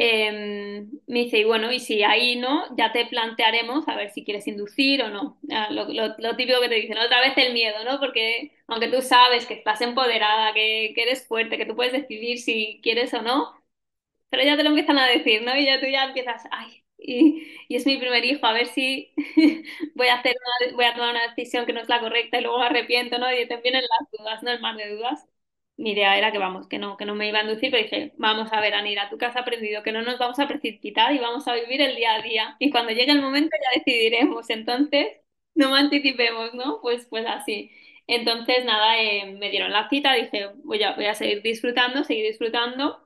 Eh, 0.00 0.86
me 1.08 1.18
dice, 1.24 1.38
y 1.40 1.44
bueno, 1.44 1.72
y 1.72 1.80
si 1.80 2.04
ahí 2.04 2.36
no, 2.36 2.64
ya 2.76 2.92
te 2.92 3.06
plantearemos 3.06 3.88
a 3.88 3.96
ver 3.96 4.10
si 4.10 4.24
quieres 4.24 4.46
inducir 4.46 5.02
o 5.02 5.08
no. 5.10 5.38
Lo, 5.70 5.86
lo, 5.92 6.14
lo, 6.18 6.36
típico 6.36 6.60
que 6.60 6.68
te 6.68 6.76
dicen, 6.76 6.98
otra 6.98 7.20
vez 7.20 7.32
el 7.36 7.52
miedo, 7.52 7.82
¿no? 7.84 7.98
Porque 7.98 8.52
aunque 8.68 8.88
tú 8.88 9.02
sabes 9.02 9.46
que 9.46 9.54
estás 9.54 9.80
empoderada, 9.80 10.54
que, 10.54 10.92
que, 10.94 11.02
eres 11.02 11.26
fuerte, 11.26 11.58
que 11.58 11.66
tú 11.66 11.74
puedes 11.74 11.92
decidir 11.92 12.38
si 12.38 12.78
quieres 12.82 13.12
o 13.14 13.22
no, 13.22 13.60
pero 14.30 14.44
ya 14.44 14.56
te 14.56 14.62
lo 14.64 14.70
empiezan 14.70 14.98
a 14.98 15.06
decir, 15.08 15.42
¿no? 15.42 15.56
Y 15.56 15.66
ya 15.66 15.80
tú 15.80 15.86
ya 15.86 16.04
empiezas, 16.04 16.44
ay, 16.52 16.84
y, 16.98 17.46
y 17.68 17.76
es 17.76 17.86
mi 17.86 17.98
primer 17.98 18.24
hijo, 18.24 18.46
a 18.46 18.52
ver 18.52 18.66
si 18.68 19.12
voy 19.96 20.08
a 20.08 20.16
hacer 20.16 20.36
una, 20.66 20.76
voy 20.76 20.84
a 20.86 20.94
tomar 20.94 21.10
una 21.12 21.28
decisión 21.28 21.66
que 21.66 21.72
no 21.74 21.80
es 21.80 21.88
la 21.88 22.00
correcta 22.00 22.38
y 22.38 22.42
luego 22.42 22.58
me 22.60 22.66
arrepiento, 22.66 23.18
¿no? 23.18 23.32
Y 23.32 23.48
te 23.48 23.56
vienen 23.58 23.82
las 23.82 24.10
dudas, 24.12 24.42
¿no? 24.42 24.50
El 24.52 24.60
mar 24.60 24.76
de 24.76 24.90
dudas. 24.96 25.26
Mi 25.78 25.92
idea 25.92 26.18
era 26.18 26.32
que 26.32 26.38
vamos, 26.38 26.68
que 26.68 26.78
no, 26.78 26.96
que 26.98 27.06
no 27.06 27.14
me 27.16 27.28
iba 27.28 27.38
a 27.40 27.42
inducir, 27.44 27.70
pero 27.70 27.82
dije, 27.84 28.12
vamos 28.18 28.52
a 28.52 28.60
ver, 28.60 28.74
Anira, 28.74 29.08
tú 29.10 29.18
que 29.18 29.26
has 29.26 29.36
aprendido 29.36 29.82
que 29.82 29.92
no 29.92 30.02
nos 30.02 30.18
vamos 30.18 30.38
a 30.40 30.48
precipitar 30.48 31.14
y 31.14 31.18
vamos 31.20 31.48
a 31.48 31.54
vivir 31.54 31.80
el 31.80 31.96
día 31.96 32.14
a 32.16 32.22
día. 32.22 32.56
Y 32.58 32.70
cuando 32.70 32.92
llegue 32.92 33.12
el 33.12 33.22
momento 33.22 33.56
ya 33.62 33.78
decidiremos. 33.78 34.50
Entonces, 34.50 35.06
no 35.54 35.70
me 35.70 35.78
anticipemos, 35.78 36.54
¿no? 36.54 36.80
Pues, 36.82 37.06
pues 37.08 37.26
así. 37.26 37.70
Entonces, 38.06 38.64
nada, 38.64 39.00
eh, 39.02 39.36
me 39.38 39.50
dieron 39.50 39.72
la 39.72 39.88
cita, 39.88 40.14
dije, 40.14 40.50
voy 40.64 40.82
a, 40.82 40.94
voy 40.94 41.06
a 41.06 41.14
seguir 41.14 41.42
disfrutando, 41.42 42.04
seguir 42.04 42.26
disfrutando. 42.26 43.04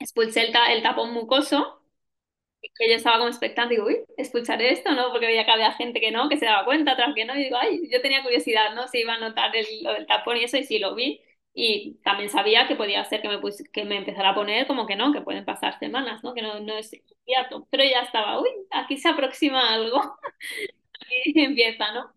Expulsé 0.00 0.42
el, 0.46 0.52
ta- 0.52 0.72
el 0.72 0.82
tapón 0.82 1.12
mucoso 1.14 1.80
que 2.78 2.88
yo 2.88 2.94
estaba 2.96 3.16
como 3.18 3.28
expectante, 3.28 3.74
digo, 3.74 3.86
uy, 3.86 3.98
expulsaré 4.16 4.72
esto, 4.72 4.92
¿no? 4.92 5.10
Porque 5.10 5.26
veía 5.26 5.44
que 5.44 5.50
había 5.50 5.72
gente 5.72 6.00
que 6.00 6.10
no, 6.10 6.28
que 6.28 6.36
se 6.36 6.44
daba 6.46 6.64
cuenta, 6.64 6.92
otras 6.94 7.14
que 7.14 7.24
no, 7.24 7.36
y 7.36 7.44
digo, 7.44 7.56
ay, 7.60 7.88
yo 7.90 8.00
tenía 8.00 8.22
curiosidad, 8.22 8.74
¿no? 8.74 8.88
Si 8.88 8.98
iba 9.00 9.14
a 9.14 9.18
notar 9.18 9.54
el, 9.56 9.66
lo 9.82 9.92
del 9.92 10.06
tapón 10.06 10.36
y 10.36 10.44
eso, 10.44 10.56
y 10.56 10.64
sí 10.64 10.78
lo 10.78 10.94
vi, 10.94 11.20
y 11.54 11.94
también 12.04 12.30
sabía 12.30 12.66
que 12.68 12.76
podía 12.76 13.04
ser 13.04 13.20
que 13.22 13.28
me, 13.28 13.38
pus- 13.40 13.62
que 13.72 13.84
me 13.84 13.98
empezara 13.98 14.30
a 14.30 14.34
poner 14.34 14.66
como 14.66 14.86
que 14.86 14.96
no, 14.96 15.12
que 15.12 15.20
pueden 15.22 15.44
pasar 15.44 15.78
semanas, 15.78 16.22
¿no? 16.24 16.34
Que 16.34 16.42
no, 16.42 16.60
no 16.60 16.76
es 16.78 16.92
inmediato, 16.94 17.66
pero 17.70 17.84
ya 17.84 18.00
estaba, 18.02 18.40
uy, 18.40 18.48
aquí 18.70 18.96
se 18.96 19.08
aproxima 19.08 19.72
algo, 19.74 20.00
aquí 21.22 21.32
empieza, 21.40 21.92
¿no? 21.92 22.12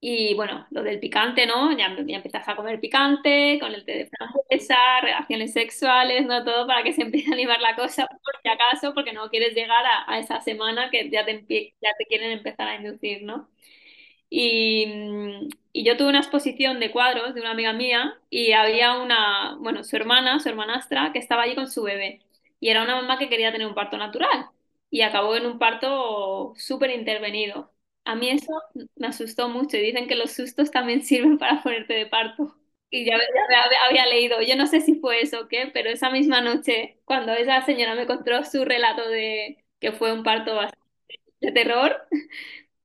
Y 0.00 0.34
bueno, 0.34 0.66
lo 0.70 0.82
del 0.82 1.00
picante, 1.00 1.46
¿no? 1.46 1.72
Ya, 1.76 1.88
ya 2.06 2.16
empiezas 2.16 2.46
a 2.48 2.56
comer 2.56 2.80
picante, 2.80 3.58
con 3.60 3.74
el 3.74 3.84
té 3.86 3.92
de 3.98 4.06
frambuesa, 4.08 4.76
relaciones 5.02 5.52
sexuales, 5.54 6.26
¿no? 6.26 6.44
Todo 6.44 6.66
para 6.66 6.82
que 6.84 6.92
se 6.92 7.02
empiece 7.04 7.30
a 7.30 7.34
animar 7.34 7.60
la 7.60 7.76
cosa, 7.76 8.06
por 8.08 8.34
si 8.42 8.48
acaso, 8.50 8.94
porque 8.94 9.12
no 9.14 9.30
quieres 9.30 9.54
llegar 9.54 9.84
a, 9.86 10.10
a 10.12 10.18
esa 10.20 10.40
semana 10.42 10.90
que 10.90 11.10
ya 11.10 11.24
te, 11.24 11.44
ya 11.82 11.90
te 11.98 12.06
quieren 12.06 12.32
empezar 12.32 12.68
a 12.68 12.76
inducir, 12.76 13.22
¿no? 13.24 13.48
Y, 14.36 15.48
y 15.72 15.84
yo 15.84 15.96
tuve 15.96 16.08
una 16.08 16.18
exposición 16.20 16.80
de 16.80 16.90
cuadros 16.90 17.34
de 17.34 17.40
una 17.40 17.52
amiga 17.52 17.72
mía 17.72 18.18
y 18.30 18.52
había 18.52 18.98
una, 18.98 19.56
bueno, 19.60 19.84
su 19.84 19.94
hermana, 19.96 20.40
su 20.40 20.48
hermanastra, 20.48 21.12
que 21.12 21.18
estaba 21.20 21.42
allí 21.42 21.54
con 21.54 21.70
su 21.70 21.82
bebé. 21.84 22.20
Y 22.60 22.68
era 22.70 22.82
una 22.82 22.96
mamá 22.96 23.18
que 23.18 23.28
quería 23.28 23.52
tener 23.52 23.66
un 23.66 23.74
parto 23.74 23.96
natural 23.96 24.46
y 24.90 25.02
acabó 25.02 25.36
en 25.36 25.46
un 25.46 25.58
parto 25.58 26.52
súper 26.56 26.90
intervenido. 26.90 27.72
A 28.04 28.14
mí 28.16 28.28
eso 28.30 28.52
me 28.96 29.06
asustó 29.06 29.48
mucho 29.48 29.76
y 29.76 29.80
dicen 29.80 30.06
que 30.08 30.14
los 30.16 30.32
sustos 30.32 30.70
también 30.70 31.02
sirven 31.04 31.38
para 31.38 31.62
ponerte 31.62 31.94
de 31.94 32.06
parto. 32.06 32.56
Y 32.90 33.04
ya, 33.04 33.16
ya 33.18 33.86
había 33.88 34.06
leído, 34.06 34.40
yo 34.42 34.54
no 34.56 34.66
sé 34.68 34.80
si 34.80 34.94
fue 35.00 35.20
eso 35.22 35.40
o 35.42 35.48
qué, 35.48 35.68
pero 35.72 35.90
esa 35.90 36.10
misma 36.10 36.40
noche, 36.40 37.00
cuando 37.04 37.32
esa 37.32 37.60
señora 37.66 37.94
me 37.96 38.06
contó 38.06 38.44
su 38.44 38.64
relato 38.64 39.08
de 39.08 39.64
que 39.80 39.90
fue 39.92 40.12
un 40.12 40.22
parto 40.22 40.54
bastante 40.54 40.78
de 41.40 41.52
terror, 41.52 42.06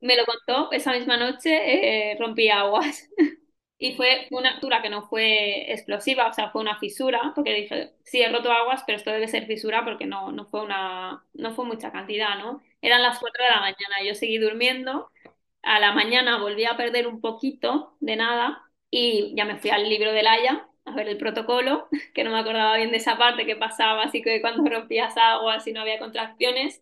me 0.02 0.16
lo 0.16 0.26
contó 0.26 0.72
esa 0.72 0.94
misma 0.94 1.18
noche, 1.18 2.12
eh, 2.14 2.18
rompí 2.20 2.50
aguas. 2.50 3.10
Y 3.82 3.96
fue 3.96 4.28
una 4.32 4.52
ruptura 4.54 4.82
que 4.82 4.90
no 4.90 5.08
fue 5.08 5.72
explosiva, 5.72 6.28
o 6.28 6.34
sea, 6.34 6.52
fue 6.52 6.60
una 6.62 6.78
fisura, 6.80 7.32
porque 7.34 7.54
dije, 7.54 7.94
sí, 8.04 8.22
he 8.22 8.28
roto 8.30 8.52
aguas, 8.52 8.84
pero 8.86 8.98
esto 8.98 9.10
debe 9.12 9.30
ser 9.30 9.46
fisura 9.48 9.86
porque 9.86 10.06
no, 10.06 10.34
no 10.34 10.46
fue 10.48 10.64
una, 10.64 11.24
no 11.34 11.54
fue 11.54 11.64
mucha 11.66 11.90
cantidad, 11.92 12.38
¿no? 12.38 12.62
Eran 12.82 13.02
las 13.04 13.20
4 13.20 13.42
de 13.46 13.50
la 13.52 13.62
mañana, 13.62 14.04
yo 14.06 14.16
seguí 14.16 14.38
durmiendo, 14.38 15.10
a 15.62 15.80
la 15.80 15.92
mañana 15.94 16.40
volví 16.40 16.66
a 16.66 16.78
perder 16.78 17.08
un 17.08 17.22
poquito 17.22 17.96
de 18.00 18.16
nada 18.16 18.64
y 18.90 19.34
ya 19.36 19.46
me 19.46 19.58
fui 19.58 19.70
al 19.72 19.88
libro 19.90 20.12
del 20.14 20.28
Haya 20.28 20.68
a 20.86 20.92
ver 20.96 21.08
el 21.08 21.18
protocolo, 21.18 21.88
que 22.14 22.24
no 22.24 22.32
me 22.32 22.40
acordaba 22.40 22.78
bien 22.78 22.92
de 22.92 22.98
esa 22.98 23.18
parte 23.18 23.46
que 23.46 23.56
pasaba, 23.56 24.04
así 24.04 24.22
que 24.22 24.42
cuando 24.42 24.64
rompías 24.70 25.16
aguas 25.18 25.66
y 25.68 25.74
no 25.74 25.82
había 25.82 26.00
contracciones. 26.00 26.82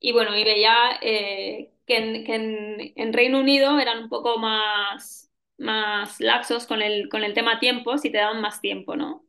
Y 0.00 0.12
bueno, 0.12 0.36
y 0.36 0.44
veía 0.44 0.74
eh, 1.02 1.70
que, 1.86 1.96
en, 1.98 2.24
que 2.24 2.34
en, 2.34 2.92
en 2.96 3.12
Reino 3.12 3.40
Unido 3.40 3.78
eran 3.80 4.04
un 4.04 4.08
poco 4.08 4.38
más 4.38 5.20
más 5.56 6.20
laxos 6.20 6.66
con 6.66 6.82
el, 6.82 7.08
con 7.08 7.22
el 7.24 7.32
tema 7.34 7.60
tiempo 7.60 7.96
si 7.98 8.10
te 8.10 8.18
daban 8.18 8.40
más 8.40 8.60
tiempo, 8.60 8.96
¿no? 8.96 9.24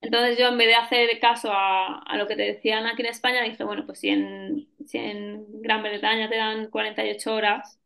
Entonces 0.00 0.38
yo 0.38 0.48
en 0.48 0.58
vez 0.58 0.68
de 0.68 0.74
hacer 0.76 1.20
caso 1.20 1.50
a, 1.52 1.98
a 2.00 2.16
lo 2.18 2.26
que 2.28 2.36
te 2.36 2.42
decían 2.42 2.86
aquí 2.86 3.02
en 3.02 3.08
España, 3.08 3.42
dije, 3.42 3.64
bueno, 3.64 3.86
pues 3.86 4.00
si 4.00 4.10
en, 4.10 4.68
si 4.86 4.98
en 4.98 5.46
Gran 5.62 5.82
Bretaña 5.82 6.28
te 6.28 6.36
dan 6.36 6.70
48 6.70 7.34
horas, 7.34 7.80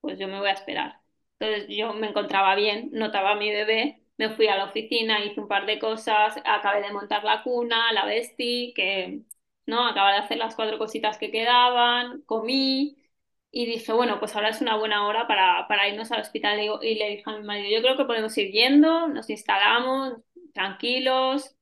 pues 0.00 0.18
yo 0.20 0.28
me 0.28 0.38
voy 0.40 0.48
a 0.50 0.52
esperar. 0.54 1.00
Entonces 1.40 1.68
yo 1.76 1.94
me 1.94 2.08
encontraba 2.08 2.54
bien, 2.56 2.90
notaba 2.92 3.32
a 3.32 3.36
mi 3.36 3.50
bebé, 3.50 4.02
me 4.18 4.30
fui 4.30 4.48
a 4.48 4.56
la 4.58 4.66
oficina, 4.66 5.24
hice 5.24 5.40
un 5.40 5.48
par 5.48 5.66
de 5.66 5.80
cosas, 5.80 6.36
acabé 6.46 6.82
de 6.82 6.92
montar 6.92 7.24
la 7.24 7.42
cuna, 7.44 7.92
la 7.94 8.06
vestí, 8.06 8.74
que 8.76 9.22
no, 9.66 9.86
acabé 9.88 10.12
de 10.14 10.18
hacer 10.20 10.38
las 10.38 10.56
cuatro 10.56 10.78
cositas 10.78 11.18
que 11.18 11.30
quedaban, 11.32 12.22
comí 12.24 12.97
y 13.50 13.66
dije, 13.66 13.92
bueno, 13.92 14.18
pues 14.20 14.34
ahora 14.36 14.50
es 14.50 14.60
una 14.60 14.76
buena 14.76 15.06
hora 15.06 15.26
para, 15.26 15.66
para 15.68 15.88
irnos 15.88 16.10
al 16.12 16.20
hospital 16.20 16.60
y, 16.60 16.94
le 16.96 17.08
dije 17.10 17.22
a 17.26 17.36
mi 17.38 17.44
marido, 17.44 17.68
yo 17.70 17.82
creo 17.82 17.96
que 17.96 18.04
podemos 18.04 18.36
ir 18.38 18.50
yendo, 18.52 19.08
nos 19.08 19.30
instalamos 19.30 20.14
tranquilos 20.52 21.58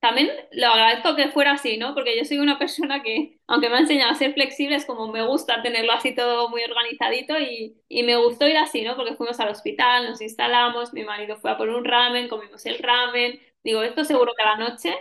también 0.00 0.30
lo 0.52 0.68
agradezco 0.68 1.16
que 1.16 1.30
fuera 1.30 1.52
así, 1.52 1.78
¿no? 1.78 1.94
Porque 1.94 2.16
yo 2.16 2.24
soy 2.24 2.38
una 2.38 2.58
persona 2.58 3.02
que, 3.02 3.40
aunque 3.46 3.68
me 3.68 3.76
ha 3.76 3.80
enseñado 3.80 4.12
a 4.12 4.14
ser 4.14 4.34
flexible, 4.34 4.76
es 4.76 4.84
como 4.86 5.08
me 5.10 5.26
gusta 5.26 5.62
tenerlo 5.62 5.92
así 5.92 6.14
todo 6.14 6.48
muy 6.48 6.62
organizadito 6.62 7.38
y, 7.40 7.76
y 7.88 8.02
me 8.04 8.16
gustó 8.16 8.46
ir 8.46 8.56
así, 8.56 8.82
¿no? 8.82 8.94
Porque 8.96 9.16
fuimos 9.16 9.40
al 9.40 9.48
hospital, 9.48 10.06
nos 10.08 10.20
instalamos, 10.20 10.92
mi 10.92 11.02
marido 11.04 11.36
fue 11.36 11.50
a 11.50 11.56
por 11.56 11.68
un 11.70 11.84
ramen, 11.84 12.28
comimos 12.28 12.64
el 12.66 12.78
ramen. 12.78 13.40
Digo, 13.64 13.82
esto 13.82 14.04
seguro 14.04 14.32
que 14.36 14.44
a 14.44 14.56
la 14.56 14.68
noche 14.68 14.94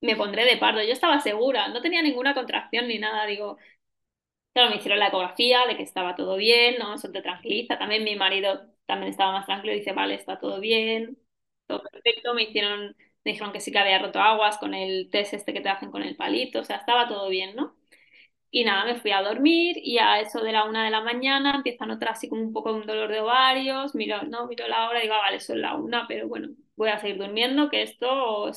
me 0.00 0.16
pondré 0.16 0.44
de 0.44 0.56
pardo. 0.56 0.82
Yo 0.82 0.92
estaba 0.92 1.20
segura, 1.20 1.68
no 1.68 1.80
tenía 1.82 2.02
ninguna 2.02 2.34
contracción 2.34 2.88
ni 2.88 2.98
nada. 2.98 3.26
Digo, 3.26 3.58
Claro, 4.52 4.68
me 4.70 4.76
hicieron 4.76 4.98
la 4.98 5.08
ecografía 5.08 5.66
de 5.66 5.76
que 5.76 5.82
estaba 5.82 6.14
todo 6.14 6.36
bien, 6.36 6.76
¿no? 6.78 6.94
Eso 6.94 7.10
te 7.10 7.22
tranquiliza. 7.22 7.78
También 7.78 8.04
mi 8.04 8.16
marido 8.16 8.60
también 8.84 9.10
estaba 9.10 9.32
más 9.32 9.46
tranquilo, 9.46 9.72
dice, 9.72 9.92
vale, 9.92 10.14
está 10.14 10.38
todo 10.38 10.60
bien, 10.60 11.16
todo 11.66 11.82
perfecto. 11.90 12.34
Me 12.34 12.42
hicieron, 12.44 12.88
me 13.24 13.32
dijeron 13.32 13.52
que 13.52 13.60
sí 13.60 13.72
que 13.72 13.78
había 13.78 13.98
roto 13.98 14.20
aguas 14.20 14.58
con 14.58 14.74
el 14.74 15.08
test 15.10 15.32
este 15.32 15.54
que 15.54 15.62
te 15.62 15.70
hacen 15.70 15.90
con 15.90 16.02
el 16.02 16.16
palito, 16.16 16.60
o 16.60 16.64
sea, 16.64 16.76
estaba 16.76 17.08
todo 17.08 17.28
bien, 17.30 17.56
¿no? 17.56 17.74
Y 18.50 18.64
nada, 18.64 18.84
me 18.86 18.96
fui 19.00 19.12
a 19.12 19.22
dormir 19.22 19.76
y 19.82 19.98
a 19.98 20.20
eso 20.20 20.42
de 20.42 20.52
la 20.52 20.64
una 20.66 20.84
de 20.84 20.90
la 20.90 21.02
mañana 21.02 21.54
empieza 21.56 21.84
a 21.84 21.88
notar 21.88 22.10
así 22.10 22.28
como 22.28 22.42
un 22.42 22.52
poco 22.52 22.72
un 22.74 22.86
dolor 22.86 23.10
de 23.12 23.20
ovarios, 23.20 23.94
miro, 23.94 24.22
no, 24.24 24.46
miro 24.48 24.68
la 24.68 24.88
hora 24.88 25.00
y 25.00 25.02
digo, 25.04 25.14
ah, 25.14 25.20
vale, 25.22 25.40
son 25.40 25.62
la 25.62 25.76
una, 25.76 26.06
pero 26.08 26.28
bueno, 26.28 26.48
voy 26.76 26.90
a 26.90 26.98
seguir 27.00 27.18
durmiendo, 27.18 27.70
que 27.70 27.82
esto 27.82 28.52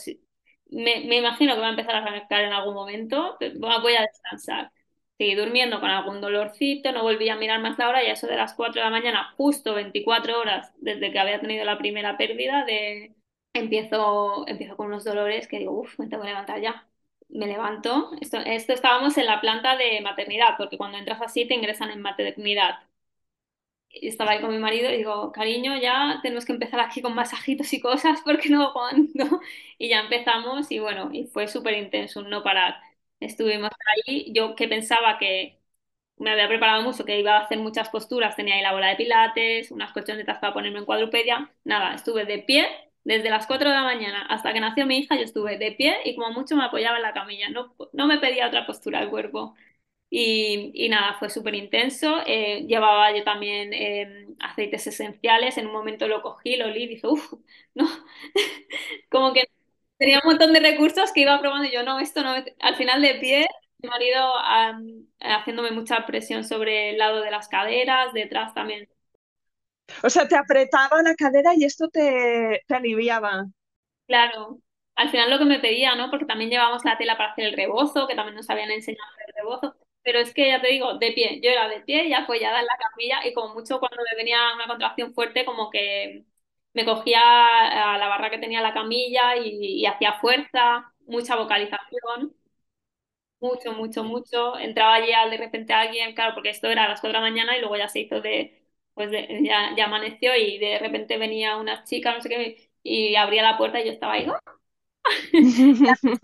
me, 0.72 1.06
me 1.06 1.18
imagino 1.18 1.56
que 1.56 1.62
va 1.62 1.68
a 1.68 1.70
empezar 1.72 1.96
a 1.96 2.00
arrancar 2.00 2.44
en 2.46 2.54
algún 2.54 2.74
momento, 2.76 3.38
voy 3.82 3.96
a 3.96 4.02
descansar. 4.02 4.72
Seguí 5.18 5.36
durmiendo 5.36 5.80
con 5.80 5.90
algún 5.90 6.20
dolorcito, 6.22 6.92
no 6.92 7.04
volví 7.04 7.30
a 7.30 7.38
mirar 7.38 7.62
más 7.62 7.78
la 7.78 7.88
hora 7.90 8.04
y 8.04 8.08
a 8.08 8.14
eso 8.14 8.28
de 8.28 8.36
las 8.36 8.54
4 8.54 8.82
de 8.82 8.86
la 8.86 8.90
mañana, 8.92 9.34
justo 9.38 9.74
24 9.74 10.40
horas 10.40 10.74
desde 10.78 11.12
que 11.12 11.20
había 11.20 11.40
tenido 11.40 11.64
la 11.66 11.78
primera 11.78 12.18
pérdida, 12.18 12.66
de... 12.66 13.16
empiezo, 13.54 14.46
empiezo 14.48 14.76
con 14.76 14.88
unos 14.88 15.06
dolores 15.06 15.48
que 15.48 15.60
digo, 15.60 15.72
uff, 15.80 15.98
me 16.00 16.08
tengo 16.08 16.24
que 16.24 16.30
levantar 16.30 16.62
ya 16.62 16.88
me 17.30 17.48
levanto. 17.48 18.12
Esto, 18.22 18.38
esto 18.40 18.74
estábamos 18.74 19.18
en 19.18 19.26
la 19.26 19.42
planta 19.42 19.76
de 19.78 20.02
maternidad, 20.02 20.56
porque 20.58 20.78
cuando 20.78 20.98
entras 20.98 21.22
así 21.22 21.46
te 21.48 21.56
ingresan 21.56 21.90
en 21.92 22.02
maternidad. 22.02 22.80
Y 23.90 24.08
estaba 24.10 24.32
ahí 24.32 24.42
con 24.42 24.52
mi 24.52 24.58
marido 24.60 24.90
y 24.92 24.98
digo, 24.98 25.32
cariño, 25.32 25.78
ya 25.78 26.20
tenemos 26.22 26.46
que 26.46 26.52
empezar 26.54 26.80
aquí 26.82 27.02
con 27.02 27.16
masajitos 27.16 27.72
y 27.74 27.80
cosas 27.82 28.20
porque 28.26 28.50
no 28.50 28.64
aguanto. 28.70 29.40
Y 29.78 29.90
ya 29.90 30.00
empezamos 30.02 30.72
y 30.72 30.80
bueno, 30.80 31.10
y 31.14 31.26
fue 31.28 31.48
súper 31.50 31.74
intenso, 31.78 32.22
no 32.24 32.44
parar. 32.44 32.76
Estuvimos 33.20 33.72
ahí, 34.08 34.32
yo 34.34 34.56
que 34.56 34.68
pensaba 34.68 35.18
que 35.18 35.60
me 36.18 36.32
había 36.32 36.48
preparado 36.48 36.84
mucho, 36.84 37.06
que 37.06 37.20
iba 37.20 37.38
a 37.38 37.42
hacer 37.46 37.60
muchas 37.60 37.90
posturas, 37.90 38.36
tenía 38.36 38.56
ahí 38.56 38.62
la 38.62 38.74
bola 38.74 38.90
de 38.90 38.96
pilates, 38.98 39.72
unas 39.72 39.92
colchonetas 39.94 40.40
para 40.40 40.54
ponerme 40.54 40.80
en 40.80 40.86
cuadrupedia, 40.86 41.52
nada, 41.64 41.96
estuve 41.96 42.26
de 42.26 42.40
pie 42.40 42.68
desde 43.04 43.30
las 43.30 43.48
4 43.48 43.70
de 43.70 43.76
la 43.76 43.84
mañana 43.84 44.24
hasta 44.30 44.54
que 44.54 44.60
nació 44.62 44.86
mi 44.86 44.98
hija, 45.00 45.16
yo 45.16 45.24
estuve 45.24 45.58
de 45.58 45.72
pie 45.74 45.98
y 46.06 46.16
como 46.16 46.32
mucho 46.32 46.56
me 46.56 46.66
apoyaba 46.66 46.98
en 46.98 47.04
la 47.04 47.14
camilla, 47.14 47.50
no, 47.50 47.76
no 47.94 48.08
me 48.08 48.20
pedía 48.20 48.48
otra 48.48 48.66
postura 48.66 49.00
al 49.00 49.10
cuerpo. 49.10 49.56
Y, 50.10 50.72
y 50.76 50.90
nada, 50.90 51.16
fue 51.20 51.30
súper 51.30 51.56
intenso. 51.56 52.20
Eh, 52.28 52.66
llevaba 52.68 53.16
yo 53.18 53.24
también 53.24 53.74
eh, 53.74 54.28
aceites 54.40 54.88
esenciales, 54.88 55.58
en 55.58 55.68
un 55.68 55.74
momento 55.74 56.08
lo 56.08 56.22
cogí, 56.22 56.56
lo 56.58 56.66
olí 56.68 56.84
y 56.84 56.88
dije, 56.88 57.08
uff, 57.08 57.34
no, 57.76 57.88
como 59.10 59.34
que 59.34 59.44
tenía 59.98 60.20
un 60.24 60.30
montón 60.30 60.54
de 60.54 60.60
recursos 60.60 61.12
que 61.14 61.22
iba 61.22 61.40
probando 61.40 61.68
y 61.68 61.72
yo, 61.72 61.84
no, 61.84 62.00
esto 62.00 62.24
no, 62.24 62.34
al 62.60 62.76
final 62.76 63.02
de 63.02 63.16
pie 63.16 63.48
mi 63.80 63.90
marido 63.90 64.38
am, 64.38 65.08
haciéndome 65.20 65.72
mucha 65.72 66.06
presión 66.06 66.44
sobre 66.44 66.92
el 66.92 66.98
lado 66.98 67.22
de 67.22 67.32
las 67.32 67.48
caderas, 67.50 68.14
detrás 68.14 68.54
también. 68.54 68.90
O 70.04 70.10
sea, 70.10 70.26
te 70.28 70.38
apretaba 70.38 71.02
la 71.04 71.16
cadera 71.16 71.54
y 71.56 71.66
esto 71.66 71.90
te, 71.90 72.62
te 72.68 72.76
aliviaba. 72.76 73.46
Claro, 74.08 74.60
al 74.96 75.10
final 75.10 75.32
lo 75.32 75.40
que 75.40 75.46
me 75.46 75.60
pedía, 75.60 75.96
¿no? 75.96 76.10
Porque 76.12 76.26
también 76.26 76.50
llevamos 76.52 76.86
la 76.86 76.98
tela 76.98 77.18
para 77.18 77.32
hacer 77.32 77.46
el 77.46 77.56
rebozo, 77.56 78.08
que 78.08 78.16
también 78.16 78.36
nos 78.36 78.50
habían 78.50 78.70
enseñado 78.72 79.10
el 79.28 79.34
rebozo. 79.36 79.76
Pero 80.04 80.20
es 80.20 80.32
que 80.34 80.48
ya 80.50 80.62
te 80.62 80.68
digo, 80.68 80.98
de 81.00 81.12
pie, 81.14 81.40
yo 81.42 81.50
era 81.50 81.68
de 81.68 81.82
pie 81.82 82.06
y 82.08 82.14
apoyada 82.14 82.60
en 82.60 82.66
la 82.68 82.78
camilla 82.78 83.26
y 83.28 83.34
como 83.34 83.54
mucho 83.56 83.80
cuando 83.80 83.98
me 84.04 84.16
venía 84.16 84.38
una 84.56 84.68
contracción 84.68 85.14
fuerte, 85.16 85.44
como 85.46 85.72
que 85.72 86.26
me 86.76 86.86
cogía 86.86 87.22
a 87.96 87.98
la 88.00 88.08
barra 88.10 88.30
que 88.32 88.40
tenía 88.40 88.62
la 88.62 88.74
camilla 88.76 89.38
y, 89.38 89.82
y 89.82 89.88
hacía 89.88 90.16
fuerza, 90.22 90.94
mucha 91.08 91.36
vocalización. 91.38 92.36
Mucho, 93.40 93.74
mucho, 93.74 94.04
mucho. 94.04 94.58
Entraba 94.58 95.06
ya 95.06 95.28
de 95.30 95.38
repente 95.38 95.74
alguien, 95.74 96.16
claro, 96.16 96.34
porque 96.34 96.50
esto 96.50 96.68
era 96.68 96.86
a 96.86 96.90
las 96.90 97.02
4 97.02 97.20
de 97.20 97.24
la 97.26 97.30
mañana 97.30 97.56
y 97.58 97.60
luego 97.60 97.76
ya 97.78 97.88
se 97.90 98.00
hizo 98.00 98.22
de, 98.22 98.64
pues 98.94 99.12
de- 99.12 99.42
ya, 99.44 99.76
ya 99.78 99.86
amaneció 99.86 100.36
y 100.36 100.58
de 100.58 100.80
repente 100.80 101.18
venía 101.18 101.58
una 101.58 101.84
chica, 101.84 102.14
no 102.14 102.22
sé 102.22 102.30
qué, 102.30 102.72
y 102.84 103.16
abría 103.16 103.44
la 103.44 103.58
puerta 103.58 103.80
y 103.82 103.86
yo 103.86 103.92
estaba 103.92 104.14
ahí, 104.14 104.28
¡oh! 104.30 104.56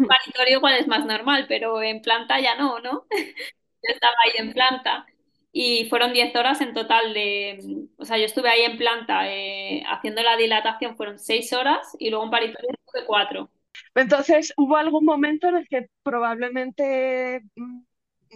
Paritorio 0.07 0.57
igual 0.57 0.75
es 0.79 0.87
más 0.87 1.05
normal, 1.05 1.45
pero 1.47 1.81
en 1.81 2.01
planta 2.01 2.39
ya 2.39 2.55
no, 2.55 2.79
¿no? 2.79 3.05
Yo 3.83 3.93
estaba 3.93 4.13
ahí 4.25 4.33
en 4.37 4.53
planta 4.53 5.07
y 5.51 5.85
fueron 5.89 6.13
10 6.13 6.35
horas 6.35 6.61
en 6.61 6.73
total 6.73 7.13
de, 7.13 7.59
o 7.97 8.05
sea, 8.05 8.17
yo 8.17 8.25
estuve 8.25 8.49
ahí 8.49 8.61
en 8.61 8.77
planta 8.77 9.29
eh, 9.31 9.83
haciendo 9.87 10.21
la 10.23 10.37
dilatación, 10.37 10.95
fueron 10.95 11.19
6 11.19 11.51
horas 11.53 11.95
y 11.99 12.09
luego 12.09 12.25
en 12.25 12.31
paritorio 12.31 12.69
estuve 12.71 13.05
4. 13.05 13.49
Entonces, 13.95 14.53
¿hubo 14.57 14.77
algún 14.77 15.05
momento 15.05 15.47
en 15.47 15.57
el 15.57 15.67
que 15.67 15.89
probablemente 16.03 17.41
mm, 17.55 17.81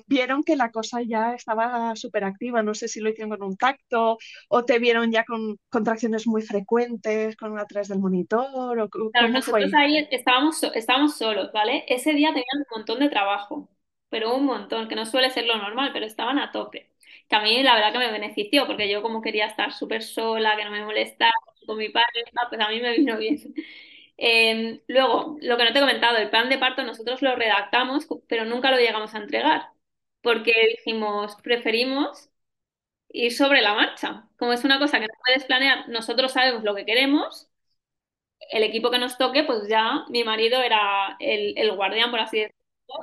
vieron 0.07 0.43
que 0.43 0.55
la 0.55 0.71
cosa 0.71 1.01
ya 1.01 1.33
estaba 1.33 1.95
súper 1.95 2.23
activa? 2.25 2.61
No 2.63 2.73
sé 2.73 2.87
si 2.87 2.99
lo 2.99 3.09
hicieron 3.09 3.37
con 3.37 3.43
un 3.43 3.57
tacto 3.57 4.17
o 4.49 4.65
te 4.65 4.79
vieron 4.79 5.11
ya 5.11 5.23
con 5.23 5.57
contracciones 5.69 6.27
muy 6.27 6.41
frecuentes, 6.41 7.35
con 7.37 7.57
a 7.57 7.65
través 7.65 7.87
del 7.87 7.99
monitor 7.99 8.79
o 8.79 8.89
Claro, 9.11 9.29
nosotros 9.29 9.71
fue. 9.71 9.79
ahí 9.79 10.07
estábamos, 10.11 10.61
estábamos 10.63 11.17
solos, 11.17 11.51
¿vale? 11.53 11.85
Ese 11.87 12.13
día 12.13 12.29
tenían 12.29 12.45
un 12.57 12.77
montón 12.77 12.99
de 12.99 13.09
trabajo, 13.09 13.69
pero 14.09 14.35
un 14.35 14.45
montón, 14.45 14.87
que 14.87 14.95
no 14.95 15.05
suele 15.05 15.29
ser 15.29 15.45
lo 15.45 15.57
normal, 15.57 15.91
pero 15.93 16.05
estaban 16.05 16.39
a 16.39 16.51
tope. 16.51 16.91
Que 17.27 17.35
a 17.35 17.41
mí 17.41 17.63
la 17.63 17.75
verdad 17.75 17.91
que 17.93 17.99
me 17.99 18.11
benefició, 18.11 18.67
porque 18.67 18.89
yo 18.89 19.01
como 19.01 19.21
quería 19.21 19.47
estar 19.47 19.71
súper 19.73 20.03
sola, 20.03 20.55
que 20.57 20.63
no 20.65 20.71
me 20.71 20.83
molestara 20.85 21.31
con 21.65 21.77
mi 21.77 21.89
pareja, 21.89 22.31
pues 22.49 22.61
a 22.61 22.69
mí 22.69 22.79
me 22.81 22.97
vino 22.97 23.17
bien. 23.17 23.37
Eh, 24.17 24.81
luego, 24.87 25.37
lo 25.41 25.57
que 25.57 25.65
no 25.65 25.73
te 25.73 25.79
he 25.79 25.81
comentado, 25.81 26.17
el 26.17 26.29
plan 26.29 26.49
de 26.49 26.57
parto 26.57 26.83
nosotros 26.83 27.21
lo 27.21 27.35
redactamos, 27.35 28.07
pero 28.29 28.45
nunca 28.45 28.71
lo 28.71 28.77
llegamos 28.77 29.13
a 29.15 29.17
entregar, 29.19 29.69
porque 30.21 30.53
dijimos, 30.77 31.35
preferimos 31.43 32.29
ir 33.09 33.33
sobre 33.33 33.61
la 33.61 33.73
marcha. 33.75 34.29
Como 34.37 34.53
es 34.53 34.63
una 34.65 34.79
cosa 34.79 34.99
que 34.99 35.07
no 35.07 35.13
puedes 35.25 35.45
planear, 35.45 35.89
nosotros 35.89 36.33
sabemos 36.33 36.63
lo 36.63 36.75
que 36.75 36.85
queremos 36.85 37.49
el 38.51 38.63
equipo 38.63 38.91
que 38.91 38.99
nos 38.99 39.17
toque, 39.17 39.43
pues 39.43 39.67
ya 39.67 40.05
mi 40.09 40.23
marido 40.23 40.61
era 40.61 41.15
el, 41.19 41.57
el 41.57 41.75
guardián, 41.75 42.11
por 42.11 42.19
así 42.19 42.37
decirlo, 42.39 42.54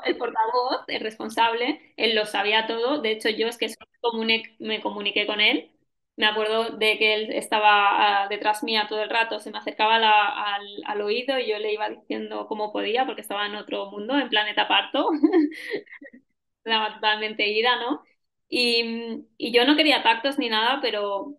el 0.05 0.17
portavoz, 0.17 0.83
el 0.89 1.01
responsable, 1.01 1.95
él 1.97 2.15
lo 2.15 2.27
sabía 2.27 2.67
todo. 2.67 3.01
De 3.01 3.13
hecho, 3.13 3.29
yo 3.31 3.49
es 3.49 3.59
que 3.59 3.69
me 4.59 4.81
comuniqué 4.81 5.27
con 5.27 5.41
él. 5.41 5.71
Me 6.17 6.27
acuerdo 6.27 6.71
de 6.77 6.99
que 6.99 7.15
él 7.15 7.33
estaba 7.33 8.25
ah, 8.25 8.29
detrás 8.29 8.63
mía 8.63 8.87
todo 8.89 9.03
el 9.03 9.09
rato, 9.11 9.41
se 9.41 9.51
me 9.51 9.59
acercaba 9.59 9.97
al, 9.97 10.63
al 10.85 11.01
oído 11.01 11.39
y 11.39 11.49
yo 11.49 11.59
le 11.59 11.73
iba 11.73 11.89
diciendo 11.89 12.47
cómo 12.49 12.71
podía, 12.73 13.07
porque 13.07 13.23
estaba 13.23 13.47
en 13.47 13.55
otro 13.57 13.91
mundo, 13.91 14.19
en 14.19 14.29
planeta 14.29 14.69
parto, 14.69 15.09
estaba 16.65 16.95
totalmente 16.95 17.49
ida, 17.49 17.77
¿no? 17.81 18.03
Y, 18.49 19.25
y 19.39 19.53
yo 19.53 19.65
no 19.65 19.77
quería 19.77 20.03
tactos 20.03 20.39
ni 20.39 20.49
nada, 20.49 20.81
pero 20.83 21.37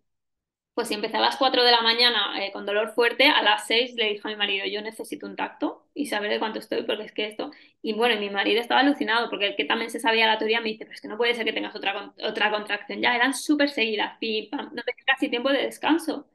pues 0.74 0.88
si 0.88 0.96
empecé 0.96 1.18
a 1.18 1.22
las 1.22 1.38
4 1.38 1.64
de 1.64 1.72
la 1.72 1.82
mañana 1.82 2.44
eh, 2.46 2.52
con 2.52 2.66
dolor 2.66 2.94
fuerte, 2.94 3.28
a 3.28 3.44
las 3.44 3.68
6 3.68 3.94
le 3.96 4.06
dije 4.10 4.22
a 4.24 4.30
mi 4.30 4.36
marido, 4.36 4.66
yo 4.66 4.82
necesito 4.82 5.28
un 5.28 5.36
tacto 5.36 5.86
y 5.94 6.08
saber 6.08 6.32
de 6.32 6.40
cuánto 6.40 6.60
estoy, 6.60 6.84
porque 6.84 7.04
es 7.04 7.12
que 7.12 7.28
esto... 7.28 7.52
Y 7.82 7.94
bueno, 7.94 8.20
mi 8.20 8.30
marido 8.30 8.60
estaba 8.62 8.82
alucinado, 8.82 9.30
porque 9.30 9.48
el 9.48 9.56
que 9.56 9.66
también 9.66 9.92
se 9.92 10.00
sabía 10.00 10.26
la 10.28 10.38
teoría 10.40 10.62
me 10.62 10.70
dice, 10.70 10.86
pero 10.86 10.96
es 10.96 11.02
que 11.02 11.08
no 11.10 11.18
puede 11.18 11.36
ser 11.36 11.46
que 11.46 11.54
tengas 11.54 11.76
otra, 11.76 12.14
otra 12.24 12.50
contracción. 12.52 13.02
Ya 13.02 13.16
eran 13.16 13.34
súper 13.34 13.70
seguidas, 13.70 14.18
pim, 14.20 14.50
no 14.52 14.82
tenía 14.84 15.04
casi 15.06 15.30
tiempo 15.30 15.50
de 15.50 15.64
descanso. 15.64 16.28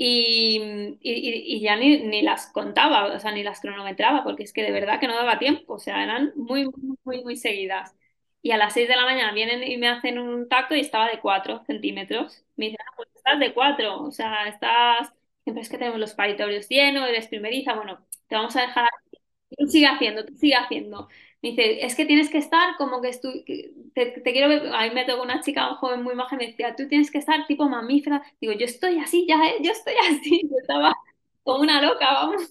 Y, 0.00 0.96
y- 1.02 1.60
ya 1.60 1.74
ni, 1.76 1.98
ni 2.04 2.22
las 2.22 2.46
contaba, 2.52 3.06
o 3.14 3.18
sea, 3.18 3.32
ni 3.32 3.42
las 3.42 3.60
cronometraba, 3.60 4.22
porque 4.24 4.44
es 4.44 4.52
que 4.52 4.62
de 4.62 4.70
verdad 4.72 5.00
que 5.00 5.08
no 5.08 5.16
daba 5.16 5.38
tiempo, 5.40 5.74
o 5.74 5.78
sea, 5.80 6.02
eran 6.04 6.32
muy, 6.36 6.66
muy, 7.04 7.22
muy, 7.24 7.36
seguidas. 7.36 7.96
Y 8.40 8.52
a 8.52 8.56
las 8.58 8.74
6 8.74 8.88
de 8.88 8.94
la 8.96 9.04
mañana 9.04 9.32
vienen 9.32 9.62
y 9.64 9.76
me 9.76 9.88
hacen 9.88 10.18
un 10.20 10.48
tacto 10.48 10.76
y 10.76 10.80
estaba 10.80 11.08
de 11.08 11.18
4 11.20 11.64
centímetros. 11.66 12.44
Me 12.56 12.66
dicen, 12.66 12.78
de 13.36 13.52
4 13.54 14.02
o 14.02 14.10
sea, 14.10 14.48
estás, 14.48 15.12
siempre 15.44 15.62
es 15.62 15.68
que 15.68 15.78
tenemos 15.78 15.98
los 16.00 16.14
paritorios 16.14 16.68
llenos, 16.68 17.08
eres 17.08 17.28
primeriza, 17.28 17.74
bueno, 17.74 18.06
te 18.28 18.36
vamos 18.36 18.56
a 18.56 18.62
dejar 18.62 18.88
Tú 19.56 19.66
sigue 19.66 19.86
haciendo, 19.86 20.24
tú 20.26 20.34
sigue 20.36 20.54
haciendo. 20.56 21.08
Me 21.42 21.50
dice, 21.50 21.84
es 21.84 21.94
que 21.96 22.04
tienes 22.06 22.28
que 22.30 22.38
estar 22.38 22.76
como 22.76 23.00
que, 23.00 23.08
estu- 23.10 23.44
te, 23.94 24.22
quiero 24.32 24.48
ver. 24.48 24.66
A 24.74 24.82
mí 24.84 24.90
me 24.94 25.04
tocó 25.06 25.22
una 25.22 25.40
chica 25.40 25.74
joven 25.76 26.02
muy 26.02 26.14
maja 26.14 26.36
me 26.36 26.48
decía, 26.48 26.74
tú 26.76 26.88
tienes 26.88 27.10
que 27.10 27.18
estar 27.18 27.46
tipo 27.46 27.68
mamífera. 27.68 28.22
Digo, 28.40 28.52
yo 28.54 28.66
estoy 28.66 28.98
así 28.98 29.26
ya, 29.28 29.36
¿eh? 29.46 29.56
Yo 29.62 29.72
estoy 29.72 29.94
así. 30.10 30.42
Yo 30.50 30.56
estaba 30.60 30.94
como 31.44 31.60
una 31.62 31.80
loca, 31.82 32.12
vamos. 32.12 32.48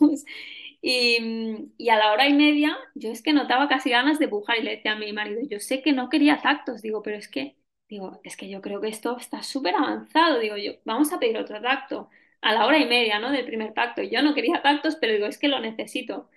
Y, 0.81 1.69
y 1.77 1.89
a 1.89 1.97
la 1.97 2.13
hora 2.13 2.27
y 2.29 2.33
media, 2.33 2.77
yo 2.95 3.11
es 3.11 3.21
que 3.23 3.33
notaba 3.33 3.67
casi 3.67 3.89
ganas 3.89 4.19
de 4.19 4.27
pujar 4.29 4.59
y 4.59 4.63
le 4.63 4.71
decía 4.77 4.93
a 4.93 4.95
mi 4.97 5.11
marido, 5.13 5.41
yo 5.49 5.59
sé 5.59 5.81
que 5.81 5.91
no 5.93 6.09
quería 6.09 6.41
tactos, 6.41 6.81
digo, 6.83 7.01
pero 7.03 7.17
es 7.17 7.27
que, 7.27 7.56
digo, 7.89 8.19
es 8.23 8.37
que 8.37 8.49
yo 8.49 8.61
creo 8.61 8.81
que 8.81 8.87
esto 8.89 9.17
está 9.17 9.43
súper 9.43 9.75
avanzado. 9.75 10.39
Digo, 10.39 10.57
yo, 10.57 10.73
vamos 10.85 11.11
a 11.13 11.19
pedir 11.19 11.37
otro 11.37 11.61
tacto. 11.61 12.09
A 12.41 12.53
la 12.53 12.65
hora 12.65 12.77
y 12.79 12.85
media, 12.87 13.19
¿no? 13.19 13.31
Del 13.31 13.45
primer 13.45 13.73
tacto. 13.73 14.01
Yo 14.03 14.21
no 14.21 14.33
quería 14.35 14.61
tactos, 14.61 14.95
pero 14.97 15.13
digo, 15.13 15.25
es 15.25 15.37
que 15.39 15.47
lo 15.47 15.59
necesito. 15.59 16.29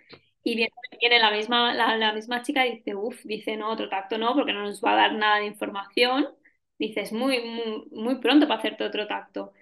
Y 0.42 0.56
viene, 0.56 1.18
la 1.20 1.30
misma, 1.30 1.74
la, 1.74 1.96
la 1.96 2.12
misma 2.12 2.42
chica 2.42 2.66
y 2.66 2.76
dice, 2.78 2.94
uff, 2.96 3.22
dice, 3.24 3.56
no, 3.56 3.70
otro 3.72 3.88
tacto 3.88 4.18
no, 4.18 4.34
porque 4.34 4.52
no 4.52 4.62
nos 4.62 4.82
va 4.84 4.92
a 4.94 4.96
dar 4.96 5.12
nada 5.14 5.38
de 5.40 5.46
información. 5.46 6.28
Dice, 6.78 7.00
es 7.02 7.12
muy, 7.12 7.40
muy, 7.42 7.86
muy 7.92 8.14
pronto 8.20 8.48
para 8.48 8.58
hacerte 8.60 8.84
otro 8.84 9.06
tacto. 9.06 9.52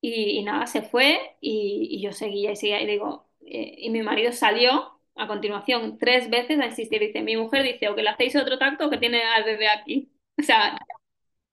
Y, 0.00 0.42
nada, 0.42 0.66
se 0.66 0.82
fue 0.82 1.36
y, 1.40 1.88
y 1.90 2.02
yo 2.02 2.12
seguía 2.12 2.52
y 2.52 2.56
seguía. 2.56 2.80
Y 2.82 2.86
digo, 2.86 3.28
eh, 3.46 3.74
y 3.78 3.90
mi 3.90 4.02
marido 4.02 4.32
salió 4.32 4.98
a 5.14 5.26
continuación 5.28 5.98
tres 5.98 6.28
veces 6.30 6.58
a 6.60 6.66
insistir. 6.66 7.00
Dice, 7.00 7.22
mi 7.22 7.36
mujer 7.36 7.62
dice, 7.62 7.88
o 7.88 7.94
que 7.94 8.02
le 8.02 8.10
hacéis 8.10 8.34
otro 8.36 8.58
tacto 8.58 8.86
o 8.86 8.90
que 8.90 8.98
tiene 8.98 9.22
al 9.24 9.44
bebé 9.44 9.68
aquí. 9.68 10.08
O 10.40 10.42
sea, 10.44 10.78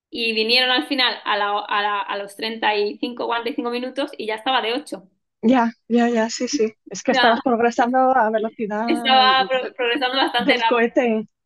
y 0.10 0.34
vinieron 0.34 0.72
al 0.72 0.88
final 0.88 1.16
a, 1.26 1.38
la- 1.38 1.60
a, 1.60 1.82
la- 1.82 2.01
a 2.01 2.18
los 2.18 2.36
35, 2.36 3.28
45 3.28 3.72
minutos 3.72 4.12
y 4.18 4.28
ya 4.28 4.36
estaba 4.36 4.62
de 4.62 4.74
ocho 4.74 5.10
Ya, 5.41 5.72
ya, 5.88 6.10
ya, 6.10 6.30
sí, 6.30 6.47
sí. 6.47 6.74
Es 6.89 7.03
que 7.03 7.12
estabas 7.12 7.41
progresando 7.41 7.97
a 8.16 8.30
velocidad 8.30 8.86
Estaba 8.86 9.47
pro- 9.47 9.74
progresando 9.76 10.18
bastante 10.18 10.57
rápido. 10.57 10.89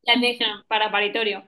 Ya 0.04 0.16
me 0.18 0.28
dijeron, 0.30 0.64
para 0.68 0.92
paritorio. 0.92 1.46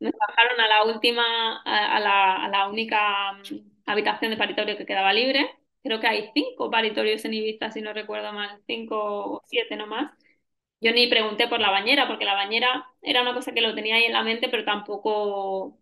Nos 0.00 0.12
bajaron 0.28 0.60
a 0.60 0.68
la 0.68 0.84
última, 0.84 1.62
a, 1.64 1.96
a 1.96 2.00
la, 2.00 2.36
a 2.46 2.48
la 2.48 2.68
única 2.68 3.34
mm, 3.34 3.60
habitación 3.86 4.30
de 4.32 4.36
paritorio 4.38 4.76
que 4.76 4.86
quedaba 4.86 5.12
libre. 5.12 5.50
Creo 5.82 6.00
que 6.00 6.06
hay 6.08 6.30
cinco 6.34 6.70
paritorios 6.70 7.24
en 7.26 7.34
Ibiza, 7.34 7.70
si 7.72 7.82
no 7.82 7.92
recuerdo 7.94 8.32
mal, 8.32 8.62
cinco 8.66 8.96
o 9.36 9.42
siete 9.46 9.76
nomás. 9.76 10.12
Yo 10.80 10.92
ni 10.92 11.06
pregunté 11.08 11.48
por 11.48 11.60
la 11.60 11.70
bañera, 11.70 12.06
porque 12.08 12.24
la 12.26 12.34
bañera 12.34 12.86
era 13.02 13.22
una 13.22 13.34
cosa 13.34 13.52
que 13.54 13.62
lo 13.62 13.74
tenía 13.74 13.96
ahí 13.96 14.04
en 14.04 14.12
la 14.14 14.22
mente, 14.24 14.48
pero 14.50 14.64
tampoco 14.64 15.78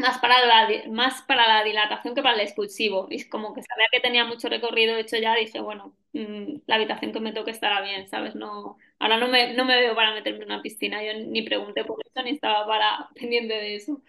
más 0.00 0.18
para 0.18 0.44
la, 0.46 0.68
más 0.90 1.22
para 1.22 1.46
la 1.46 1.64
dilatación 1.64 2.14
que 2.14 2.22
para 2.22 2.34
el 2.34 2.40
expulsivo. 2.40 3.06
Y 3.10 3.24
como 3.28 3.54
que 3.54 3.62
sabía 3.62 3.86
que 3.92 4.00
tenía 4.00 4.24
mucho 4.24 4.48
recorrido 4.48 4.96
hecho 4.96 5.16
ya, 5.18 5.34
dije, 5.34 5.60
bueno, 5.60 5.94
mm, 6.12 6.62
la 6.66 6.76
habitación 6.76 7.12
que 7.12 7.20
me 7.20 7.32
toque 7.32 7.50
estará 7.52 7.80
bien, 7.82 8.08
¿sabes? 8.08 8.34
No, 8.34 8.78
ahora 8.98 9.18
no 9.18 9.28
me, 9.28 9.54
no 9.54 9.64
me 9.64 9.76
veo 9.80 9.94
para 9.94 10.14
meterme 10.14 10.40
en 10.40 10.46
una 10.52 10.62
piscina, 10.62 11.02
yo 11.04 11.12
ni 11.26 11.42
pregunté 11.42 11.84
por 11.84 11.98
eso, 12.06 12.22
ni 12.24 12.30
estaba 12.32 12.66
para 12.66 13.08
pendiente 13.14 13.54
de 13.54 13.76
eso. 13.76 14.02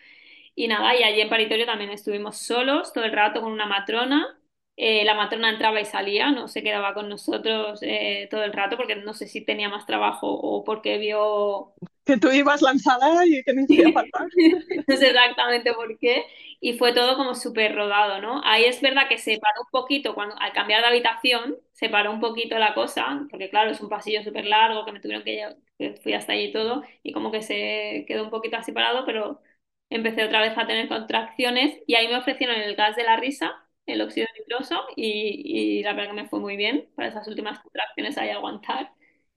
Y 0.55 0.67
nada, 0.67 0.95
y 0.95 1.03
allí 1.03 1.21
en 1.21 1.29
paritorio 1.29 1.65
también 1.65 1.91
estuvimos 1.91 2.37
solos 2.37 2.93
todo 2.93 3.05
el 3.05 3.13
rato 3.13 3.41
con 3.41 3.51
una 3.51 3.65
matrona. 3.65 4.37
Eh, 4.77 5.03
la 5.05 5.13
matrona 5.15 5.49
entraba 5.49 5.79
y 5.81 5.85
salía, 5.85 6.31
no 6.31 6.47
se 6.47 6.63
quedaba 6.63 6.93
con 6.93 7.09
nosotros 7.09 7.79
eh, 7.83 8.27
todo 8.31 8.43
el 8.43 8.53
rato 8.53 8.77
porque 8.77 8.95
no 8.95 9.13
sé 9.13 9.27
si 9.27 9.41
tenía 9.45 9.69
más 9.69 9.85
trabajo 9.85 10.27
o 10.31 10.63
porque 10.63 10.97
vio 10.97 11.73
Que 12.05 12.17
tú 12.17 12.31
ibas 12.31 12.61
lanzada 12.61 13.25
y 13.25 13.43
que 13.43 13.53
no 13.53 13.63
hacía 13.63 13.89
falta. 13.91 14.19
No 14.87 14.97
sé 14.97 15.07
exactamente 15.07 15.73
por 15.73 15.97
qué. 15.99 16.25
Y 16.59 16.77
fue 16.77 16.93
todo 16.93 17.15
como 17.17 17.33
súper 17.35 17.75
rodado, 17.75 18.21
¿no? 18.21 18.41
Ahí 18.45 18.65
es 18.65 18.81
verdad 18.81 19.07
que 19.09 19.17
se 19.17 19.39
paró 19.39 19.61
un 19.61 19.69
poquito, 19.71 20.13
cuando, 20.13 20.35
al 20.39 20.53
cambiar 20.53 20.81
de 20.81 20.87
habitación, 20.87 21.57
se 21.71 21.89
paró 21.89 22.11
un 22.11 22.19
poquito 22.19 22.57
la 22.59 22.73
cosa, 22.75 23.25
porque 23.31 23.49
claro, 23.49 23.71
es 23.71 23.81
un 23.81 23.89
pasillo 23.89 24.23
súper 24.23 24.45
largo 24.45 24.85
que 24.85 24.91
me 24.91 24.99
tuvieron 24.99 25.23
que 25.23 25.47
que 25.79 25.93
fui 26.03 26.13
hasta 26.13 26.33
allí 26.33 26.45
y 26.45 26.51
todo, 26.51 26.83
y 27.01 27.11
como 27.11 27.31
que 27.31 27.41
se 27.41 28.05
quedó 28.07 28.23
un 28.25 28.29
poquito 28.29 28.55
así 28.57 28.71
parado, 28.71 29.03
pero 29.05 29.41
empecé 29.89 30.23
otra 30.23 30.41
vez 30.41 30.55
a 30.57 30.67
tener 30.67 30.87
contracciones 30.87 31.79
y 31.87 31.95
ahí 31.95 32.07
me 32.07 32.17
ofrecieron 32.17 32.55
el 32.57 32.75
gas 32.75 32.95
de 32.95 33.03
la 33.03 33.17
risa, 33.17 33.51
el 33.93 34.01
óxido 34.01 34.27
nitroso, 34.37 34.81
y, 34.95 35.81
la 35.83 35.93
verdad 35.93 36.11
que 36.11 36.21
me 36.21 36.29
fue 36.29 36.39
muy 36.39 36.57
bien 36.57 36.89
para 36.95 37.09
esas 37.09 37.27
últimas 37.27 37.59
contracciones 37.59 38.17
ahí 38.17 38.29
aguantar 38.29 38.91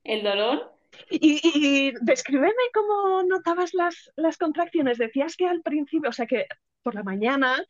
el 0.05 0.23
dolor. 0.23 0.73
Y, 1.11 1.41
y 1.43 1.93
descríbeme 2.03 2.53
cómo 2.73 3.23
notabas 3.25 3.75
las, 3.75 4.13
las 4.17 4.37
contracciones. 4.37 4.99
Decías 4.99 5.37
que 5.37 5.47
al 5.47 5.63
principio, 5.63 6.11
o 6.11 6.13
sea, 6.13 6.27
que 6.27 6.47
por 6.83 6.95
la 6.95 7.03
mañana, 7.03 7.65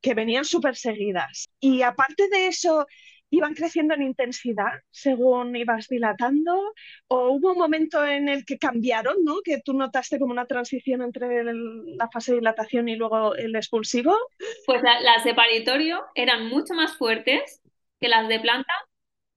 que 0.00 0.14
venían 0.14 0.44
súper 0.44 0.76
seguidas. 0.76 1.48
Y 1.60 1.82
aparte 1.82 2.28
de 2.28 2.48
eso, 2.48 2.86
iban 3.32 3.54
creciendo 3.54 3.94
en 3.94 4.02
intensidad 4.02 4.72
según 4.90 5.56
ibas 5.56 5.88
dilatando, 5.88 6.74
o 7.08 7.30
hubo 7.32 7.52
un 7.52 7.58
momento 7.58 8.04
en 8.06 8.28
el 8.28 8.44
que 8.44 8.58
cambiaron, 8.58 9.16
¿no? 9.24 9.40
Que 9.44 9.60
tú 9.64 9.74
notaste 9.74 10.18
como 10.20 10.32
una 10.32 10.46
transición 10.46 11.02
entre 11.02 11.42
la 11.44 12.08
fase 12.12 12.32
de 12.32 12.38
dilatación 12.38 12.88
y 12.88 12.96
luego 12.96 13.34
el 13.34 13.56
expulsivo. 13.56 14.16
Pues 14.64 14.82
la- 14.82 15.00
las 15.00 15.24
de 15.24 15.34
paritorio 15.34 16.04
eran 16.14 16.48
mucho 16.48 16.74
más 16.74 16.96
fuertes 16.96 17.62
que 18.00 18.08
las 18.08 18.28
de 18.28 18.40
planta, 18.40 18.72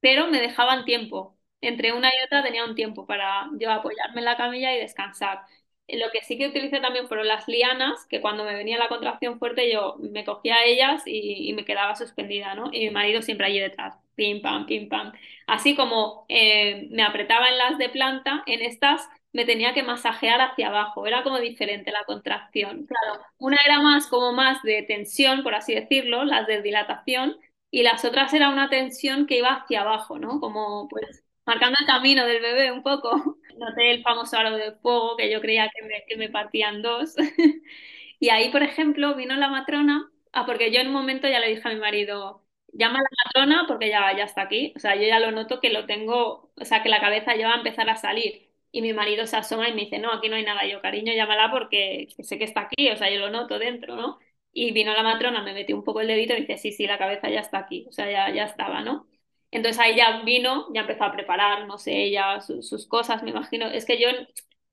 pero 0.02 0.28
me 0.28 0.42
dejaban 0.42 0.86
tiempo. 0.86 1.38
Entre 1.62 1.94
una 1.94 2.10
y 2.10 2.24
otra 2.26 2.44
tenía 2.44 2.66
un 2.66 2.76
tiempo 2.76 3.06
para 3.08 3.50
yo 3.60 3.72
apoyarme 3.72 4.22
en 4.22 4.26
la 4.26 4.38
camilla 4.38 4.76
y 4.76 4.80
descansar. 4.80 5.42
Eh, 5.88 5.98
Lo 6.00 6.10
que 6.12 6.22
sí 6.22 6.38
que 6.38 6.48
utilicé 6.48 6.80
también 6.80 7.08
fueron 7.08 7.28
las 7.28 7.48
lianas, 7.48 8.06
que 8.08 8.22
cuando 8.22 8.44
me 8.44 8.56
venía 8.56 8.78
la 8.78 8.90
contracción 8.90 9.40
fuerte 9.40 9.72
yo 9.72 9.96
me 10.00 10.26
cogía 10.26 10.56
a 10.56 10.64
ellas 10.66 11.04
y, 11.06 11.50
y 11.50 11.54
me 11.54 11.66
quedaba 11.66 11.96
suspendida, 11.96 12.56
¿no? 12.56 12.70
Y 12.72 12.80
mi 12.86 12.90
marido 12.92 13.22
siempre 13.22 13.48
allí 13.48 13.60
detrás. 13.60 13.96
pim, 14.16 14.42
pam, 14.42 14.66
pim, 14.66 14.90
pam. 14.90 15.14
Así 15.48 15.76
como 15.76 16.26
eh, 16.30 16.88
me 16.92 17.04
apretaba 17.04 17.50
en 17.50 17.58
las 17.58 17.78
de 17.78 17.90
planta, 17.90 18.44
en 18.48 18.62
estas 18.62 19.08
me 19.34 19.46
tenía 19.46 19.74
que 19.74 19.84
masajear 19.84 20.40
hacia 20.42 20.68
abajo, 20.70 21.06
era 21.08 21.22
como 21.24 21.40
diferente 21.40 21.92
la 21.92 22.06
contracción. 22.06 22.86
Claro, 22.88 23.22
una 23.38 23.58
era 23.66 23.82
más 23.82 24.08
como 24.08 24.32
más 24.32 24.64
de 24.64 24.84
tensión, 24.84 25.44
por 25.44 25.56
así 25.56 25.76
decirlo, 25.76 26.24
las 26.24 26.48
de 26.48 26.62
dilatación, 26.62 27.38
y 27.70 27.84
las 27.84 28.06
otras 28.06 28.34
era 28.34 28.50
una 28.50 28.70
tensión 28.70 29.26
que 29.28 29.38
iba 29.40 29.50
hacia 29.54 29.82
abajo, 29.82 30.18
¿no? 30.18 30.40
Como 30.40 30.88
pues 30.88 31.24
marcando 31.46 31.78
el 31.80 31.86
camino 31.86 32.26
del 32.26 32.42
bebé 32.42 32.72
un 32.72 32.82
poco. 32.84 33.38
Noté 33.58 33.92
el 33.92 34.04
famoso 34.04 34.38
aro 34.38 34.52
de 34.58 34.74
fuego 34.74 35.16
que 35.18 35.32
yo 35.32 35.40
creía 35.42 35.70
que 35.74 35.84
me, 35.88 36.04
que 36.08 36.18
me 36.18 36.30
partían 36.30 36.82
dos. 36.82 37.16
y 38.20 38.30
ahí, 38.30 38.50
por 38.52 38.64
ejemplo, 38.64 39.16
vino 39.16 39.36
la 39.36 39.50
matrona, 39.50 40.12
ah, 40.34 40.46
porque 40.46 40.72
yo 40.72 40.80
en 40.82 40.88
un 40.88 40.94
momento 40.94 41.28
ya 41.28 41.40
le 41.40 41.50
dije 41.50 41.62
a 41.68 41.72
mi 41.74 41.80
marido, 41.80 42.44
llama 42.74 43.00
a 43.00 43.02
la 43.04 43.10
matrona 43.26 43.66
porque 43.68 43.90
ya, 43.90 44.16
ya 44.18 44.26
está 44.26 44.42
aquí. 44.44 44.74
O 44.76 44.80
sea, 44.80 44.96
yo 44.96 45.04
ya 45.04 45.20
lo 45.20 45.32
noto 45.32 45.60
que 45.62 45.70
lo 45.72 45.86
tengo, 45.86 46.52
o 46.56 46.66
sea, 46.66 46.84
que 46.84 46.90
la 46.90 47.00
cabeza 47.02 47.36
ya 47.36 47.48
va 47.48 47.54
a 47.56 47.58
empezar 47.58 47.90
a 47.90 47.96
salir. 47.98 48.50
Y 48.72 48.82
mi 48.82 48.92
marido 48.94 49.26
se 49.26 49.38
asoma 49.38 49.70
y 49.70 49.74
me 49.74 49.82
dice, 49.84 50.00
no, 50.00 50.12
aquí 50.12 50.28
no 50.30 50.36
hay 50.36 50.44
nada. 50.44 50.66
Yo, 50.68 50.82
cariño, 50.82 51.14
llámala 51.14 51.50
porque 51.52 52.08
sé 52.20 52.38
que 52.38 52.44
está 52.44 52.62
aquí, 52.62 52.90
o 52.90 52.98
sea, 52.98 53.10
yo 53.10 53.20
lo 53.20 53.30
noto 53.30 53.58
dentro, 53.60 53.96
¿no? 53.96 54.20
Y 54.52 54.72
vino 54.72 54.94
la 54.94 55.04
matrona, 55.04 55.42
me 55.44 55.54
metió 55.54 55.76
un 55.76 55.84
poco 55.84 56.02
el 56.02 56.08
dedito 56.08 56.34
y 56.34 56.42
dice, 56.42 56.58
sí, 56.58 56.72
sí, 56.74 56.88
la 56.88 56.98
cabeza 56.98 57.30
ya 57.30 57.40
está 57.42 57.60
aquí, 57.60 57.86
o 57.88 57.92
sea, 57.92 58.10
ya, 58.12 58.34
ya 58.34 58.46
estaba, 58.46 58.82
¿no? 58.82 59.08
Entonces 59.56 59.80
ahí 59.82 59.96
ya 59.96 60.22
vino, 60.24 60.68
ya 60.74 60.82
empezó 60.82 61.06
a 61.06 61.14
preparar, 61.14 61.66
no 61.68 61.78
sé, 61.78 61.94
ella, 62.06 62.42
sus 62.42 62.88
cosas, 62.88 63.24
me 63.24 63.32
imagino. 63.32 63.68
Es 63.68 63.86
que 63.86 64.00
yo, 64.00 64.10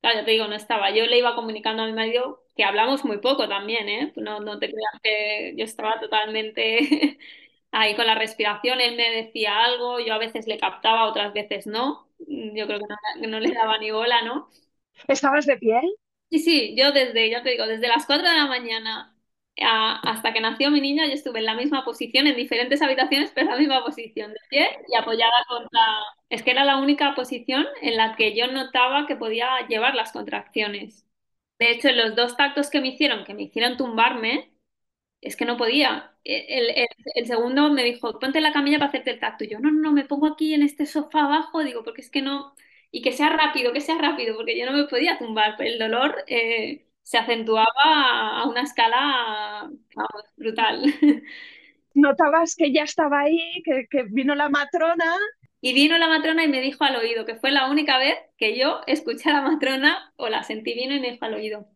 claro, 0.01 0.19
ya 0.19 0.25
te 0.25 0.31
digo, 0.31 0.47
no 0.47 0.55
estaba. 0.55 0.91
Yo 0.91 1.05
le 1.05 1.17
iba 1.17 1.35
comunicando 1.35 1.83
a 1.83 1.85
mi 1.87 1.93
marido 1.93 2.43
que 2.55 2.63
hablamos 2.65 3.05
muy 3.05 3.17
poco 3.19 3.47
también, 3.47 3.87
¿eh? 3.89 4.13
No, 4.17 4.39
no 4.41 4.59
te 4.59 4.67
creas 4.71 5.01
que 5.01 5.53
yo 5.57 5.63
estaba 5.65 5.99
totalmente 5.99 7.17
ahí 7.71 7.95
con 7.95 8.05
la 8.07 8.15
respiración. 8.15 8.81
Él 8.81 8.95
me 8.97 9.09
decía 9.11 9.63
algo, 9.63 9.99
yo 10.01 10.13
a 10.13 10.17
veces 10.19 10.47
le 10.47 10.57
captaba, 10.59 11.05
otras 11.09 11.33
veces 11.33 11.65
no. 11.67 12.07
Yo 12.19 12.67
creo 12.67 12.79
que 12.79 12.85
no, 12.89 12.95
que 13.21 13.27
no 13.27 13.39
le 13.39 13.53
daba 13.53 13.77
ni 13.79 13.91
bola, 13.91 14.21
¿no? 14.23 14.49
¿Estabas 15.07 15.45
de 15.45 15.55
pie? 15.57 15.79
Sí, 16.29 16.39
sí, 16.39 16.75
yo 16.77 16.91
desde, 16.91 17.29
ya 17.29 17.43
te 17.43 17.51
digo, 17.51 17.67
desde 17.67 17.87
las 17.87 18.05
4 18.07 18.27
de 18.27 18.35
la 18.35 18.47
mañana 18.47 19.12
hasta 19.57 20.33
que 20.33 20.41
nació 20.41 20.71
mi 20.71 20.81
niña, 20.81 21.05
yo 21.07 21.13
estuve 21.13 21.39
en 21.39 21.45
la 21.45 21.55
misma 21.55 21.85
posición, 21.85 22.27
en 22.27 22.35
diferentes 22.35 22.81
habitaciones, 22.81 23.31
pero 23.33 23.47
en 23.47 23.51
la 23.53 23.59
misma 23.59 23.83
posición, 23.83 24.31
de 24.33 24.39
pie 24.49 24.69
y 24.87 24.95
apoyada 24.95 25.45
contra... 25.47 25.79
Es 26.29 26.41
que 26.43 26.51
era 26.51 26.65
la 26.65 26.77
única 26.77 27.13
posición 27.15 27.65
en 27.81 27.97
la 27.97 28.15
que 28.15 28.35
yo 28.35 28.47
notaba 28.47 29.05
que 29.07 29.15
podía 29.15 29.67
llevar 29.67 29.95
las 29.95 30.11
contracciones. 30.11 31.05
De 31.59 31.71
hecho, 31.71 31.89
en 31.89 31.97
los 31.97 32.15
dos 32.15 32.35
tactos 32.37 32.69
que 32.69 32.81
me 32.81 32.89
hicieron, 32.89 33.23
que 33.25 33.33
me 33.35 33.43
hicieron 33.43 33.77
tumbarme, 33.77 34.51
es 35.21 35.35
que 35.35 35.45
no 35.45 35.57
podía. 35.57 36.15
El, 36.23 36.71
el, 37.15 37.27
segundo 37.27 37.69
me 37.71 37.83
dijo, 37.83 38.19
ponte 38.19 38.41
la 38.41 38.53
camilla 38.53 38.79
para 38.79 38.89
hacerte 38.89 39.11
el 39.11 39.19
tacto. 39.19 39.43
Y 39.45 39.49
yo, 39.49 39.59
no, 39.59 39.71
no, 39.71 39.81
no, 39.81 39.91
me 39.93 40.05
pongo 40.05 40.27
aquí 40.27 40.53
en 40.53 40.63
este 40.63 40.85
sofá 40.85 41.25
abajo, 41.25 41.63
digo, 41.63 41.83
porque 41.83 42.01
es 42.01 42.09
que 42.09 42.21
no... 42.21 42.55
Y 42.91 43.01
que 43.01 43.11
sea 43.11 43.29
rápido, 43.29 43.73
que 43.73 43.81
sea 43.81 43.97
rápido, 43.97 44.35
porque 44.35 44.57
yo 44.57 44.65
no 44.65 44.73
me 44.77 44.85
podía 44.87 45.17
tumbar. 45.19 45.55
El 45.61 45.79
dolor... 45.79 46.23
Eh, 46.27 46.85
se 47.03 47.17
acentuaba 47.17 47.67
a 47.83 48.47
una 48.47 48.61
escala, 48.61 49.69
vamos, 49.95 50.23
brutal. 50.35 50.83
Notabas 51.93 52.55
que 52.55 52.73
ya 52.73 52.83
estaba 52.83 53.21
ahí, 53.21 53.61
que, 53.63 53.87
que 53.89 54.03
vino 54.03 54.35
la 54.35 54.49
matrona. 54.49 55.15
Y 55.61 55.73
vino 55.73 55.97
la 55.97 56.07
matrona 56.07 56.43
y 56.43 56.47
me 56.47 56.61
dijo 56.61 56.83
al 56.83 56.95
oído, 56.95 57.25
que 57.25 57.35
fue 57.35 57.51
la 57.51 57.69
única 57.69 57.97
vez 57.97 58.15
que 58.37 58.57
yo 58.57 58.81
escuché 58.87 59.29
a 59.29 59.33
la 59.33 59.41
matrona 59.41 60.11
o 60.17 60.27
la 60.27 60.43
sentí 60.43 60.73
vino 60.73 60.95
y 60.95 60.99
me 60.99 61.11
dijo 61.11 61.25
al 61.25 61.35
oído, 61.35 61.67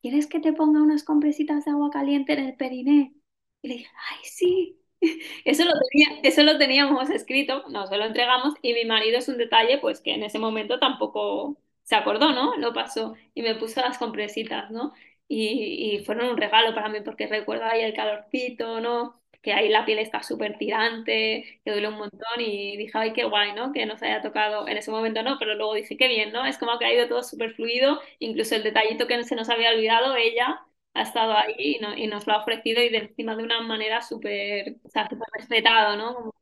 ¿quieres 0.00 0.26
que 0.26 0.40
te 0.40 0.52
ponga 0.52 0.82
unas 0.82 1.02
compresitas 1.04 1.64
de 1.64 1.72
agua 1.72 1.90
caliente 1.90 2.32
en 2.34 2.40
el 2.40 2.56
periné? 2.56 3.14
Y 3.62 3.68
le 3.68 3.74
dije, 3.74 3.90
ay, 4.10 4.18
sí. 4.24 4.80
Eso 5.44 5.64
lo, 5.64 5.72
tenía, 5.90 6.20
eso 6.22 6.42
lo 6.44 6.56
teníamos 6.56 7.10
escrito, 7.10 7.64
nos 7.68 7.90
lo 7.90 8.04
entregamos 8.04 8.54
y 8.62 8.72
mi 8.72 8.84
marido 8.86 9.18
es 9.18 9.28
un 9.28 9.36
detalle 9.36 9.76
pues 9.78 10.00
que 10.00 10.14
en 10.14 10.22
ese 10.22 10.38
momento 10.38 10.78
tampoco 10.78 11.58
se 11.84 11.94
acordó, 11.96 12.32
¿no? 12.32 12.56
Lo 12.56 12.72
pasó 12.74 13.16
y 13.34 13.42
me 13.42 13.54
puso 13.56 13.80
las 13.80 13.98
compresitas, 13.98 14.70
¿no? 14.70 14.92
Y, 15.28 15.96
y 16.00 16.04
fueron 16.04 16.30
un 16.30 16.36
regalo 16.36 16.74
para 16.74 16.88
mí 16.88 17.00
porque 17.02 17.26
recuerdo 17.26 17.64
ahí 17.64 17.82
el 17.82 17.94
calorcito, 17.94 18.80
¿no? 18.80 19.20
Que 19.42 19.52
ahí 19.52 19.68
la 19.68 19.84
piel 19.84 19.98
está 19.98 20.22
súper 20.22 20.56
tirante, 20.58 21.60
que 21.64 21.70
duele 21.70 21.88
un 21.88 21.94
montón 21.98 22.40
y 22.40 22.76
dije, 22.76 22.92
ay, 22.94 23.12
qué 23.12 23.24
guay, 23.24 23.52
¿no? 23.54 23.72
Que 23.72 23.86
nos 23.86 24.02
haya 24.02 24.22
tocado 24.22 24.66
en 24.68 24.76
ese 24.78 24.90
momento, 24.90 25.22
¿no? 25.22 25.38
Pero 25.38 25.54
luego 25.54 25.74
dije, 25.74 25.96
qué 25.96 26.08
bien, 26.08 26.32
¿no? 26.32 26.44
Es 26.46 26.58
como 26.58 26.78
que 26.78 26.86
ha 26.86 26.92
ido 26.94 27.08
todo 27.08 27.22
súper 27.22 27.54
fluido, 27.54 28.00
incluso 28.18 28.54
el 28.56 28.62
detallito 28.62 29.06
que 29.06 29.22
se 29.24 29.36
nos 29.36 29.48
había 29.50 29.70
olvidado, 29.70 30.16
ella 30.16 30.60
ha 30.94 31.02
estado 31.02 31.32
ahí 31.36 31.54
y, 31.58 31.78
no, 31.80 31.96
y 31.96 32.06
nos 32.06 32.26
lo 32.26 32.34
ha 32.34 32.38
ofrecido 32.42 32.82
y 32.82 32.88
de 32.88 32.98
encima 32.98 33.36
de 33.36 33.42
una 33.42 33.60
manera 33.62 34.00
súper, 34.02 34.76
o 34.84 34.88
sea, 34.90 35.08
súper 35.08 35.28
respetado, 35.34 35.96
¿no? 35.96 36.32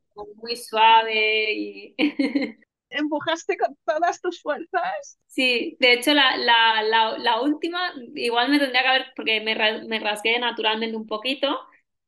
muy 0.41 0.55
suave 0.55 1.53
y... 1.53 1.95
empujaste 2.93 3.57
con 3.57 3.77
todas 3.85 4.21
tus 4.21 4.41
fuerzas. 4.41 5.19
Sí, 5.27 5.77
de 5.79 5.93
hecho 5.93 6.13
la, 6.13 6.37
la, 6.37 7.17
la, 7.17 7.41
última 7.41 7.93
igual 8.15 8.49
me 8.49 8.59
tendría 8.59 8.81
que 8.83 8.87
haber, 8.87 9.05
porque 9.15 9.41
me, 9.41 9.55
me, 9.87 9.99
rasgué 9.99 10.39
naturalmente 10.39 10.95
un 10.95 11.07
poquito 11.07 11.59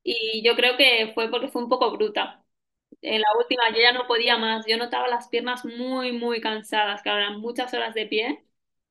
y 0.04 0.44
yo 0.46 0.56
creo 0.56 0.78
que 0.78 1.12
fue 1.14 1.30
porque 1.30 1.48
fue 1.50 1.64
un 1.64 1.70
poco 1.70 1.92
bruta. 1.92 2.44
En 3.02 3.22
la 3.22 3.28
última 3.40 3.70
yo 3.72 3.78
ya 3.82 3.94
no 3.94 4.08
podía 4.08 4.38
más, 4.38 4.66
yo 4.68 4.78
notaba 4.78 5.08
las 5.08 5.28
piernas 5.30 5.66
muy, 5.66 6.12
muy 6.12 6.42
cansadas, 6.42 7.02
que 7.04 7.10
eran 7.10 7.40
muchas 7.42 7.74
horas 7.74 7.94
de 7.94 8.06
pie, 8.08 8.44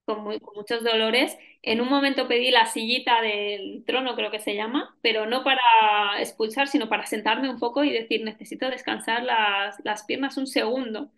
con, 0.05 0.22
muy, 0.22 0.40
con 0.40 0.55
muchos 0.55 0.84
dolores. 0.84 1.36
En 1.62 1.80
un 1.80 1.88
momento 1.88 2.28
pedí 2.28 2.51
la 2.51 2.66
sillita 2.66 3.22
del 3.22 3.84
trono, 3.86 4.14
creo 4.16 4.30
que 4.30 4.38
se 4.40 4.55
llama, 4.55 4.97
pero 5.03 5.26
no 5.26 5.45
para 5.45 5.61
expulsar, 6.20 6.68
sino 6.68 6.88
para 6.88 7.07
sentarme 7.07 7.51
un 7.51 7.59
poco 7.59 7.84
y 7.84 7.90
decir, 7.92 8.22
necesito 8.24 8.68
descansar 8.70 9.22
las, 9.24 9.76
las 9.84 10.05
piernas 10.05 10.36
un 10.36 10.47
segundo 10.47 11.11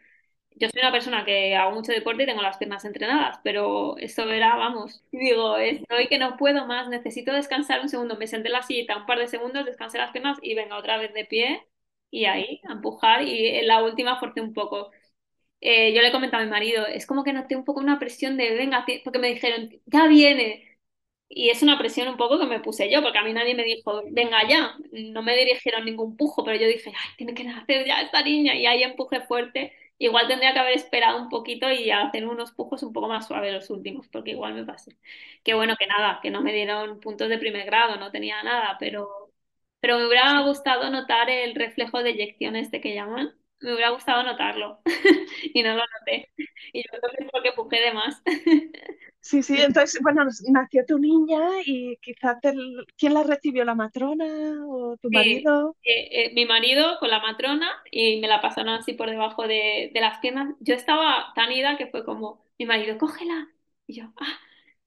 yo 0.59 0.69
soy 0.71 0.81
una 0.81 0.93
persona 0.93 1.25
que 1.25 1.55
hago 1.55 1.73
mucho 1.73 1.93
deporte 1.93 2.23
y 2.23 2.27
tengo 2.27 2.41
las 2.43 2.57
piernas 2.57 2.85
entrenadas, 2.87 3.39
pero 3.45 3.97
esto 3.99 4.23
era, 4.31 4.57
vamos, 4.57 5.03
digo, 5.13 5.57
estoy 5.59 6.09
que 6.09 6.19
no 6.19 6.37
puedo 6.39 6.67
más, 6.67 6.89
necesito 6.89 7.33
descansar 7.33 7.81
un 7.83 7.89
segundo. 7.91 8.17
Me 8.17 8.27
senté 8.27 8.49
en 8.49 8.55
la 8.55 8.63
silla 8.63 8.97
un 8.97 9.07
par 9.07 9.19
de 9.19 9.29
segundos, 9.29 9.67
descansé 9.67 9.99
las 9.99 10.13
piernas 10.13 10.39
y 10.43 10.55
venga 10.55 10.79
otra 10.79 10.97
vez 10.99 11.13
de 11.15 11.27
pie 11.27 11.67
y 12.11 12.25
ahí, 12.25 12.61
a 12.69 12.73
empujar. 12.73 13.23
Y 13.23 13.49
en 13.49 13.67
la 13.69 13.83
última 13.85 14.19
forcé 14.19 14.41
un 14.41 14.55
poco. 14.55 14.91
Eh, 15.61 15.95
yo 15.95 16.03
le 16.03 16.13
comenté 16.13 16.37
a 16.37 16.41
mi 16.41 16.51
marido, 16.51 16.87
es 16.87 17.07
como 17.07 17.25
que 17.25 17.33
noté 17.33 17.57
un 17.57 17.65
poco 17.65 17.81
una 17.81 17.99
presión 17.99 18.37
de 18.37 18.55
venga, 18.55 18.85
porque 19.05 19.19
me 19.19 19.29
dijeron, 19.29 19.71
ya 19.87 20.07
viene. 20.09 20.65
Y 21.29 21.51
es 21.51 21.63
una 21.63 21.79
presión 21.79 22.09
un 22.09 22.17
poco 22.17 22.39
que 22.39 22.47
me 22.47 22.61
puse 22.61 22.91
yo, 22.91 23.03
porque 23.03 23.19
a 23.19 23.25
mí 23.25 23.33
nadie 23.33 23.55
me 23.55 23.65
dijo, 23.65 24.03
venga 24.11 24.49
ya. 24.49 24.77
No 24.93 25.23
me 25.23 25.37
dirigieron 25.37 25.85
ningún 25.85 26.17
pujo, 26.17 26.45
pero 26.45 26.57
yo 26.59 26.69
dije, 26.69 26.91
ay, 26.97 27.11
tiene 27.17 27.35
que 27.35 27.45
nacer 27.45 27.87
ya 27.87 28.01
esta 28.03 28.23
niña. 28.23 28.55
Y 28.55 28.67
ahí 28.67 28.83
empujé 28.85 29.21
fuerte 29.23 29.73
Igual 29.99 30.29
tendría 30.29 30.53
que 30.53 30.59
haber 30.59 30.75
esperado 30.77 31.19
un 31.23 31.29
poquito 31.31 31.71
y 31.71 31.91
hacer 31.91 32.27
unos 32.27 32.53
pujos 32.53 32.83
un 32.83 32.93
poco 32.93 33.09
más 33.09 33.27
suaves 33.27 33.53
los 33.53 33.71
últimos, 33.71 34.09
porque 34.09 34.33
igual 34.33 34.55
me 34.55 34.65
pasé. 34.65 34.97
Que 35.43 35.55
bueno, 35.55 35.77
que 35.79 35.87
nada, 35.87 36.21
que 36.23 36.31
no 36.31 36.43
me 36.43 36.53
dieron 36.53 37.01
puntos 37.01 37.29
de 37.31 37.39
primer 37.39 37.65
grado, 37.67 37.97
no 37.97 38.11
tenía 38.13 38.43
nada, 38.43 38.77
pero, 38.79 39.09
pero 39.81 39.99
me 39.99 40.07
hubiera 40.07 40.41
gustado 40.43 40.91
notar 40.91 41.31
el 41.31 41.55
reflejo 41.55 42.03
de 42.03 42.11
eyección 42.11 42.57
este 42.57 42.81
que 42.81 42.95
llaman. 42.95 43.35
Me 43.61 43.73
hubiera 43.73 43.91
gustado 43.91 44.23
notarlo 44.23 44.81
y 45.55 45.63
no 45.63 45.71
lo 45.77 45.83
noté. 46.01 46.31
Y 46.73 46.83
yo 46.83 46.91
creo 47.01 47.13
que 47.17 47.25
es 47.25 47.31
porque 47.33 47.53
pujé 47.53 47.81
de 47.81 47.93
más. 47.95 48.23
Sí, 49.21 49.43
sí, 49.43 49.61
entonces, 49.61 50.01
bueno, 50.03 50.25
nació 50.53 50.87
tu 50.87 51.01
niña 51.01 51.41
y 51.65 51.97
quizás 51.97 52.37
¿quién 52.97 53.13
la 53.13 53.25
recibió? 53.25 53.65
¿La 53.65 53.75
matrona 53.75 54.25
o 54.69 54.97
tu 54.99 55.11
marido? 55.11 55.75
Eh, 55.83 56.33
mi 56.33 56.47
marido 56.47 56.99
con 57.01 57.11
la 57.11 57.19
matrona 57.19 57.69
y 57.91 58.21
me 58.21 58.29
la 58.29 58.41
pasaron 58.41 58.75
así 58.75 58.93
por 58.93 59.11
debajo 59.11 59.49
de, 59.49 59.91
de, 59.93 60.01
las 60.01 60.19
piernas. 60.19 60.55
Yo 60.61 60.77
estaba 60.77 61.33
tan 61.35 61.51
ida 61.51 61.77
que 61.77 61.89
fue 61.89 62.05
como, 62.05 62.47
mi 62.57 62.67
marido, 62.67 62.99
cógela. 62.99 63.49
Y 63.89 63.95
yo, 63.95 64.05
ah, 64.21 64.39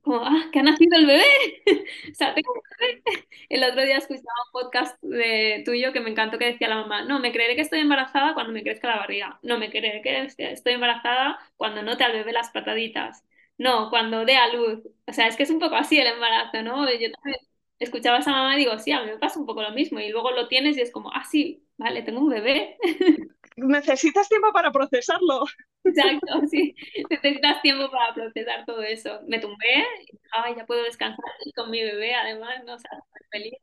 como, 0.02 0.24
ah, 0.24 0.50
que 0.54 0.60
ha 0.60 0.64
nacido 0.64 0.98
el 0.98 1.06
bebé. 1.06 1.24
o 2.12 2.16
sea, 2.16 2.34
tengo 2.34 2.54
un 2.54 2.62
bebé. 2.80 3.04
El 3.50 3.64
otro 3.66 3.82
día 3.84 3.98
escuchaba 3.98 4.24
un 4.54 4.62
podcast 4.62 5.02
de, 5.02 5.64
tuyo 5.66 5.92
que 5.92 6.00
me 6.00 6.12
encantó 6.12 6.38
que 6.38 6.46
decía 6.46 6.70
la 6.70 6.78
mamá, 6.78 7.04
no, 7.04 7.20
me 7.20 7.34
creeré 7.34 7.56
que 7.56 7.62
estoy 7.62 7.80
embarazada 7.80 8.34
cuando 8.34 8.54
me 8.54 8.64
crezca 8.64 8.88
la 8.88 8.98
barriga. 8.98 9.40
No, 9.44 9.60
me 9.60 9.70
creeré 9.70 10.02
que 10.02 10.30
estoy 10.52 10.74
embarazada 10.74 11.40
cuando 11.58 11.84
note 11.84 12.06
al 12.06 12.14
bebé 12.14 12.32
las 12.32 12.52
pataditas 12.52 13.26
no, 13.60 13.89
cuando 13.89 14.26
dé 14.26 14.38
a 14.38 14.51
luz. 14.53 14.80
O 15.05 15.14
sea, 15.14 15.28
es 15.28 15.36
que 15.36 15.43
es 15.43 15.49
un 15.51 15.60
poco 15.60 15.76
así 15.76 15.99
el 15.99 16.07
embarazo, 16.07 16.64
¿no? 16.64 16.86
Yo 16.91 17.12
también 17.12 17.38
escuchaba 17.78 18.18
a 18.18 18.20
esa 18.22 18.32
mamá 18.32 18.55
y 18.55 18.60
digo, 18.60 18.80
sí, 18.80 18.91
a 18.91 19.01
mí 19.03 19.12
me 19.12 19.18
pasa 19.18 19.39
un 19.39 19.45
poco 19.45 19.62
lo 19.62 19.72
mismo. 19.72 19.99
Y 19.99 20.10
luego 20.10 20.32
lo 20.32 20.47
tienes 20.47 20.78
y 20.78 20.82
es 20.82 20.91
como, 20.91 21.12
ah, 21.14 21.26
sí, 21.30 21.68
vale, 21.78 22.01
tengo 22.01 22.22
un 22.22 22.30
bebé. 22.30 22.78
Necesitas 23.57 24.30
tiempo 24.30 24.53
para 24.53 24.72
procesarlo. 24.72 25.43
Exacto, 25.84 26.28
sí. 26.49 26.74
Necesitas 27.10 27.62
tiempo 27.62 27.91
para 27.91 28.14
procesar 28.14 28.66
todo 28.66 28.82
eso. 28.82 29.20
Me 29.28 29.39
tumbé, 29.39 29.84
y, 30.07 30.18
ay, 30.32 30.55
ya 30.55 30.66
puedo 30.66 30.84
descansar 30.84 31.26
con 31.53 31.70
mi 31.70 31.84
bebé, 31.84 32.16
además, 32.16 32.64
¿no? 32.66 32.76
O 32.76 32.80
sea, 32.80 32.91
estoy 32.97 33.28
feliz. 33.30 33.53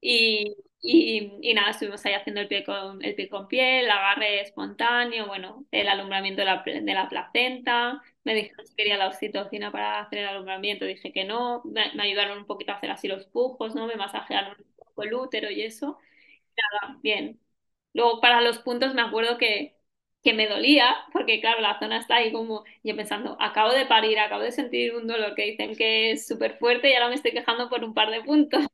Y, 0.00 0.56
y, 0.80 1.38
y, 1.42 1.54
nada, 1.54 1.70
estuvimos 1.70 2.04
ahí 2.04 2.14
haciendo 2.14 2.40
el 2.40 2.48
pie 2.48 2.64
con, 2.64 3.04
el 3.04 3.14
pie 3.14 3.28
con 3.28 3.46
piel, 3.46 3.84
el 3.84 3.90
agarre 3.90 4.40
espontáneo, 4.40 5.26
bueno, 5.28 5.64
el 5.70 5.88
alumbramiento 5.88 6.40
de 6.40 6.46
la, 6.46 6.62
de 6.64 6.94
la 6.94 7.08
placenta. 7.08 8.02
Me 8.24 8.34
dijeron 8.34 8.66
si 8.66 8.74
quería 8.76 8.96
la 8.96 9.08
oxitocina 9.08 9.72
para 9.72 10.00
hacer 10.00 10.20
el 10.20 10.28
alumbramiento, 10.28 10.84
dije 10.84 11.12
que 11.12 11.24
no. 11.24 11.62
Me, 11.64 11.82
ayudaron 12.00 12.38
un 12.38 12.46
poquito 12.46 12.72
a 12.72 12.76
hacer 12.76 12.90
así 12.90 13.08
los 13.08 13.26
pujos, 13.26 13.74
¿no? 13.74 13.86
Me 13.86 13.96
masajearon 13.96 14.56
un 14.58 14.72
poco 14.76 15.02
el 15.02 15.14
útero 15.14 15.50
y 15.50 15.62
eso. 15.62 15.98
Nada, 16.56 16.98
bien. 17.02 17.40
Luego 17.94 18.20
para 18.20 18.40
los 18.40 18.58
puntos 18.58 18.94
me 18.94 19.02
acuerdo 19.02 19.38
que, 19.38 19.76
que 20.22 20.34
me 20.34 20.48
dolía, 20.48 20.94
porque 21.12 21.40
claro, 21.40 21.60
la 21.60 21.78
zona 21.78 21.98
está 21.98 22.16
ahí 22.16 22.32
como 22.32 22.64
yo 22.84 22.96
pensando, 22.96 23.36
acabo 23.40 23.72
de 23.72 23.86
parir, 23.86 24.18
acabo 24.18 24.42
de 24.42 24.52
sentir 24.52 24.94
un 24.94 25.06
dolor 25.06 25.34
que 25.34 25.44
dicen 25.44 25.76
que 25.76 26.12
es 26.12 26.26
súper 26.26 26.58
fuerte 26.58 26.90
y 26.90 26.94
ahora 26.94 27.08
me 27.08 27.16
estoy 27.16 27.32
quejando 27.32 27.68
por 27.68 27.84
un 27.84 27.94
par 27.94 28.10
de 28.10 28.22
puntos. 28.22 28.66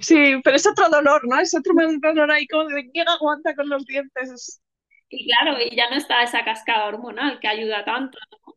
Sí, 0.00 0.34
pero 0.44 0.56
es 0.56 0.66
otro 0.66 0.88
dolor, 0.90 1.26
¿no? 1.26 1.40
Es 1.40 1.54
otro 1.54 1.72
dolor 2.02 2.30
ahí 2.30 2.46
como 2.46 2.68
de 2.68 2.90
quién 2.90 3.08
aguanta 3.08 3.54
con 3.54 3.68
los 3.68 3.86
dientes. 3.86 4.60
Y 5.08 5.26
claro, 5.26 5.58
y 5.60 5.74
ya 5.74 5.88
no 5.88 5.96
está 5.96 6.22
esa 6.22 6.44
cascada 6.44 6.86
hormonal 6.86 7.40
que 7.40 7.48
ayuda 7.48 7.84
tanto, 7.84 8.18
¿no? 8.30 8.55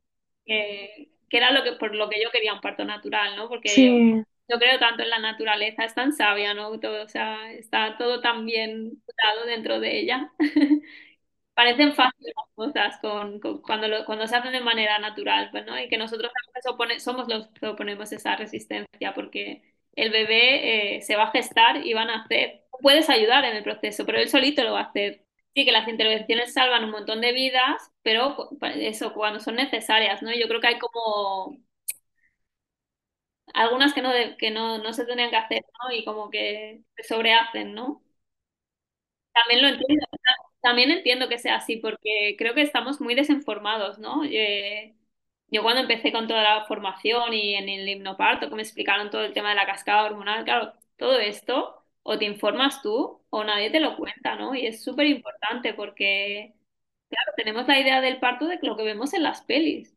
Que, 0.49 1.11
que 1.29 1.37
era 1.37 1.51
lo 1.51 1.63
que, 1.63 1.73
por 1.73 1.95
lo 1.95 2.09
que 2.09 2.21
yo 2.23 2.31
quería 2.31 2.53
un 2.55 2.61
parto 2.61 2.85
natural, 2.85 3.37
¿no? 3.37 3.49
Porque 3.49 3.83
yo, 3.83 3.93
Sí, 3.95 4.25
yo 4.49 4.59
creo 4.59 4.79
tanto 4.79 5.03
en 5.03 5.11
la 5.11 5.19
naturaleza, 5.19 5.85
es 5.85 5.95
tan 5.95 6.13
sabia, 6.13 6.53
¿no? 6.55 6.79
Todo, 6.79 7.03
o 7.05 7.09
sea, 7.09 7.51
está 7.53 7.97
todo 7.97 8.21
tan 8.21 8.45
bien 8.45 9.03
dado 9.23 9.45
dentro 9.47 9.79
de 9.79 9.99
ella. 9.99 10.31
Parecen 11.55 11.93
fáciles 11.93 12.33
las 12.37 12.55
cosas 12.55 12.99
con, 13.01 13.39
con- 13.41 13.61
cuando, 13.61 13.87
lo- 13.89 14.05
cuando 14.05 14.27
se 14.27 14.35
hacen 14.35 14.53
de 14.53 14.61
manera 14.61 14.97
natural, 14.99 15.49
pues, 15.51 15.65
¿no? 15.65 15.77
Y 15.79 15.89
que 15.89 15.97
nosotros 15.97 16.31
opone- 16.65 16.99
somos 16.99 17.27
los 17.27 17.47
que 17.49 17.67
oponemos 17.67 18.11
esa 18.13 18.35
resistencia, 18.37 19.13
porque 19.13 19.61
el 19.95 20.11
bebé 20.11 20.97
eh, 20.97 21.01
se 21.01 21.15
va 21.17 21.23
a 21.25 21.31
gestar 21.31 21.85
y 21.85 21.93
van 21.93 22.09
a 22.09 22.23
hacer. 22.23 22.63
Puedes 22.81 23.09
ayudar 23.09 23.43
en 23.45 23.57
el 23.57 23.63
proceso, 23.63 24.05
pero 24.05 24.19
él 24.19 24.29
solito 24.29 24.63
lo 24.63 24.73
va 24.73 24.81
a 24.81 24.83
hacer. 24.83 25.25
Sí, 25.55 25.65
que 25.65 25.71
las 25.71 25.87
intervenciones 25.87 26.53
salvan 26.53 26.85
un 26.85 26.91
montón 26.91 27.21
de 27.21 27.33
vidas, 27.33 27.91
pero 28.03 28.49
eso, 28.75 29.13
cuando 29.13 29.39
son 29.39 29.55
necesarias, 29.55 30.21
¿no? 30.21 30.31
Yo 30.33 30.47
creo 30.47 30.61
que 30.61 30.67
hay 30.67 30.79
como 30.79 31.57
algunas 33.53 33.93
que 33.93 34.01
no, 34.01 34.11
que 34.37 34.49
no, 34.51 34.77
no 34.79 34.93
se 34.93 35.05
tenían 35.05 35.29
que 35.29 35.35
hacer, 35.37 35.63
¿no? 35.83 35.91
Y 35.95 36.03
como 36.05 36.29
que 36.29 36.83
se 36.97 37.03
sobrehacen, 37.03 37.73
¿no? 37.75 38.01
También 39.33 39.61
lo 39.61 39.67
entiendo, 39.69 40.05
también 40.61 40.91
entiendo 40.91 41.29
que 41.29 41.37
sea 41.39 41.57
así, 41.57 41.77
porque 41.77 42.35
creo 42.37 42.53
que 42.55 42.61
estamos 42.61 43.01
muy 43.01 43.15
desinformados, 43.15 43.99
¿no? 43.99 44.23
Eh, 44.25 44.95
yo 45.49 45.63
cuando 45.63 45.81
empecé 45.81 46.11
con 46.11 46.27
toda 46.27 46.43
la 46.43 46.65
formación 46.65 47.33
y 47.33 47.55
en 47.55 47.69
el 47.69 47.87
hipnoparto, 47.89 48.49
que 48.49 48.55
me 48.55 48.61
explicaron 48.63 49.09
todo 49.11 49.23
el 49.25 49.33
tema 49.33 49.49
de 49.49 49.55
la 49.55 49.65
cascada 49.67 50.05
hormonal, 50.05 50.43
claro, 50.45 50.73
todo 50.97 51.19
esto 51.19 51.78
o 52.09 52.17
te 52.19 52.25
informas 52.25 52.81
tú 52.81 53.21
o 53.29 53.43
nadie 53.43 53.69
te 53.71 53.79
lo 53.79 53.95
cuenta, 53.97 54.35
¿no? 54.35 54.55
Y 54.55 54.65
es 54.67 54.83
súper 54.83 55.07
importante 55.07 55.73
porque, 55.73 56.55
claro, 57.09 57.31
tenemos 57.37 57.67
la 57.67 57.79
idea 57.79 58.01
del 58.01 58.19
parto 58.19 58.47
de 58.47 58.59
lo 58.61 58.75
que 58.77 58.83
vemos 58.83 59.13
en 59.13 59.23
las 59.23 59.41
pelis. 59.43 59.95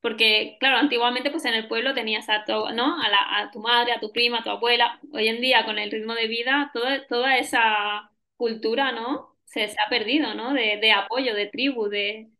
Porque, 0.00 0.56
claro, 0.60 0.78
antiguamente 0.78 1.30
pues 1.30 1.44
en 1.44 1.54
el 1.54 1.68
pueblo 1.68 1.94
tenías 1.94 2.28
a, 2.28 2.44
tu, 2.44 2.52
¿no? 2.74 3.00
a, 3.02 3.08
la- 3.08 3.38
a 3.38 3.50
tu 3.52 3.60
madre, 3.60 3.92
a 3.92 4.00
tu 4.00 4.12
prima, 4.12 4.38
a 4.40 4.42
tu 4.44 4.50
abuela. 4.50 5.00
Hoy 5.12 5.28
en 5.28 5.40
día, 5.40 5.64
con 5.64 5.78
el 5.78 5.90
ritmo 5.92 6.14
de 6.14 6.26
vida, 6.28 6.70
toda, 6.74 7.06
toda 7.06 7.38
esa 7.38 8.10
cultura, 8.36 8.90
¿no? 8.92 9.36
Se, 9.44 9.68
se 9.68 9.76
ha 9.80 9.88
perdido, 9.90 10.34
¿no? 10.34 10.54
De, 10.54 10.78
de 10.78 10.92
apoyo, 10.92 11.34
de 11.34 11.46
tribu, 11.46 11.88
de... 11.88 12.30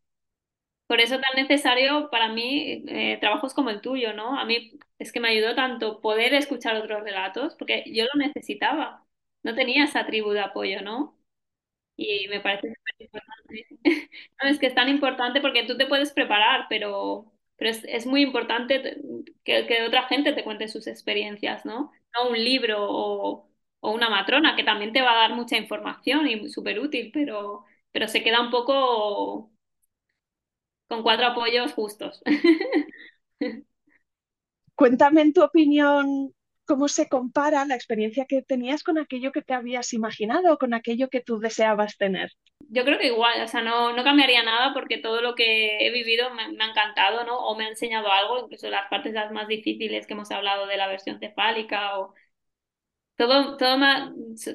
Por 0.87 1.01
eso 1.01 1.19
tan 1.19 1.35
necesario 1.35 2.09
para 2.11 2.29
mí 2.29 2.83
eh, 2.87 3.17
trabajos 3.19 3.53
como 3.53 3.69
el 3.71 3.81
tuyo, 3.81 4.13
¿no? 4.13 4.39
A 4.39 4.45
mí 4.45 4.79
es 4.99 5.11
que 5.11 5.19
me 5.19 5.29
ayudó 5.29 5.55
tanto 5.55 6.01
poder 6.01 6.33
escuchar 6.33 6.75
otros 6.77 7.03
relatos, 7.03 7.55
porque 7.55 7.83
yo 7.93 8.05
lo 8.05 8.19
necesitaba. 8.19 9.02
No 9.43 9.55
tenía 9.55 9.85
esa 9.85 10.05
tribu 10.05 10.31
de 10.31 10.41
apoyo, 10.41 10.81
¿no? 10.81 11.17
Y 11.97 12.27
me 12.29 12.41
parece 12.41 12.69
súper 12.75 12.95
importante. 12.99 13.67
No, 14.43 14.49
es 14.49 14.59
que 14.59 14.67
es 14.67 14.75
tan 14.75 14.89
importante 14.89 15.41
porque 15.41 15.65
tú 15.65 15.77
te 15.77 15.87
puedes 15.87 16.11
preparar, 16.13 16.67
pero, 16.69 17.33
pero 17.57 17.71
es, 17.71 17.83
es 17.85 18.05
muy 18.07 18.21
importante 18.23 18.79
te- 18.79 18.97
que, 19.43 19.67
que 19.67 19.83
otra 19.85 20.03
gente 20.07 20.33
te 20.33 20.43
cuente 20.43 20.67
sus 20.67 20.87
experiencias, 20.87 21.65
¿no? 21.65 21.91
No 22.15 22.29
un 22.29 22.35
libro 22.43 22.77
o, 22.89 23.49
o 23.81 23.91
una 23.91 24.09
matrona 24.09 24.55
que 24.55 24.63
también 24.63 24.93
te 24.93 25.01
va 25.01 25.11
a 25.13 25.29
dar 25.29 25.35
mucha 25.35 25.57
información 25.57 26.27
y 26.27 26.49
súper 26.49 26.79
útil, 26.79 27.11
pero, 27.13 27.65
pero 27.91 28.07
se 28.07 28.23
queda 28.23 28.41
un 28.41 28.51
poco 28.51 29.51
con 30.87 31.03
cuatro 31.03 31.27
apoyos 31.27 31.73
justos. 31.73 32.21
Cuéntame 34.75 35.21
en 35.21 35.33
tu 35.33 35.41
opinión 35.43 36.33
cómo 36.65 36.87
se 36.87 37.07
compara 37.09 37.65
la 37.65 37.75
experiencia 37.75 38.25
que 38.25 38.41
tenías 38.41 38.83
con 38.83 38.97
aquello 38.99 39.31
que 39.31 39.41
te 39.41 39.53
habías 39.53 39.93
imaginado 39.93 40.53
o 40.53 40.57
con 40.57 40.73
aquello 40.73 41.09
que 41.09 41.21
tú 41.21 41.39
deseabas 41.39 41.97
tener. 41.97 42.31
Yo 42.69 42.83
creo 42.85 42.97
que 42.97 43.07
igual, 43.07 43.41
o 43.43 43.47
sea, 43.47 43.61
no, 43.61 43.93
no 43.93 44.03
cambiaría 44.03 44.41
nada 44.43 44.73
porque 44.73 44.97
todo 44.97 45.21
lo 45.21 45.35
que 45.35 45.85
he 45.85 45.91
vivido 45.91 46.29
me, 46.33 46.43
ha 46.43 46.69
encantado, 46.69 47.23
¿no? 47.25 47.37
O 47.39 47.55
me 47.55 47.65
ha 47.65 47.69
enseñado 47.69 48.11
algo, 48.11 48.39
incluso 48.39 48.69
las 48.69 48.89
partes 48.89 49.13
las 49.13 49.31
más 49.31 49.47
difíciles 49.47 50.07
que 50.07 50.13
hemos 50.13 50.31
hablado 50.31 50.65
de 50.65 50.77
la 50.77 50.87
versión 50.87 51.19
cefálica 51.19 51.99
o 51.99 52.13
todo, 53.15 53.57
todo 53.57 53.77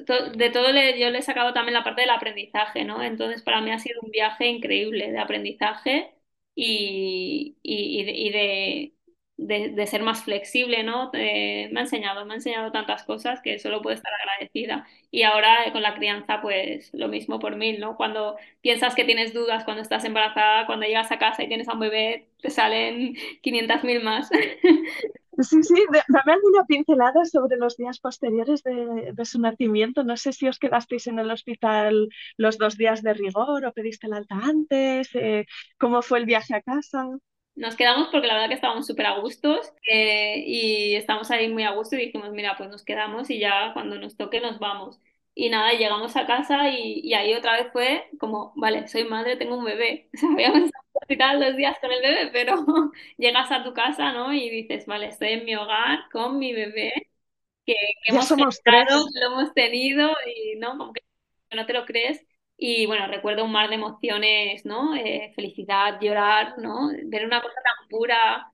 to- 0.05 0.31
de 0.31 0.49
todo 0.49 0.71
le- 0.71 0.99
yo 0.99 1.09
le 1.09 1.19
he 1.19 1.21
sacado 1.21 1.53
también 1.53 1.73
la 1.73 1.83
parte 1.83 2.01
del 2.01 2.09
aprendizaje, 2.11 2.83
¿no? 2.85 3.01
Entonces 3.03 3.41
para 3.41 3.61
mí 3.61 3.71
ha 3.71 3.79
sido 3.79 3.99
un 4.01 4.11
viaje 4.11 4.47
increíble 4.47 5.11
de 5.11 5.19
aprendizaje 5.19 6.13
y, 6.55 7.57
y, 7.63 8.01
y 8.01 8.03
de, 8.05 8.11
y 8.11 8.29
de, 8.31 8.93
de- 9.47 9.87
ser 9.87 10.03
más 10.03 10.23
flexible, 10.23 10.83
¿no? 10.83 11.09
Eh, 11.13 11.69
me 11.71 11.79
ha 11.79 11.83
enseñado, 11.83 12.25
me 12.25 12.33
ha 12.33 12.35
enseñado 12.37 12.71
tantas 12.71 13.03
cosas 13.03 13.41
que 13.41 13.59
solo 13.59 13.81
puedo 13.81 13.95
estar 13.95 14.11
agradecida. 14.13 14.85
Y 15.11 15.23
ahora 15.23 15.65
eh, 15.65 15.71
con 15.71 15.81
la 15.81 15.95
crianza, 15.95 16.41
pues 16.41 16.91
lo 16.93 17.07
mismo 17.07 17.39
por 17.39 17.55
mil, 17.55 17.79
¿no? 17.79 17.95
Cuando 17.97 18.37
piensas 18.61 18.95
que 18.95 19.05
tienes 19.05 19.33
dudas 19.33 19.63
cuando 19.63 19.81
estás 19.81 20.03
embarazada, 20.05 20.65
cuando 20.65 20.85
llegas 20.85 21.11
a 21.11 21.19
casa 21.19 21.43
y 21.43 21.47
tienes 21.47 21.67
a 21.69 21.73
un 21.73 21.79
bebé, 21.79 22.27
te 22.41 22.49
salen 22.49 23.15
500 23.41 23.83
mil 23.83 24.03
más. 24.03 24.29
Sí, 25.41 25.63
sí, 25.63 25.75
dame 26.09 26.33
alguna 26.33 26.65
pincelada 26.65 27.23
sobre 27.23 27.55
los 27.57 27.77
días 27.77 27.99
posteriores 27.99 28.61
de, 28.63 29.13
de 29.13 29.25
su 29.25 29.39
nacimiento. 29.39 30.03
No 30.03 30.17
sé 30.17 30.33
si 30.33 30.47
os 30.49 30.59
quedasteis 30.59 31.07
en 31.07 31.17
el 31.19 31.31
hospital 31.31 32.09
los 32.37 32.57
dos 32.57 32.75
días 32.77 33.01
de 33.03 33.13
rigor 33.13 33.65
o 33.65 33.71
pediste 33.73 34.07
el 34.07 34.13
alta 34.13 34.35
antes, 34.35 35.09
eh, 35.15 35.45
cómo 35.77 36.01
fue 36.01 36.19
el 36.19 36.25
viaje 36.25 36.55
a 36.55 36.61
casa. 36.61 37.07
Nos 37.59 37.75
quedamos 37.75 38.07
porque 38.09 38.27
la 38.27 38.35
verdad 38.35 38.47
que 38.47 38.55
estábamos 38.55 38.87
súper 38.87 39.05
a 39.05 39.19
gustos 39.19 39.73
eh, 39.91 40.43
y 40.47 40.95
estamos 40.95 41.29
ahí 41.29 41.49
muy 41.49 41.63
a 41.63 41.71
gusto 41.71 41.95
y 41.97 42.05
dijimos, 42.05 42.31
mira, 42.31 42.55
pues 42.57 42.69
nos 42.69 42.83
quedamos 42.85 43.29
y 43.29 43.37
ya 43.39 43.73
cuando 43.73 43.99
nos 43.99 44.15
toque 44.15 44.39
nos 44.39 44.59
vamos. 44.59 44.99
Y 45.35 45.49
nada, 45.49 45.73
llegamos 45.73 46.15
a 46.15 46.25
casa 46.25 46.69
y, 46.69 47.01
y 47.03 47.13
ahí 47.13 47.33
otra 47.33 47.53
vez 47.57 47.67
fue 47.73 48.07
como, 48.19 48.53
vale, 48.55 48.87
soy 48.87 49.03
madre, 49.03 49.35
tengo 49.37 49.57
un 49.57 49.65
bebé. 49.65 50.09
O 50.15 50.17
sea, 50.17 50.29
habíamos 50.31 50.59
estado 50.65 50.83
hospital 50.93 51.39
dos 51.39 51.55
días 51.57 51.77
con 51.81 51.91
el 51.91 52.01
bebé, 52.01 52.29
pero 52.31 52.55
llegas 53.17 53.51
a 53.51 53.63
tu 53.63 53.73
casa, 53.73 54.13
¿no? 54.13 54.33
Y 54.33 54.49
dices, 54.49 54.85
vale, 54.85 55.07
estoy 55.07 55.29
en 55.29 55.45
mi 55.45 55.55
hogar 55.55 55.99
con 56.11 56.39
mi 56.39 56.53
bebé 56.53 56.93
que, 57.65 57.75
hemos 58.07 58.27
somos 58.27 58.61
tres. 58.63 58.85
lo 58.89 59.27
hemos 59.27 59.53
tenido 59.53 60.09
y 60.25 60.57
no, 60.59 60.77
como 60.77 60.93
que 60.93 61.01
no 61.55 61.65
te 61.65 61.73
lo 61.73 61.85
crees. 61.85 62.25
Y 62.61 62.85
bueno, 62.87 63.07
recuerdo 63.07 63.45
un 63.45 63.51
mar 63.53 63.69
de 63.69 63.75
emociones, 63.75 64.65
¿no? 64.65 64.93
Eh, 64.95 65.31
felicidad, 65.35 65.99
llorar, 66.01 66.55
¿no? 66.59 66.89
Ver 67.05 67.25
una 67.25 67.41
cosa 67.41 67.55
tan 67.63 67.87
pura. 67.89 68.51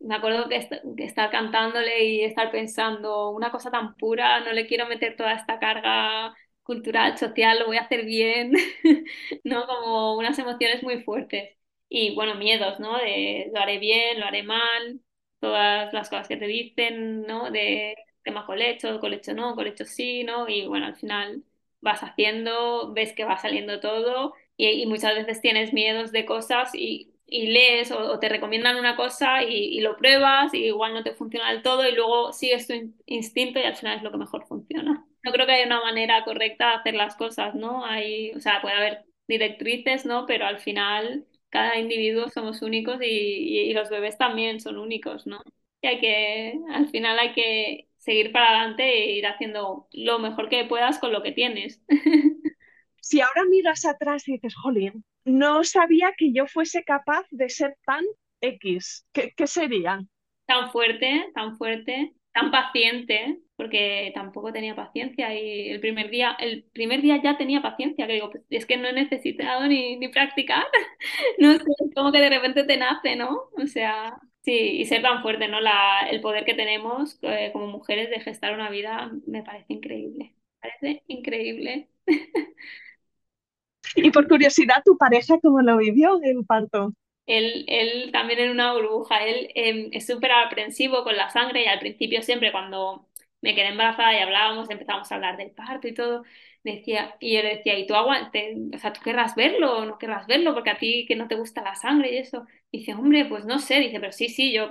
Me 0.00 0.16
acuerdo 0.16 0.48
que, 0.48 0.56
est- 0.56 0.72
que 0.96 1.04
estar 1.04 1.30
cantándole 1.30 2.04
y 2.04 2.22
estar 2.24 2.50
pensando, 2.52 3.30
una 3.30 3.50
cosa 3.52 3.70
tan 3.70 3.96
pura, 3.96 4.40
no 4.40 4.52
le 4.52 4.66
quiero 4.66 4.86
meter 4.88 5.16
toda 5.16 5.32
esta 5.34 5.58
carga 5.60 6.34
cultural, 6.62 7.18
social, 7.18 7.58
lo 7.60 7.66
voy 7.66 7.76
a 7.78 7.82
hacer 7.82 8.04
bien, 8.06 8.52
¿no? 9.44 9.66
Como 9.66 10.16
unas 10.18 10.38
emociones 10.38 10.82
muy 10.82 11.02
fuertes. 11.04 11.56
Y 11.88 12.14
bueno, 12.14 12.34
miedos, 12.36 12.80
¿no? 12.80 12.98
De 12.98 13.50
lo 13.54 13.60
haré 13.60 13.78
bien, 13.78 14.20
lo 14.20 14.26
haré 14.26 14.42
mal, 14.42 15.00
todas 15.40 15.92
las 15.94 16.08
cosas 16.10 16.28
que 16.28 16.36
te 16.36 16.46
dicen, 16.46 17.22
¿no? 17.22 17.50
De 17.50 17.94
tema 18.24 18.46
colecho, 18.46 19.00
colecho 19.00 19.34
no, 19.34 19.54
colecho 19.54 19.84
sí, 19.84 20.24
¿no? 20.24 20.48
Y 20.48 20.66
bueno, 20.66 20.86
al 20.86 20.96
final 20.96 21.44
vas 21.86 22.02
haciendo, 22.02 22.92
ves 22.92 23.12
que 23.14 23.24
va 23.24 23.38
saliendo 23.38 23.80
todo 23.80 24.34
y, 24.56 24.68
y 24.68 24.86
muchas 24.86 25.14
veces 25.14 25.40
tienes 25.40 25.72
miedos 25.72 26.12
de 26.12 26.26
cosas 26.26 26.70
y, 26.74 27.14
y 27.26 27.48
lees 27.48 27.90
o, 27.92 27.98
o 28.12 28.18
te 28.18 28.28
recomiendan 28.28 28.76
una 28.76 28.96
cosa 28.96 29.42
y, 29.44 29.54
y 29.78 29.80
lo 29.80 29.96
pruebas 29.96 30.54
y 30.54 30.66
igual 30.66 30.94
no 30.94 31.02
te 31.02 31.14
funciona 31.14 31.50
del 31.52 31.62
todo 31.62 31.88
y 31.88 31.92
luego 31.94 32.32
sigues 32.32 32.66
tu 32.66 32.74
in- 32.74 32.96
instinto 33.06 33.58
y 33.60 33.64
al 33.64 33.76
final 33.76 33.96
es 33.98 34.02
lo 34.02 34.10
que 34.12 34.18
mejor 34.18 34.46
funciona. 34.46 35.06
No 35.24 35.32
creo 35.32 35.46
que 35.46 35.52
haya 35.52 35.66
una 35.66 35.80
manera 35.82 36.24
correcta 36.24 36.68
de 36.70 36.74
hacer 36.76 36.94
las 36.94 37.16
cosas, 37.16 37.54
¿no? 37.54 37.84
Hay, 37.84 38.32
o 38.32 38.40
sea, 38.40 38.60
puede 38.62 38.76
haber 38.76 39.04
directrices, 39.28 40.06
¿no? 40.06 40.26
Pero 40.26 40.46
al 40.46 40.58
final 40.60 41.26
cada 41.50 41.78
individuo 41.78 42.28
somos 42.28 42.62
únicos 42.62 42.98
y, 43.02 43.06
y, 43.06 43.58
y 43.70 43.72
los 43.74 43.90
bebés 43.90 44.18
también 44.18 44.60
son 44.60 44.78
únicos, 44.78 45.26
¿no? 45.26 45.40
Y 45.82 45.86
hay 45.88 46.00
que, 46.00 46.58
al 46.72 46.88
final 46.88 47.18
hay 47.18 47.32
que 47.32 47.88
seguir 48.06 48.32
para 48.32 48.50
adelante 48.50 48.84
e 48.84 49.18
ir 49.18 49.26
haciendo 49.26 49.88
lo 49.92 50.18
mejor 50.20 50.48
que 50.48 50.64
puedas 50.64 50.98
con 50.98 51.12
lo 51.12 51.22
que 51.22 51.32
tienes. 51.32 51.82
Si 53.00 53.20
ahora 53.20 53.44
miras 53.48 53.84
atrás 53.84 54.26
y 54.28 54.32
dices, 54.32 54.54
jolín, 54.56 55.04
no 55.24 55.62
sabía 55.64 56.12
que 56.18 56.32
yo 56.32 56.46
fuese 56.48 56.82
capaz 56.82 57.24
de 57.30 57.48
ser 57.48 57.76
tan 57.86 58.04
X, 58.40 59.06
¿qué, 59.12 59.32
qué 59.36 59.46
sería? 59.46 60.00
tan 60.46 60.70
fuerte, 60.70 61.30
tan 61.34 61.56
fuerte, 61.56 62.14
tan 62.32 62.50
paciente, 62.50 63.38
porque 63.56 64.12
tampoco 64.14 64.52
tenía 64.52 64.76
paciencia 64.76 65.34
y 65.34 65.70
el 65.70 65.80
primer 65.80 66.10
día, 66.10 66.36
el 66.38 66.64
primer 66.72 67.02
día 67.02 67.20
ya 67.22 67.36
tenía 67.38 67.62
paciencia, 67.62 68.06
que 68.06 68.14
digo, 68.14 68.30
pues 68.30 68.44
es 68.50 68.66
que 68.66 68.76
no 68.76 68.88
he 68.88 68.92
necesitado 68.92 69.66
ni, 69.66 69.96
ni 69.96 70.08
practicar, 70.08 70.64
no 71.38 71.52
sé, 71.54 71.64
es 71.64 71.94
como 71.94 72.12
que 72.12 72.20
de 72.20 72.30
repente 72.30 72.64
te 72.64 72.76
nace, 72.76 73.16
¿no? 73.16 73.50
O 73.56 73.66
sea, 73.66 74.16
sí, 74.46 74.52
y 74.80 74.86
ser 74.86 75.02
tan 75.02 75.22
fuerte, 75.22 75.48
¿no? 75.48 75.60
La, 75.60 76.08
el 76.10 76.22
poder 76.22 76.46
que 76.46 76.54
tenemos 76.54 77.18
eh, 77.22 77.50
como 77.54 77.68
mujeres 77.68 78.10
de 78.10 78.20
gestar 78.20 78.54
una 78.54 78.70
vida 78.70 79.12
me 79.26 79.44
parece 79.44 79.74
increíble, 79.74 80.34
me 80.62 80.70
parece 80.70 81.04
increíble. 81.08 81.90
Y 83.96 84.10
por 84.12 84.28
curiosidad, 84.28 84.82
¿tu 84.84 84.96
pareja 84.96 85.40
cómo 85.40 85.60
lo 85.60 85.76
vivió 85.78 86.20
el 86.22 86.44
parto? 86.46 86.92
Él, 87.26 87.64
él 87.68 88.10
también 88.12 88.38
en 88.40 88.50
una 88.52 88.72
burbuja, 88.74 89.24
él 89.26 89.50
em, 89.56 89.88
es 89.92 90.06
súper 90.06 90.30
aprensivo 90.32 91.02
con 91.04 91.16
la 91.16 91.28
sangre 91.30 91.64
y 91.64 91.66
al 91.66 91.80
principio 91.80 92.22
siempre 92.22 92.52
cuando 92.52 93.08
me 93.40 93.54
quedé 93.54 93.68
embarazada 93.68 94.14
y 94.16 94.20
hablábamos, 94.22 94.70
empezamos 94.70 95.10
a 95.10 95.14
hablar 95.16 95.36
del 95.36 95.50
parto 95.50 95.88
y 95.88 95.94
todo, 95.94 96.22
decía, 96.62 97.16
y 97.20 97.34
yo 97.36 97.42
le 97.42 97.56
decía, 97.56 97.76
¿y 97.78 97.86
tú 97.86 97.94
aguante? 97.96 98.56
O 98.74 98.78
sea, 98.78 98.92
¿tú 98.92 99.00
querrás 99.02 99.34
verlo 99.34 99.78
o 99.78 99.84
no 99.86 99.98
querrás 99.98 100.26
verlo? 100.28 100.54
Porque 100.54 100.70
a 100.70 100.78
ti 100.78 101.04
que 101.08 101.16
no 101.16 101.26
te 101.28 101.34
gusta 101.36 101.62
la 101.62 101.74
sangre 101.74 102.12
y 102.14 102.18
eso. 102.18 102.46
Dice, 102.78 102.94
hombre, 102.94 103.24
pues 103.26 103.44
no 103.44 103.58
sé, 103.58 103.80
dice, 103.80 104.00
pero 104.00 104.12
sí, 104.12 104.28
sí, 104.28 104.52
yo 104.52 104.70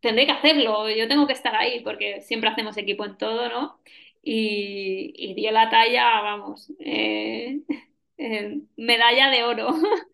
tendré 0.00 0.26
que 0.26 0.32
hacerlo, 0.32 0.90
yo 0.90 1.08
tengo 1.08 1.26
que 1.26 1.32
estar 1.34 1.54
ahí 1.56 1.80
porque 1.82 2.20
siempre 2.22 2.50
hacemos 2.50 2.76
equipo 2.76 3.04
en 3.04 3.16
todo, 3.18 3.48
¿no? 3.48 3.80
Y, 4.22 5.12
y 5.16 5.34
dio 5.34 5.50
la 5.52 5.70
talla, 5.70 6.20
vamos, 6.22 6.72
eh, 6.80 7.60
eh, 8.18 8.60
medalla 8.76 9.30
de 9.30 9.44
oro, 9.44 9.68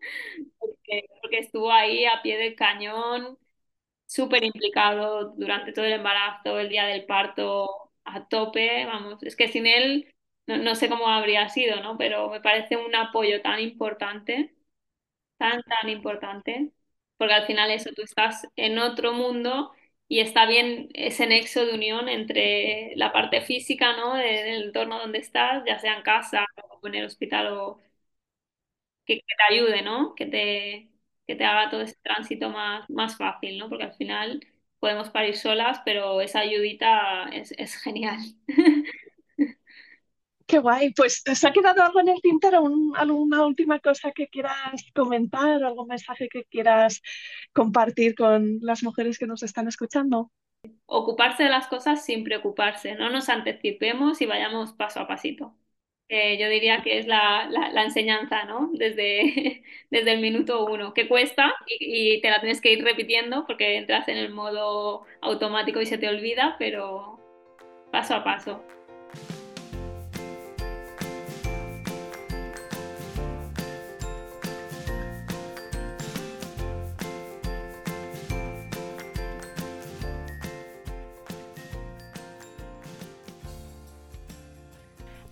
porque, 0.59 1.39
estuvo 1.39 1.71
ahí 1.71 2.05
a 2.05 2.21
pie 2.21 2.37
del 2.37 2.55
cañón, 2.55 3.37
súper 4.07 4.43
implicado 4.43 5.31
durante 5.37 5.73
todo 5.73 5.85
el 5.85 5.93
embarazo, 5.93 6.59
el 6.59 6.69
día 6.69 6.85
del 6.87 7.05
parto, 7.05 7.91
a 8.05 8.27
tope, 8.27 8.85
vamos, 8.85 9.21
es 9.23 9.35
que 9.35 9.47
sin 9.49 9.67
él 9.67 10.13
no, 10.47 10.57
no 10.57 10.75
sé 10.75 10.89
cómo 10.89 11.07
habría 11.09 11.49
sido, 11.49 11.81
¿no? 11.83 11.97
Pero 11.97 12.29
me 12.29 12.41
parece 12.41 12.77
un 12.77 12.95
apoyo 12.95 13.41
tan 13.41 13.59
importante, 13.59 14.55
tan, 15.37 15.63
tan 15.63 15.89
importante, 15.89 16.71
porque 17.19 17.35
al 17.35 17.47
final 17.47 17.71
eso, 17.71 17.91
tú 17.95 18.03
estás 18.03 18.47
en 18.57 18.79
otro 18.79 19.13
mundo 19.13 19.73
y 20.09 20.21
está 20.21 20.47
bien 20.47 20.89
ese 20.95 21.27
nexo 21.27 21.65
de 21.65 21.75
unión 21.75 22.09
entre 22.09 22.93
la 22.97 23.13
parte 23.13 23.41
física, 23.41 23.97
¿no? 23.97 24.15
Del 24.15 24.63
entorno 24.65 24.99
donde 24.99 25.19
estás, 25.19 25.63
ya 25.67 25.79
sea 25.79 25.97
en 25.97 26.03
casa 26.03 26.45
o 26.81 26.87
en 26.87 26.95
el 26.95 27.05
hospital 27.07 27.49
o 27.53 27.81
que, 29.05 29.15
te 29.17 29.53
ayude, 29.55 29.81
¿no? 29.81 30.15
Que 30.15 30.25
te, 30.25 30.89
que 31.27 31.35
te 31.35 31.45
haga 31.45 31.69
todo 31.69 31.81
ese 31.81 31.95
tránsito 32.03 32.49
más, 32.49 32.89
más 32.89 33.17
fácil, 33.17 33.57
¿no? 33.57 33.69
Porque 33.69 33.85
al 33.85 33.93
final 33.95 34.45
podemos 34.79 35.09
parir 35.09 35.35
solas, 35.37 35.81
pero 35.85 36.21
esa 36.21 36.39
ayudita 36.39 37.25
es, 37.33 37.51
es 37.57 37.75
genial. 37.75 38.19
Qué 40.49 40.57
guay. 40.57 40.91
Pues, 40.93 41.21
¿se 41.23 41.47
ha 41.47 41.51
quedado 41.51 41.83
algo 41.83 41.99
en 41.99 42.07
el 42.07 42.21
tintero? 42.21 42.63
¿Alguna 42.95 43.45
última 43.45 43.79
cosa 43.79 44.11
que 44.11 44.27
quieras 44.29 44.83
comentar? 44.95 45.63
¿Algún 45.63 45.87
mensaje 45.87 46.27
que 46.27 46.43
quieras 46.45 47.03
compartir 47.53 48.15
con 48.15 48.57
las 48.63 48.81
mujeres 48.81 49.19
que 49.19 49.27
nos 49.27 49.43
están 49.43 49.67
escuchando? 49.67 50.31
Ocuparse 50.87 51.43
de 51.43 51.51
las 51.51 51.67
cosas 51.67 52.03
sin 52.03 52.23
preocuparse. 52.23 52.95
No 52.95 53.11
nos 53.11 53.29
anticipemos 53.29 54.21
y 54.21 54.25
vayamos 54.25 54.73
paso 54.73 55.01
a 55.01 55.07
pasito. 55.07 55.55
Yo 56.09 56.49
diría 56.49 56.81
que 56.81 56.97
es 56.97 57.05
la, 57.05 57.47
la, 57.47 57.83
enseñanza, 57.83 58.45
¿no? 58.45 58.71
Desde, 58.73 59.61
desde 59.91 60.13
el 60.13 60.19
minuto 60.19 60.65
uno, 60.65 60.95
que 60.95 61.07
cuesta 61.07 61.53
y 61.67 62.21
te 62.21 62.31
la 62.31 62.39
tienes 62.39 62.59
que 62.59 62.73
ir 62.73 62.83
repitiendo 62.83 63.45
porque 63.45 63.77
entras 63.77 64.07
en 64.07 64.17
el 64.17 64.33
modo 64.33 65.05
automático 65.21 65.79
y 65.79 65.85
se 65.85 65.99
te 65.99 66.09
olvida, 66.09 66.55
pero 66.57 67.19
paso 67.91 68.15
a 68.15 68.23
paso. 68.23 68.63